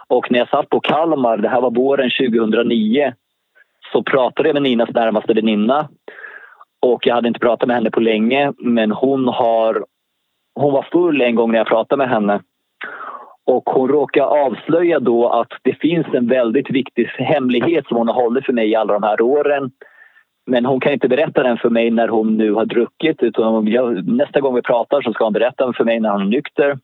Och 0.09 0.31
när 0.31 0.39
jag 0.39 0.49
satt 0.49 0.69
på 0.69 0.79
Kalmar, 0.79 1.37
det 1.37 1.49
här 1.49 1.61
var 1.61 1.71
våren 1.71 2.09
2009, 2.09 3.13
så 3.91 4.03
pratade 4.03 4.49
jag 4.49 4.53
med 4.53 4.63
Ninas 4.63 4.89
närmaste 4.89 5.33
väninna. 5.33 5.89
Och 6.81 7.07
jag 7.07 7.15
hade 7.15 7.27
inte 7.27 7.39
pratat 7.39 7.67
med 7.67 7.75
henne 7.75 7.91
på 7.91 7.99
länge, 7.99 8.53
men 8.57 8.91
hon, 8.91 9.27
har, 9.27 9.85
hon 10.55 10.73
var 10.73 10.87
full 10.91 11.21
en 11.21 11.35
gång 11.35 11.51
när 11.51 11.57
jag 11.57 11.67
pratade 11.67 11.97
med 11.97 12.09
henne. 12.09 12.41
Och 13.45 13.69
hon 13.69 13.89
råkade 13.89 14.25
avslöja 14.25 14.99
då 14.99 15.29
att 15.29 15.51
det 15.61 15.73
finns 15.73 16.07
en 16.13 16.27
väldigt 16.27 16.69
viktig 16.69 17.05
hemlighet 17.05 17.87
som 17.87 17.97
hon 17.97 18.07
har 18.07 18.15
hållit 18.15 18.45
för 18.45 18.53
mig 18.53 18.69
i 18.69 18.75
alla 18.75 18.93
de 18.93 19.03
här 19.03 19.21
åren. 19.21 19.71
Men 20.45 20.65
hon 20.65 20.79
kan 20.79 20.93
inte 20.93 21.07
berätta 21.07 21.43
den 21.43 21.57
för 21.57 21.69
mig 21.69 21.91
när 21.91 22.07
hon 22.07 22.37
nu 22.37 22.53
har 22.53 22.65
druckit. 22.65 23.23
Utan 23.23 23.67
jag, 23.67 24.07
nästa 24.07 24.41
gång 24.41 24.55
vi 24.55 24.61
pratar 24.61 25.01
så 25.01 25.13
ska 25.13 25.23
hon 25.23 25.33
berätta 25.33 25.65
den 25.65 25.73
för 25.73 25.83
mig 25.83 25.99
när 25.99 26.11
hon 26.11 26.21
är 26.21 26.25
nykter. 26.25 26.77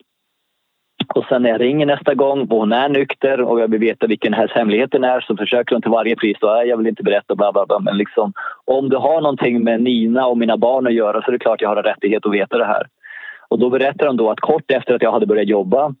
Och 1.14 1.24
sen 1.28 1.42
när 1.42 1.50
jag 1.50 1.60
ringer 1.60 1.86
nästa 1.86 2.14
gång 2.14 2.40
och 2.40 2.58
hon 2.58 2.72
är 2.72 2.88
nykter 2.88 3.40
och 3.40 3.60
jag 3.60 3.70
vill 3.70 3.80
veta 3.80 4.06
vilken 4.06 4.32
hemligheten 4.32 5.04
är 5.04 5.20
så 5.20 5.36
försöker 5.36 5.74
hon 5.74 5.82
till 5.82 5.90
varje 5.90 6.16
pris 6.16 6.36
då, 6.40 6.62
jag 6.66 6.76
vill 6.76 6.86
inte 6.86 7.02
berätta 7.02 7.34
bla 7.34 7.52
bla 7.52 7.66
bla. 7.66 7.78
Men 7.78 7.96
liksom, 7.96 8.32
om 8.64 8.88
du 8.88 8.96
har 8.96 9.20
någonting 9.20 9.64
med 9.64 9.82
Nina 9.82 10.26
och 10.26 10.38
mina 10.38 10.56
barn 10.56 10.86
att 10.86 10.94
göra 10.94 11.22
så 11.22 11.28
är 11.28 11.32
det 11.32 11.38
klart 11.38 11.60
jag 11.60 11.68
har 11.68 11.76
en 11.76 11.82
rättighet 11.82 12.26
att 12.26 12.32
veta 12.32 12.58
det 12.58 12.64
här. 12.64 12.86
Och 13.48 13.58
då 13.58 13.70
berättar 13.70 14.06
hon 14.06 14.16
då 14.16 14.30
att 14.30 14.40
kort 14.40 14.70
efter 14.70 14.94
att 14.94 15.02
jag 15.02 15.12
hade 15.12 15.26
börjat 15.26 15.48
jobba 15.48 15.94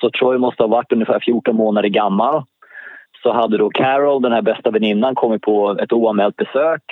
så 0.00 0.10
Troy 0.10 0.38
måste 0.38 0.62
ha 0.62 0.68
varit 0.68 0.92
ungefär 0.92 1.20
14 1.20 1.56
månader 1.56 1.88
gammal. 1.88 2.42
Så 3.22 3.32
hade 3.32 3.58
då 3.58 3.70
Carol, 3.70 4.22
den 4.22 4.32
här 4.32 4.42
bästa 4.42 4.70
väninnan, 4.70 5.14
kommit 5.14 5.42
på 5.42 5.76
ett 5.82 5.92
oanmält 5.92 6.36
besök. 6.36 6.82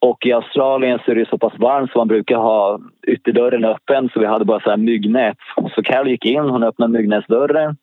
Och 0.00 0.26
i 0.26 0.32
Australien 0.32 0.98
så 1.04 1.10
är 1.10 1.14
det 1.14 1.28
så 1.28 1.38
pass 1.38 1.52
varmt 1.58 1.92
så 1.92 1.98
man 1.98 2.08
brukar 2.08 2.36
ha 2.36 2.80
ytterdörren 3.06 3.64
öppen 3.64 4.10
så 4.12 4.20
vi 4.20 4.26
hade 4.26 4.44
bara 4.44 4.60
så 4.60 4.70
här 4.70 4.76
myggnät. 4.76 5.36
Så 5.74 5.82
Carol 5.82 6.08
gick 6.08 6.24
in, 6.24 6.40
hon 6.40 6.62
öppnade 6.62 6.92
myggnätsdörren. 6.92 7.76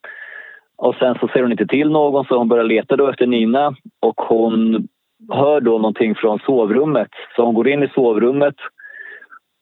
Och 0.78 0.96
sen 0.96 1.16
så 1.20 1.28
ser 1.28 1.42
hon 1.42 1.52
inte 1.52 1.68
till 1.68 1.90
någon 1.90 2.26
så 2.26 2.38
hon 2.38 2.48
börjar 2.48 2.64
leta 2.64 2.96
då 2.96 3.10
efter 3.10 3.28
Nina 3.28 3.76
och 4.00 4.22
hon 4.22 4.88
hör 5.32 5.62
då 5.62 5.72
någonting 5.72 6.16
från 6.16 6.40
sovrummet. 6.40 7.10
Så 7.36 7.46
hon 7.46 7.54
går 7.54 7.68
in 7.68 7.84
i 7.84 7.90
sovrummet 7.96 8.56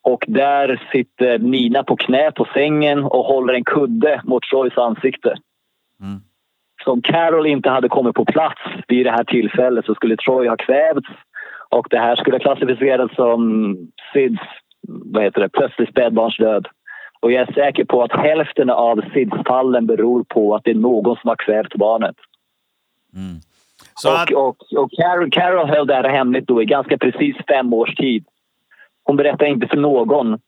och 0.04 0.26
där 0.28 0.90
sitter 0.92 1.40
Nina 1.40 1.84
på 1.84 1.96
knä 1.96 2.32
på 2.32 2.48
sängen 2.54 3.04
och 3.04 3.26
håller 3.26 3.54
en 3.54 3.64
kudde 3.64 4.22
mot 4.24 4.44
Troys 4.44 4.78
ansikte. 4.78 5.36
Mm. 6.02 6.22
Så 6.84 6.92
om 6.92 7.02
Carol 7.02 7.48
inte 7.48 7.70
hade 7.70 7.90
kommit 7.90 8.16
på 8.16 8.26
plats 8.26 8.62
vid 8.88 9.06
det 9.06 9.12
här 9.12 9.24
tillfället 9.24 9.86
så 9.86 9.96
skulle 9.96 10.18
Troy 10.18 10.48
ha 10.48 10.56
kvävts 10.56 11.10
och 11.74 11.88
det 11.90 12.00
här 12.00 12.16
skulle 12.16 12.40
klassificeras 12.40 13.16
som 13.16 13.76
Sids 14.14 14.42
vad 14.88 15.24
heter 15.24 15.42
det, 15.42 15.50
plötslig 15.50 15.90
spädbarnsdöd. 15.90 16.68
Och 17.20 17.32
jag 17.32 17.50
är 17.50 17.54
säker 17.54 17.86
på 17.86 18.04
att 18.04 18.12
hälften 18.12 18.70
av 18.70 19.02
SIDS-fallen 19.14 19.86
beror 19.86 20.24
på 20.24 20.56
att 20.56 20.64
det 20.64 20.72
är 20.72 20.76
någon 20.76 21.16
som 21.16 21.28
har 21.28 21.36
kvävt 21.36 21.76
barnet. 21.76 22.16
Mm. 23.16 23.36
Så 23.96 24.10
och 24.10 24.22
att, 24.22 24.32
och, 24.32 24.84
och 24.84 24.92
Carol, 24.92 25.32
Carol 25.32 25.70
höll 25.70 25.88
det 25.88 25.94
här 25.94 26.10
hemligt 26.10 26.48
då 26.48 26.62
i 26.62 26.66
ganska 26.66 26.98
precis 26.98 27.36
fem 27.48 27.74
års 27.74 27.96
tid. 27.96 28.26
Hon 29.04 29.16
berättade 29.16 29.50
inte 29.50 29.68
för 29.68 29.78
någon. 29.78 30.40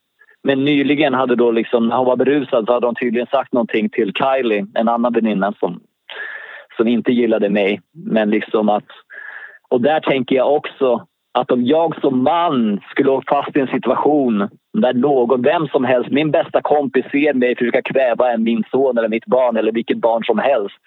Men 0.44 0.66
nyligen 0.66 1.14
hade 1.14 1.36
då 1.36 1.52
liksom, 1.52 1.88
när 1.88 1.98
hon 1.98 2.06
var 2.06 2.16
berusad 2.16 2.66
så 2.66 2.74
hade 2.74 2.88
hon 2.88 2.96
tydligen 2.96 3.28
sagt 3.28 3.54
någonting 3.54 3.90
till 3.90 4.14
Kylie, 4.14 4.66
en 4.74 4.88
annan 4.88 5.14
väninna 5.14 5.54
som, 5.60 5.82
som 6.78 6.88
inte 6.88 7.12
gillade 7.12 7.50
mig. 7.50 7.82
Men 7.94 8.30
liksom 8.30 8.70
att... 8.70 8.86
Och 9.70 9.82
där 9.82 10.00
tänker 10.00 10.36
jag 10.36 10.54
också 10.54 11.08
att 11.36 11.52
om 11.52 11.66
jag 11.66 12.02
som 12.02 12.24
man 12.24 12.82
skulle 12.92 13.10
åka 13.10 13.36
fast 13.36 13.58
i 13.58 13.60
en 13.60 13.68
situation 13.68 14.50
där 14.74 14.94
någon, 14.94 15.42
vem 15.42 15.68
som 15.68 15.84
helst, 15.84 16.12
min 16.12 16.32
bästa 16.32 16.62
kompis 16.62 17.06
ser 17.12 17.34
mig 17.34 17.56
försöka 17.56 17.82
kväva 17.82 18.32
en, 18.32 18.44
min 18.44 18.64
son 18.72 18.98
eller 18.98 19.10
mitt 19.10 19.26
barn 19.26 19.58
eller 19.58 19.72
vilket 19.72 19.98
barn 19.98 20.24
som 20.24 20.40
helst. 20.40 20.80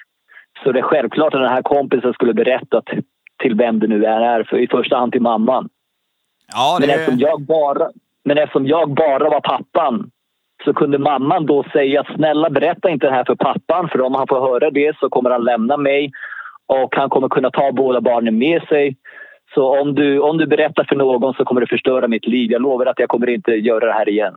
Så 0.65 0.73
det 0.73 0.79
är 0.79 0.83
självklart 0.83 1.35
att 1.35 1.41
den 1.41 1.51
här 1.51 1.63
kompisen 1.63 2.13
skulle 2.13 2.35
berätta 2.35 2.83
till, 3.43 3.55
vem 3.55 3.79
det 3.79 3.87
nu 3.87 4.05
är, 4.05 4.21
är 4.21 4.45
för 4.45 4.57
i 4.57 4.69
första 4.69 4.97
hand 4.97 5.13
till 5.13 5.23
mamman. 5.23 5.69
ja, 6.53 6.77
Men 6.81 6.89
det, 6.89 6.95
eftersom, 6.95 7.19
jag 7.19 7.41
bara, 7.41 7.89
men 8.25 8.39
eftersom 8.39 8.67
jag 8.67 8.95
bara 8.95 9.31
var 9.31 9.41
pappan 9.41 10.11
så 10.65 10.75
kunde 10.75 10.99
mamman 10.99 11.47
då 11.47 11.65
säga 11.73 12.05
snälla 12.17 12.51
berätta 12.51 12.91
inte 12.91 13.07
det 13.07 13.13
här 13.13 13.25
för 13.25 13.35
pappan 13.35 13.89
för 13.89 14.01
om 14.01 14.15
han 14.15 14.27
får 14.29 14.41
höra 14.41 14.71
det 14.71 14.97
så 15.01 15.09
kommer 15.09 15.31
han 15.31 15.45
lämna 15.45 15.77
mig 15.77 16.13
och 16.67 16.97
han 16.97 17.11
kommer 17.11 17.29
kunna 17.29 17.51
ta 17.51 17.73
båda 17.73 18.01
barnen 18.01 18.39
med 18.39 18.63
sig. 18.63 18.97
Så 19.55 19.81
om 19.81 19.95
du, 19.95 20.19
om 20.19 20.39
du 20.39 20.47
berättar 20.47 20.85
för 20.85 20.97
någon 20.97 21.35
så 21.35 21.45
kommer 21.45 21.61
du 21.61 21.67
förstöra 21.67 22.09
mitt 22.09 22.27
liv. 22.27 22.51
Jag 22.53 22.63
lovar 22.63 22.87
att 22.87 22.99
jag 22.99 23.09
kommer 23.09 23.29
inte 23.29 23.53
göra 23.53 23.87
det 23.87 23.93
här 23.93 24.09
igen. 24.09 24.35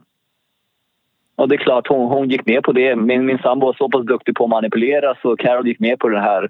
Och 1.36 1.48
det 1.50 1.56
är 1.56 1.58
klart, 1.58 1.88
hon, 1.88 2.08
hon 2.08 2.30
gick 2.30 2.46
med 2.46 2.64
på 2.64 2.72
det. 2.72 2.96
Min, 2.96 3.26
min 3.26 3.38
sambo 3.38 3.66
var 3.66 3.74
så 3.74 3.90
pass 3.90 4.06
duktig 4.06 4.36
på 4.36 4.44
att 4.44 4.50
manipulera 4.50 5.16
så 5.22 5.36
Carol 5.36 5.68
gick 5.68 5.80
med 5.80 6.00
på 6.00 6.10
det 6.10 6.20
här 6.20 6.50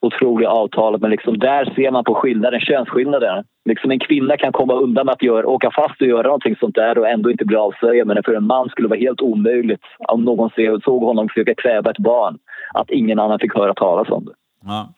otroliga 0.00 0.48
avtalet. 0.48 1.00
Men 1.00 1.10
liksom 1.10 1.38
där 1.38 1.72
ser 1.74 1.90
man 1.90 2.04
på 2.04 2.14
skillnaden, 2.14 2.60
könsskillnaden. 2.60 3.44
Liksom 3.64 3.90
en 3.90 3.98
kvinna 3.98 4.36
kan 4.36 4.52
komma 4.52 4.74
undan 4.74 5.06
med 5.06 5.12
att 5.12 5.22
göra, 5.22 5.46
åka 5.46 5.70
fast 5.70 6.00
och 6.00 6.06
göra 6.06 6.22
någonting 6.22 6.56
sånt 6.56 6.74
där 6.74 6.98
och 6.98 7.08
ändå 7.08 7.30
inte 7.30 7.44
bli 7.44 7.56
avslöjad. 7.56 8.06
Men 8.06 8.22
för 8.22 8.34
en 8.34 8.46
man 8.46 8.68
skulle 8.68 8.88
det 8.88 8.90
vara 8.90 9.00
helt 9.00 9.20
omöjligt 9.20 9.84
om 9.98 10.24
någon 10.24 10.50
såg 10.84 11.02
honom 11.02 11.28
försöka 11.28 11.54
kväva 11.54 11.90
ett 11.90 11.98
barn 11.98 12.38
att 12.74 12.90
ingen 12.90 13.18
annan 13.18 13.38
fick 13.38 13.54
höra 13.54 13.74
talas 13.74 14.08
om 14.08 14.24
det. 14.24 14.32
ja 14.64 14.88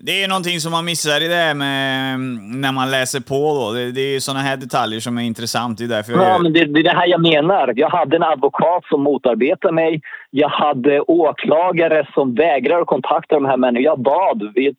det 0.00 0.22
är 0.22 0.28
någonting 0.28 0.60
som 0.60 0.72
man 0.72 0.84
missar 0.84 1.24
i 1.24 1.28
det 1.28 1.34
här 1.34 1.54
med 1.54 2.14
mm, 2.14 2.60
när 2.60 2.72
man 2.72 2.90
läser 2.90 3.20
på 3.20 3.54
då. 3.58 3.72
Det, 3.72 3.92
det 3.92 4.00
är 4.00 4.12
ju 4.12 4.20
sådana 4.20 4.40
här 4.40 4.56
detaljer 4.56 5.00
som 5.00 5.18
är 5.18 5.22
intressant. 5.22 5.78
Det 5.78 5.84
är 5.84 5.88
därför 5.88 6.12
jag 6.12 6.22
Ja, 6.22 6.38
men 6.38 6.52
det, 6.52 6.64
det 6.64 6.80
är 6.80 6.84
det 6.84 6.98
här 7.00 7.06
jag 7.06 7.22
menar. 7.22 7.72
Jag 7.76 7.90
hade 7.90 8.16
en 8.16 8.22
advokat 8.22 8.84
som 8.84 9.02
motarbetade 9.02 9.74
mig. 9.74 10.00
Jag 10.30 10.48
hade 10.48 11.00
åklagare 11.00 12.08
som 12.14 12.34
vägrade 12.34 12.82
att 12.82 12.86
kontakta 12.86 13.34
de 13.34 13.44
här 13.44 13.56
människorna. 13.56 13.84
Jag 13.84 14.00
bad, 14.00 14.52
vid 14.54 14.76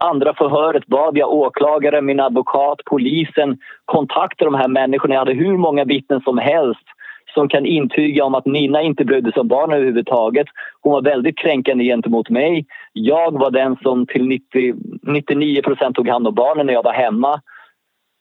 andra 0.00 0.34
förhöret 0.34 0.86
bad 0.86 1.16
jag 1.16 1.32
åklagare, 1.32 2.02
min 2.02 2.20
advokat, 2.20 2.78
polisen 2.86 3.58
kontakta 3.84 4.44
de 4.44 4.54
här 4.54 4.68
människorna. 4.68 5.14
Jag 5.14 5.20
hade 5.20 5.34
hur 5.34 5.58
många 5.58 5.84
vittnen 5.84 6.20
som 6.20 6.38
helst 6.38 6.86
som 7.34 7.48
kan 7.48 7.66
intyga 7.66 8.24
om 8.24 8.34
att 8.34 8.46
Nina 8.46 8.82
inte 8.82 9.04
brydde 9.04 9.32
sig 9.32 9.40
om 9.40 9.48
barnen 9.48 9.76
överhuvudtaget. 9.76 10.46
Hon 10.80 10.92
var 10.92 11.02
väldigt 11.02 11.38
kränkande 11.38 11.84
gentemot 11.84 12.30
mig. 12.30 12.66
Jag 12.92 13.38
var 13.38 13.50
den 13.50 13.76
som 13.82 14.06
till 14.06 14.26
90, 14.26 14.74
99 15.02 15.62
procent 15.62 15.96
tog 15.96 16.08
hand 16.08 16.26
om 16.26 16.34
barnen 16.34 16.66
när 16.66 16.72
jag 16.72 16.82
var 16.82 16.92
hemma 16.92 17.40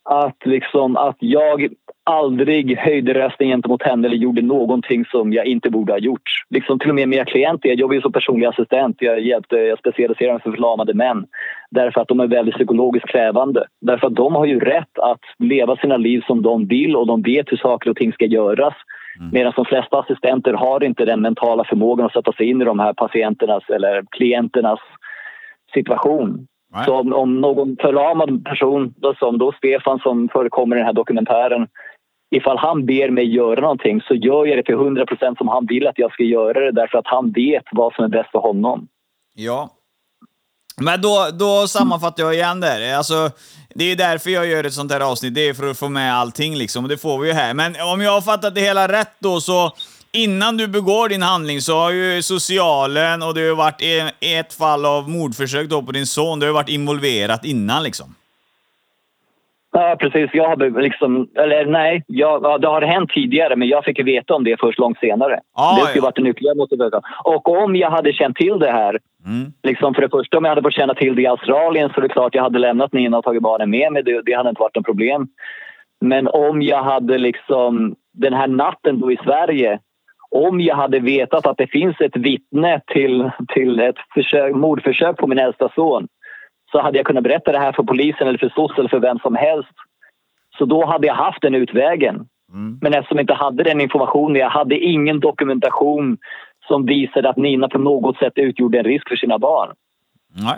att, 0.10 0.46
liksom, 0.46 0.98
att 0.98 1.18
jag 1.20 1.68
aldrig 2.04 2.78
höjde 2.78 3.14
rösten 3.14 3.48
gentemot 3.48 3.84
henne 3.84 4.08
eller 4.08 4.18
gjorde 4.18 4.42
någonting 4.42 5.06
som 5.06 5.34
jag 5.34 5.46
inte 5.46 5.70
borde 5.70 5.94
ha 5.94 6.00
gjort. 6.00 6.30
Liksom 6.50 6.80
till 6.80 6.90
och 6.90 6.96
med 6.96 7.10
mina 7.10 7.26
klienter, 7.26 7.70
jag 7.70 7.78
jobbar 7.78 7.96
ju 7.96 8.02
som 8.02 8.12
personlig 8.12 8.46
assistent, 8.46 8.98
jag, 9.00 9.20
hjälpte, 9.20 9.56
jag 9.56 9.80
specialiserar 9.80 10.34
mig 10.34 10.42
för 10.42 10.52
förlamade 10.52 10.94
män 10.94 11.26
därför 11.72 12.02
att 12.02 12.08
de 12.08 12.20
är 12.20 12.28
väldigt 12.28 12.56
psykologiskt 12.56 13.08
krävande. 13.08 13.66
Därför 13.82 14.08
att 14.08 14.16
de 14.16 14.36
har 14.36 14.46
ju 14.46 14.60
rätt 14.60 15.00
att 15.00 15.22
leva 15.40 15.76
sina 15.76 15.98
liv 15.98 16.22
som 16.28 16.42
de 16.42 16.68
vill 16.68 16.96
och 16.96 17.08
de 17.08 17.22
vet 17.22 17.52
hur 17.52 17.58
saker 17.58 17.90
och 17.90 17.98
ting 17.98 18.14
ska 18.14 18.26
göras. 18.26 18.74
Medan 19.32 19.54
de 19.56 19.66
flesta 19.66 20.00
assistenter 20.00 20.54
har 20.54 20.84
inte 20.84 21.06
den 21.06 21.22
mentala 21.22 21.64
förmågan 21.64 22.06
att 22.06 22.14
sätta 22.14 22.34
sig 22.34 22.50
in 22.50 22.62
i 22.62 22.66
de 22.66 22.80
här 22.80 22.94
patienternas 22.94 23.64
eller 23.70 24.04
klienternas 24.12 24.80
situation. 25.74 26.48
Nej. 26.74 26.86
Så 26.86 27.00
om, 27.00 27.14
om 27.14 27.42
någon 27.42 27.78
förlamad 27.82 28.46
person, 28.46 28.94
då, 28.98 29.14
som 29.14 29.38
då 29.38 29.52
Stefan 29.52 30.00
som 30.00 30.30
förekommer 30.30 30.76
i 30.76 30.80
den 30.80 30.86
här 30.86 30.94
dokumentären, 30.94 31.68
ifall 32.36 32.58
han 32.58 32.86
ber 32.86 33.10
mig 33.10 33.36
göra 33.36 33.62
någonting 33.62 34.02
så 34.02 34.16
gör 34.16 34.46
jag 34.46 34.58
det 34.58 34.64
till 34.64 34.76
100 34.76 35.06
procent 35.06 35.38
som 35.38 35.48
han 35.48 35.66
vill 35.66 35.88
att 35.88 36.00
jag 36.00 36.12
ska 36.12 36.24
göra 36.24 36.60
det 36.60 36.72
därför 36.72 36.98
att 36.98 37.08
han 37.08 37.32
vet 37.32 37.64
vad 37.72 37.94
som 37.94 38.06
är 38.06 38.10
bäst 38.10 38.32
för 38.32 38.40
honom. 38.40 38.88
Ja. 39.34 39.70
Men 40.78 41.02
då, 41.02 41.30
då 41.34 41.68
sammanfattar 41.68 42.24
jag 42.24 42.34
igen 42.34 42.60
där. 42.60 42.94
Alltså, 42.94 43.32
det 43.76 43.84
är 43.84 43.96
därför 43.96 44.30
jag 44.30 44.48
gör 44.48 44.64
ett 44.64 44.74
sånt 44.74 44.92
här 44.92 45.00
avsnitt. 45.00 45.34
Det 45.36 45.50
är 45.50 45.54
för 45.54 45.72
att 45.72 45.78
få 45.78 45.90
med 45.90 46.16
allting 46.16 46.56
liksom. 46.56 46.84
Och 46.84 46.90
det 46.90 46.98
får 46.98 47.20
vi 47.20 47.28
ju 47.28 47.34
här. 47.34 47.54
Men 47.54 47.82
om 47.82 48.02
jag 48.02 48.12
har 48.12 48.22
fattat 48.22 48.56
det 48.56 48.62
hela 48.62 48.88
rätt 48.88 49.14
då 49.20 49.42
så 49.42 49.76
innan 50.12 50.58
du 50.58 50.68
begår 50.68 51.10
din 51.10 51.22
handling 51.22 51.62
så 51.62 51.78
har 51.78 51.92
ju 51.92 52.24
socialen 52.24 53.24
och 53.24 53.34
det 53.34 53.42
har 53.42 53.48
ju 53.48 53.56
varit 53.56 53.82
e- 53.82 54.12
ett 54.20 54.54
fall 54.54 54.86
av 54.86 55.10
mordförsök 55.10 55.70
då 55.70 55.82
på 55.82 55.92
din 55.92 56.08
son. 56.08 56.40
Det 56.40 56.46
har 56.46 56.50
ju 56.50 56.54
varit 56.54 56.70
involverat 56.70 57.46
innan 57.46 57.84
liksom. 57.84 58.16
Ja, 59.74 59.96
precis. 60.00 60.30
Jag 60.34 60.50
har 60.50 60.82
liksom, 60.82 61.28
eller 61.36 61.66
nej, 61.66 62.04
jag, 62.08 62.44
ja, 62.44 62.58
det 62.58 62.68
har 62.68 62.82
hänt 62.82 63.10
tidigare 63.10 63.56
men 63.56 63.68
jag 63.68 63.86
fick 63.86 64.00
veta 64.00 64.36
om 64.36 64.44
det 64.44 64.60
först 64.60 64.80
långt 64.80 65.00
senare. 65.00 65.40
Ah, 65.54 65.76
det 65.76 65.82
skulle 65.82 65.98
ja. 65.98 66.06
varit 66.06 66.18
en 66.18 66.28
ytterligare 66.28 66.56
motivation. 66.56 67.02
Och 67.24 67.64
om 67.64 67.76
jag 67.76 67.90
hade 67.90 68.14
känt 68.14 68.38
till 68.38 68.60
det 68.60 68.72
här, 68.72 69.00
Mm. 69.26 69.54
liksom 69.64 69.94
för 69.94 70.02
det 70.02 70.10
första 70.10 70.38
om 70.38 70.44
jag 70.44 70.52
hade 70.52 70.62
fått 70.62 70.74
känna 70.74 70.94
till 70.94 71.16
det 71.16 71.22
i 71.22 71.28
Australien 71.28 71.90
så 71.90 72.00
är 72.00 72.02
det 72.02 72.10
klart 72.10 72.36
jag 72.36 72.44
hade 72.44 72.60
lämnat 72.60 72.94
Nina 72.94 73.18
och 73.18 73.24
tagit 73.24 73.42
barnen 73.42 73.70
med 73.70 73.92
mig. 73.92 74.04
Det, 74.04 74.22
det 74.22 74.34
hade 74.34 74.50
inte 74.50 74.60
varit 74.60 74.76
något 74.76 74.86
problem. 74.86 75.28
Men 76.02 76.28
om 76.28 76.62
jag 76.62 76.84
hade 76.84 77.18
liksom 77.18 77.96
den 78.14 78.34
här 78.34 78.48
natten 78.48 79.00
då 79.00 79.12
i 79.12 79.18
Sverige 79.24 79.80
om 80.32 80.62
jag 80.62 80.76
hade 80.76 81.00
vetat 81.00 81.48
att 81.48 81.58
det 81.58 81.68
finns 81.68 82.02
ett 82.02 82.16
vittne 82.16 82.82
till, 82.88 83.32
till 83.54 83.80
ett 83.80 83.96
försök, 84.14 84.56
mordförsök 84.56 85.18
på 85.18 85.28
min 85.28 85.40
äldsta 85.40 85.70
son 85.76 86.08
så 86.72 86.82
hade 86.82 86.98
jag 86.98 87.06
kunnat 87.06 87.24
berätta 87.24 87.52
det 87.52 87.60
här 87.60 87.72
för 87.72 87.84
polisen 87.84 88.28
eller 88.28 88.38
för 88.38 88.50
SOS 88.50 88.78
eller 88.78 88.90
för 88.90 89.00
vem 89.00 89.20
som 89.20 89.36
helst. 89.36 89.74
Så 90.58 90.66
då 90.66 90.86
hade 90.86 91.08
jag 91.08 91.16
haft 91.16 91.42
den 91.42 91.56
utvägen. 91.56 92.28
Mm. 92.54 92.80
Men 92.82 92.94
eftersom 92.94 93.18
jag 93.18 93.24
inte 93.24 93.34
hade 93.34 93.64
den 93.64 93.82
informationen, 93.82 94.36
jag 94.36 94.50
hade 94.50 94.78
ingen 94.78 95.20
dokumentation 95.20 96.18
som 96.68 96.86
visade 96.86 97.30
att 97.30 97.38
Nina 97.38 97.70
på 97.70 97.78
något 97.78 98.18
sätt 98.18 98.34
utgjorde 98.36 98.80
en 98.80 98.86
risk 98.86 99.10
för 99.10 99.16
sina 99.16 99.40
barn. 99.40 99.70
Nej. 100.36 100.58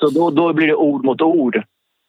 Så 0.00 0.08
då, 0.08 0.30
då 0.30 0.52
blir 0.52 0.66
det 0.66 0.74
ord 0.74 1.04
mot 1.04 1.20
ord. 1.20 1.62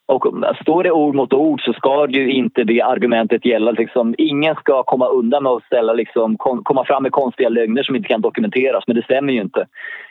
Och 0.06 0.26
står 0.62 0.82
det 0.82 0.90
ord 0.90 1.14
mot 1.14 1.32
ord 1.32 1.64
så 1.64 1.72
ska 1.72 2.06
ju 2.08 2.32
inte 2.32 2.64
det 2.64 2.82
argumentet 2.82 3.46
gälla. 3.46 3.70
Liksom, 3.70 4.14
ingen 4.18 4.54
ska 4.54 4.82
komma 4.82 5.06
undan 5.06 5.42
med 5.42 5.52
att 5.52 5.64
ställa, 5.64 5.92
liksom, 5.92 6.36
kom, 6.36 6.64
komma 6.64 6.84
fram 6.84 7.02
med 7.02 7.12
konstiga 7.12 7.48
lögner 7.48 7.82
som 7.82 7.96
inte 7.96 8.08
kan 8.08 8.20
dokumenteras. 8.20 8.84
Men 8.86 8.96
det 8.96 9.02
stämmer 9.02 9.32
ju 9.32 9.40
inte. 9.40 9.66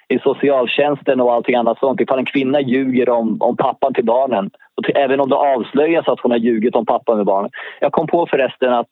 I 0.07 0.19
socialtjänsten 0.19 1.21
och 1.21 1.33
allting 1.33 1.55
annat 1.55 1.79
sånt, 1.79 2.01
ifall 2.01 2.19
en 2.19 2.25
kvinna 2.25 2.61
ljuger 2.61 3.09
om, 3.09 3.37
om 3.39 3.57
pappan 3.57 3.93
till 3.93 4.05
barnen 4.05 4.49
och 4.77 4.83
till, 4.83 4.97
även 4.97 5.19
om 5.19 5.29
det 5.29 5.35
avslöjas 5.35 6.07
att 6.07 6.19
hon 6.19 6.31
har 6.31 6.37
ljugit 6.37 6.75
om 6.75 6.85
pappan 6.85 7.17
med 7.17 7.25
barnen. 7.25 7.51
Jag 7.79 7.91
kom 7.91 8.07
på 8.07 8.27
förresten 8.29 8.73
att 8.73 8.89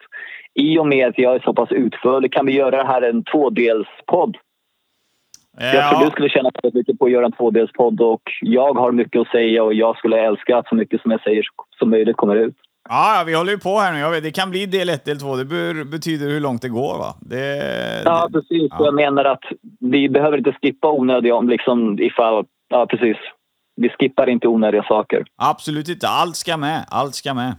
i 0.54 0.80
och 0.80 0.88
med 0.88 1.08
att 1.08 1.18
jag 1.18 1.36
är 1.36 1.40
så 1.40 1.54
pass 1.54 1.72
utförlig 1.72 2.34
kan 2.34 2.46
vi 2.46 2.52
göra 2.52 2.78
det 2.78 2.88
här 2.88 3.02
en 3.02 3.24
tvådelspodd. 3.24 4.38
Jag 5.58 5.72
tror 5.72 6.02
Ja. 6.02 6.06
du 6.06 6.12
skulle 6.12 6.30
tjäna 6.30 6.50
väldigt 6.64 6.74
mycket 6.80 7.00
på 7.00 7.06
att 7.06 7.12
göra 7.12 7.26
en 7.26 7.32
tvådelspodd 7.32 8.02
och 8.02 8.22
jag 8.42 8.74
har 8.74 8.92
mycket 8.92 9.22
att 9.22 9.28
säga 9.28 9.64
och 9.64 9.74
jag 9.74 9.98
skulle 9.98 10.20
älska 10.28 10.58
att 10.58 10.68
så 10.68 10.76
mycket 10.76 11.02
som 11.02 11.12
jag 11.12 11.22
säger 11.24 11.44
som 11.80 11.90
möjligt 11.90 12.18
kommer 12.18 12.36
ut. 12.36 12.56
Ja, 12.90 13.18
ja, 13.18 13.24
vi 13.24 13.34
håller 13.34 13.52
ju 13.52 13.58
på 13.60 13.80
här 13.80 13.94
nu. 13.94 14.00
Jag 14.00 14.12
vet, 14.12 14.24
det 14.24 14.32
kan 14.32 14.50
bli 14.52 14.66
del 14.66 14.90
1, 14.90 15.06
del 15.06 15.20
2. 15.20 15.36
Det 15.36 15.46
betyder 15.86 16.28
hur 16.30 16.40
långt 16.40 16.62
det 16.62 16.70
går 16.70 16.98
va? 16.98 17.16
Det, 17.22 18.02
Ja, 18.06 18.30
precis. 18.34 18.68
ja. 18.72 18.86
Jag 18.86 18.94
menar 18.94 19.26
att 19.26 19.44
vi 19.80 20.10
behöver 20.10 20.38
inte 20.38 20.52
skippa 20.62 20.92
onödiga 20.92 21.36
om 21.36 21.50
liksom 21.50 22.00
ifall... 22.00 22.46
Ja, 22.70 22.86
precis. 22.90 23.18
Vi 23.76 23.90
skippar 23.90 24.30
inte 24.30 24.48
onödiga 24.48 24.84
saker. 24.84 25.24
Absolut 25.36 25.90
inte. 25.90 26.08
Allt 26.08 26.36
ska 26.36 26.58
med. 26.58 26.86
Allt 26.90 27.16
ska 27.16 27.34
med. 27.34 27.54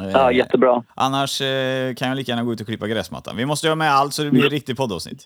Eh, 0.00 0.10
Ja, 0.12 0.32
jättebra. 0.32 0.82
Annars 0.94 1.40
eh, 1.40 1.94
kan 1.94 2.08
jag 2.08 2.16
lika 2.16 2.32
gärna 2.32 2.42
gå 2.42 2.52
ut 2.52 2.60
och 2.60 2.66
klippa 2.66 2.86
gräsmattan. 2.86 3.36
Vi 3.36 3.46
måste 3.46 3.66
göra 3.66 3.76
med 3.76 3.90
allt 3.92 4.14
så 4.14 4.22
det 4.22 4.30
blir 4.30 4.46
ett 4.46 4.52
riktigt 4.52 4.76
poddavsnitt. 4.76 5.24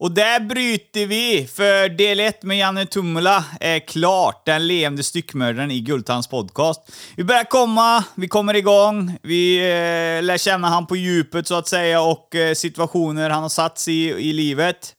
Och 0.00 0.10
där 0.10 0.40
bryter 0.40 1.06
vi, 1.06 1.48
för 1.54 1.88
del 1.88 2.20
1 2.20 2.42
med 2.42 2.58
Janne 2.58 2.86
Tumula 2.86 3.44
är 3.60 3.78
klart. 3.78 4.46
Den 4.46 4.66
leende 4.66 5.02
styckmördaren 5.02 5.70
i 5.70 5.80
Gultans 5.80 6.26
podcast. 6.26 6.80
Vi 7.16 7.24
börjar 7.24 7.44
komma, 7.44 8.04
vi 8.14 8.28
kommer 8.28 8.54
igång, 8.54 9.18
vi 9.22 9.58
eh, 9.58 10.22
lär 10.22 10.38
känna 10.38 10.68
han 10.68 10.86
på 10.86 10.96
djupet 10.96 11.46
så 11.46 11.54
att 11.54 11.68
säga 11.68 12.00
och 12.00 12.34
eh, 12.34 12.54
situationer 12.54 13.30
han 13.30 13.42
har 13.42 13.48
satts 13.48 13.88
i 13.88 14.08
i 14.08 14.32
livet. 14.32 14.94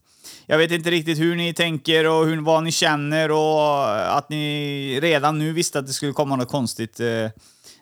Jag 0.45 0.58
vet 0.58 0.72
inte 0.72 0.91
riktigt 0.91 1.20
hur 1.20 1.36
ni 1.36 1.54
tänker 1.54 2.08
och 2.08 2.26
hur, 2.26 2.41
vad 2.41 2.64
ni 2.64 2.72
känner 2.72 3.32
och 3.32 3.89
eh, 3.97 4.16
att 4.16 4.30
ni 4.30 5.00
redan 5.02 5.39
nu 5.39 5.54
visste 5.54 5.80
att 5.80 5.88
det 5.88 5.93
skulle 5.93 6.14
komma 6.14 6.36
något 6.36 6.50
konstigt. 6.50 7.00
Eh, 7.00 7.30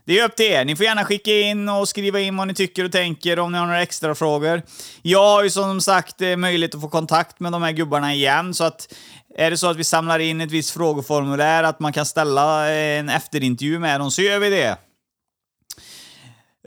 det 0.08 0.20
är 0.20 0.26
upp 0.26 0.36
till 0.36 0.46
er. 0.46 0.66
Ni 0.66 0.76
får 0.76 0.86
gärna 0.86 1.06
skicka 1.06 1.32
in 1.32 1.70
och 1.70 1.90
skriva 1.90 2.20
in 2.20 2.38
vad 2.38 2.48
ni 2.48 2.54
tycker 2.54 2.86
och 2.86 2.92
tänker 2.92 3.40
om 3.40 3.52
ni 3.52 3.58
har 3.58 3.66
några 3.66 3.82
extra 3.82 4.16
frågor. 4.16 4.62
Jag 5.02 5.24
har 5.24 5.44
ju 5.44 5.50
som 5.50 5.82
sagt 5.82 6.22
eh, 6.22 6.36
möjlighet 6.36 6.76
att 6.76 6.82
få 6.82 6.90
kontakt 6.90 7.40
med 7.40 7.52
de 7.52 7.64
här 7.64 7.72
gubbarna 7.72 8.14
igen, 8.14 8.54
så 8.54 8.64
att 8.64 8.94
är 9.36 9.52
det 9.52 9.58
så 9.58 9.68
att 9.68 9.78
vi 9.78 9.84
samlar 9.84 10.20
in 10.20 10.42
ett 10.42 10.52
visst 10.52 10.70
frågeformulär, 10.70 11.64
att 11.64 11.80
man 11.80 11.94
kan 11.94 12.06
ställa 12.06 12.70
eh, 12.72 13.00
en 13.00 13.10
efterintervju 13.10 13.80
med 13.80 14.00
dem, 14.00 14.12
så 14.12 14.22
gör 14.22 14.40
vi 14.40 14.50
det. 14.50 14.78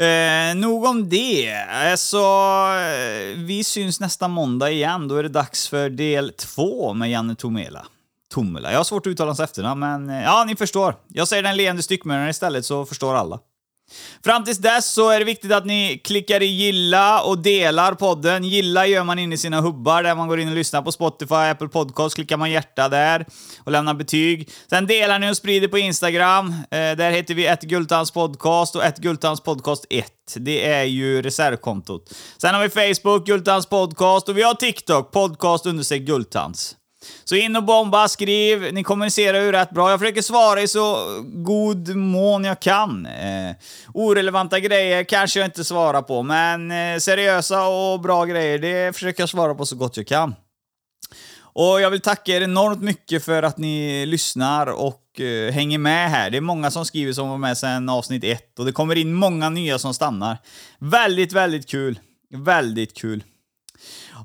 Eh, 0.06 0.54
nog 0.54 0.84
om 0.84 1.08
det. 1.08 1.54
Alltså, 1.70 2.16
eh, 2.16 3.36
vi 3.36 3.64
syns 3.64 4.00
nästa 4.00 4.28
måndag 4.28 4.70
igen. 4.70 5.08
Då 5.08 5.16
är 5.16 5.22
det 5.22 5.28
dags 5.28 5.68
för 5.68 5.90
del 5.90 6.32
två 6.32 6.94
med 6.94 7.10
Janne 7.10 7.34
Tomela. 7.34 7.86
Tomula. 8.34 8.70
Jag 8.70 8.78
har 8.78 8.84
svårt 8.84 9.06
att 9.06 9.10
uttala 9.10 9.28
hans 9.28 9.40
efternamn, 9.40 9.80
men 9.80 10.10
eh, 10.10 10.22
ja, 10.22 10.44
ni 10.46 10.56
förstår. 10.56 10.94
Jag 11.08 11.28
säger 11.28 11.42
den 11.42 11.56
leende 11.56 11.82
styckmördaren 11.82 12.28
istället, 12.28 12.66
så 12.66 12.86
förstår 12.86 13.14
alla. 13.14 13.38
Fram 14.24 14.44
tills 14.44 14.58
dess 14.58 14.92
så 14.92 15.10
är 15.10 15.18
det 15.18 15.24
viktigt 15.24 15.52
att 15.52 15.66
ni 15.66 16.00
klickar 16.04 16.42
i 16.42 16.46
gilla 16.46 17.22
och 17.22 17.38
delar 17.38 17.94
podden. 17.94 18.44
Gilla 18.44 18.86
gör 18.86 19.04
man 19.04 19.18
in 19.18 19.32
i 19.32 19.36
sina 19.36 19.60
hubbar 19.60 20.02
där 20.02 20.14
man 20.14 20.28
går 20.28 20.40
in 20.40 20.48
och 20.48 20.54
lyssnar 20.54 20.82
på 20.82 20.92
Spotify, 20.92 21.34
Apple 21.34 21.68
Podcast, 21.68 22.14
klickar 22.14 22.36
man 22.36 22.50
hjärta 22.50 22.88
där 22.88 23.26
och 23.64 23.72
lämnar 23.72 23.94
betyg. 23.94 24.50
Sen 24.70 24.86
delar 24.86 25.18
ni 25.18 25.30
och 25.30 25.36
sprider 25.36 25.68
på 25.68 25.78
Instagram. 25.78 26.48
Eh, 26.48 26.68
där 26.70 27.10
heter 27.10 27.34
vi 27.34 27.46
ett 27.46 27.62
Gultans 27.62 28.10
podcast 28.10 28.76
och 28.76 28.84
ett 28.84 28.98
Gultans 28.98 29.40
podcast 29.40 29.86
1. 29.90 30.06
Det 30.34 30.66
är 30.66 30.84
ju 30.84 31.22
reservkontot. 31.22 32.12
Sen 32.38 32.54
har 32.54 32.68
vi 32.68 32.94
Facebook, 32.94 33.26
Gultans 33.26 33.66
podcast 33.66 34.28
och 34.28 34.38
vi 34.38 34.42
har 34.42 34.54
TikTok, 34.54 35.12
podcast 35.12 35.66
understreck 35.66 36.02
Gultans. 36.02 36.76
Så 37.24 37.34
in 37.34 37.56
och 37.56 37.64
bomba, 37.64 38.08
skriv, 38.08 38.74
ni 38.74 38.82
kommunicerar 38.82 39.40
ju 39.40 39.52
rätt 39.52 39.70
bra. 39.70 39.90
Jag 39.90 40.00
försöker 40.00 40.22
svara 40.22 40.62
i 40.62 40.68
så 40.68 40.96
god 41.24 41.96
mån 41.96 42.44
jag 42.44 42.60
kan. 42.60 43.06
Eh, 43.06 43.56
orelevanta 43.94 44.60
grejer 44.60 45.04
kanske 45.04 45.40
jag 45.40 45.46
inte 45.46 45.64
svarar 45.64 46.02
på, 46.02 46.22
men 46.22 46.70
eh, 46.70 46.98
seriösa 46.98 47.66
och 47.66 48.00
bra 48.00 48.24
grejer, 48.24 48.58
det 48.58 48.92
försöker 48.92 49.22
jag 49.22 49.28
svara 49.28 49.54
på 49.54 49.66
så 49.66 49.76
gott 49.76 49.96
jag 49.96 50.06
kan. 50.06 50.34
Och 51.52 51.80
jag 51.80 51.90
vill 51.90 52.00
tacka 52.00 52.32
er 52.32 52.40
enormt 52.40 52.82
mycket 52.82 53.24
för 53.24 53.42
att 53.42 53.58
ni 53.58 54.06
lyssnar 54.06 54.66
och 54.66 55.20
eh, 55.20 55.52
hänger 55.52 55.78
med 55.78 56.10
här. 56.10 56.30
Det 56.30 56.36
är 56.36 56.40
många 56.40 56.70
som 56.70 56.84
skriver 56.84 57.12
som 57.12 57.28
var 57.28 57.38
med 57.38 57.58
sedan 57.58 57.88
avsnitt 57.88 58.24
ett 58.24 58.58
och 58.58 58.64
det 58.64 58.72
kommer 58.72 58.98
in 58.98 59.14
många 59.14 59.48
nya 59.48 59.78
som 59.78 59.94
stannar. 59.94 60.38
Väldigt, 60.78 61.32
väldigt 61.32 61.68
kul. 61.68 61.98
Väldigt 62.34 62.96
kul. 62.96 63.24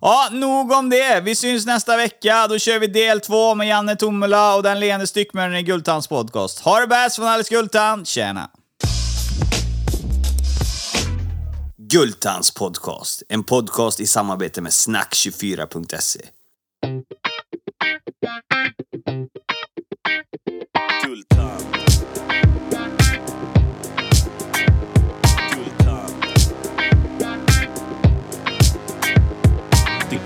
Ja, 0.01 0.29
nog 0.31 0.71
om 0.71 0.89
det. 0.89 1.21
Vi 1.23 1.35
syns 1.35 1.65
nästa 1.65 1.97
vecka. 1.97 2.47
Då 2.47 2.59
kör 2.59 2.79
vi 2.79 2.87
del 2.87 3.21
två 3.21 3.55
med 3.55 3.67
Janne 3.67 3.95
Tomela 3.95 4.55
och 4.55 4.63
den 4.63 4.79
leende 4.79 5.07
styckmördaren 5.07 5.55
i 5.55 5.63
Gultans 5.63 6.07
podcast. 6.07 6.59
Ha 6.59 6.79
det 6.79 6.87
bäst 6.87 7.15
från 7.15 7.27
Alice 7.27 7.53
Gultan. 7.53 8.05
Tjena! 8.05 8.49
Gultans 11.77 12.51
podcast. 12.51 13.23
En 13.29 13.43
podcast 13.43 13.99
i 13.99 14.07
samarbete 14.07 14.61
med 14.61 14.71
snack24.se. 14.71 16.19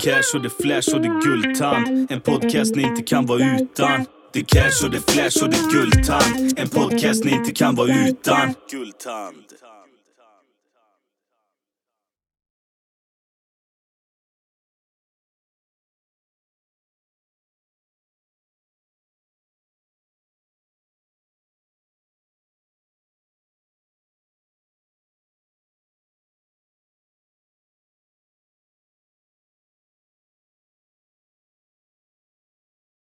cash 0.00 0.34
och 0.34 0.42
det 0.42 0.50
flash 0.50 0.94
och 0.94 1.00
det 1.00 1.20
guldtand. 1.24 2.10
En 2.10 2.20
podcast 2.20 2.74
ni 2.76 2.82
inte 2.82 3.02
kan 3.02 3.26
vara 3.26 3.56
utan. 3.60 4.06
Det 4.32 4.44
cash 4.44 4.84
och 4.84 4.90
det 4.90 5.10
flash 5.10 5.44
och 5.44 5.50
det 5.50 5.72
guldtand. 5.72 6.58
En 6.58 6.68
podcast 6.68 7.24
ni 7.24 7.30
inte 7.30 7.52
kan 7.52 7.74
vara 7.74 7.88
utan. 8.08 8.54
Guldtand. 8.70 9.49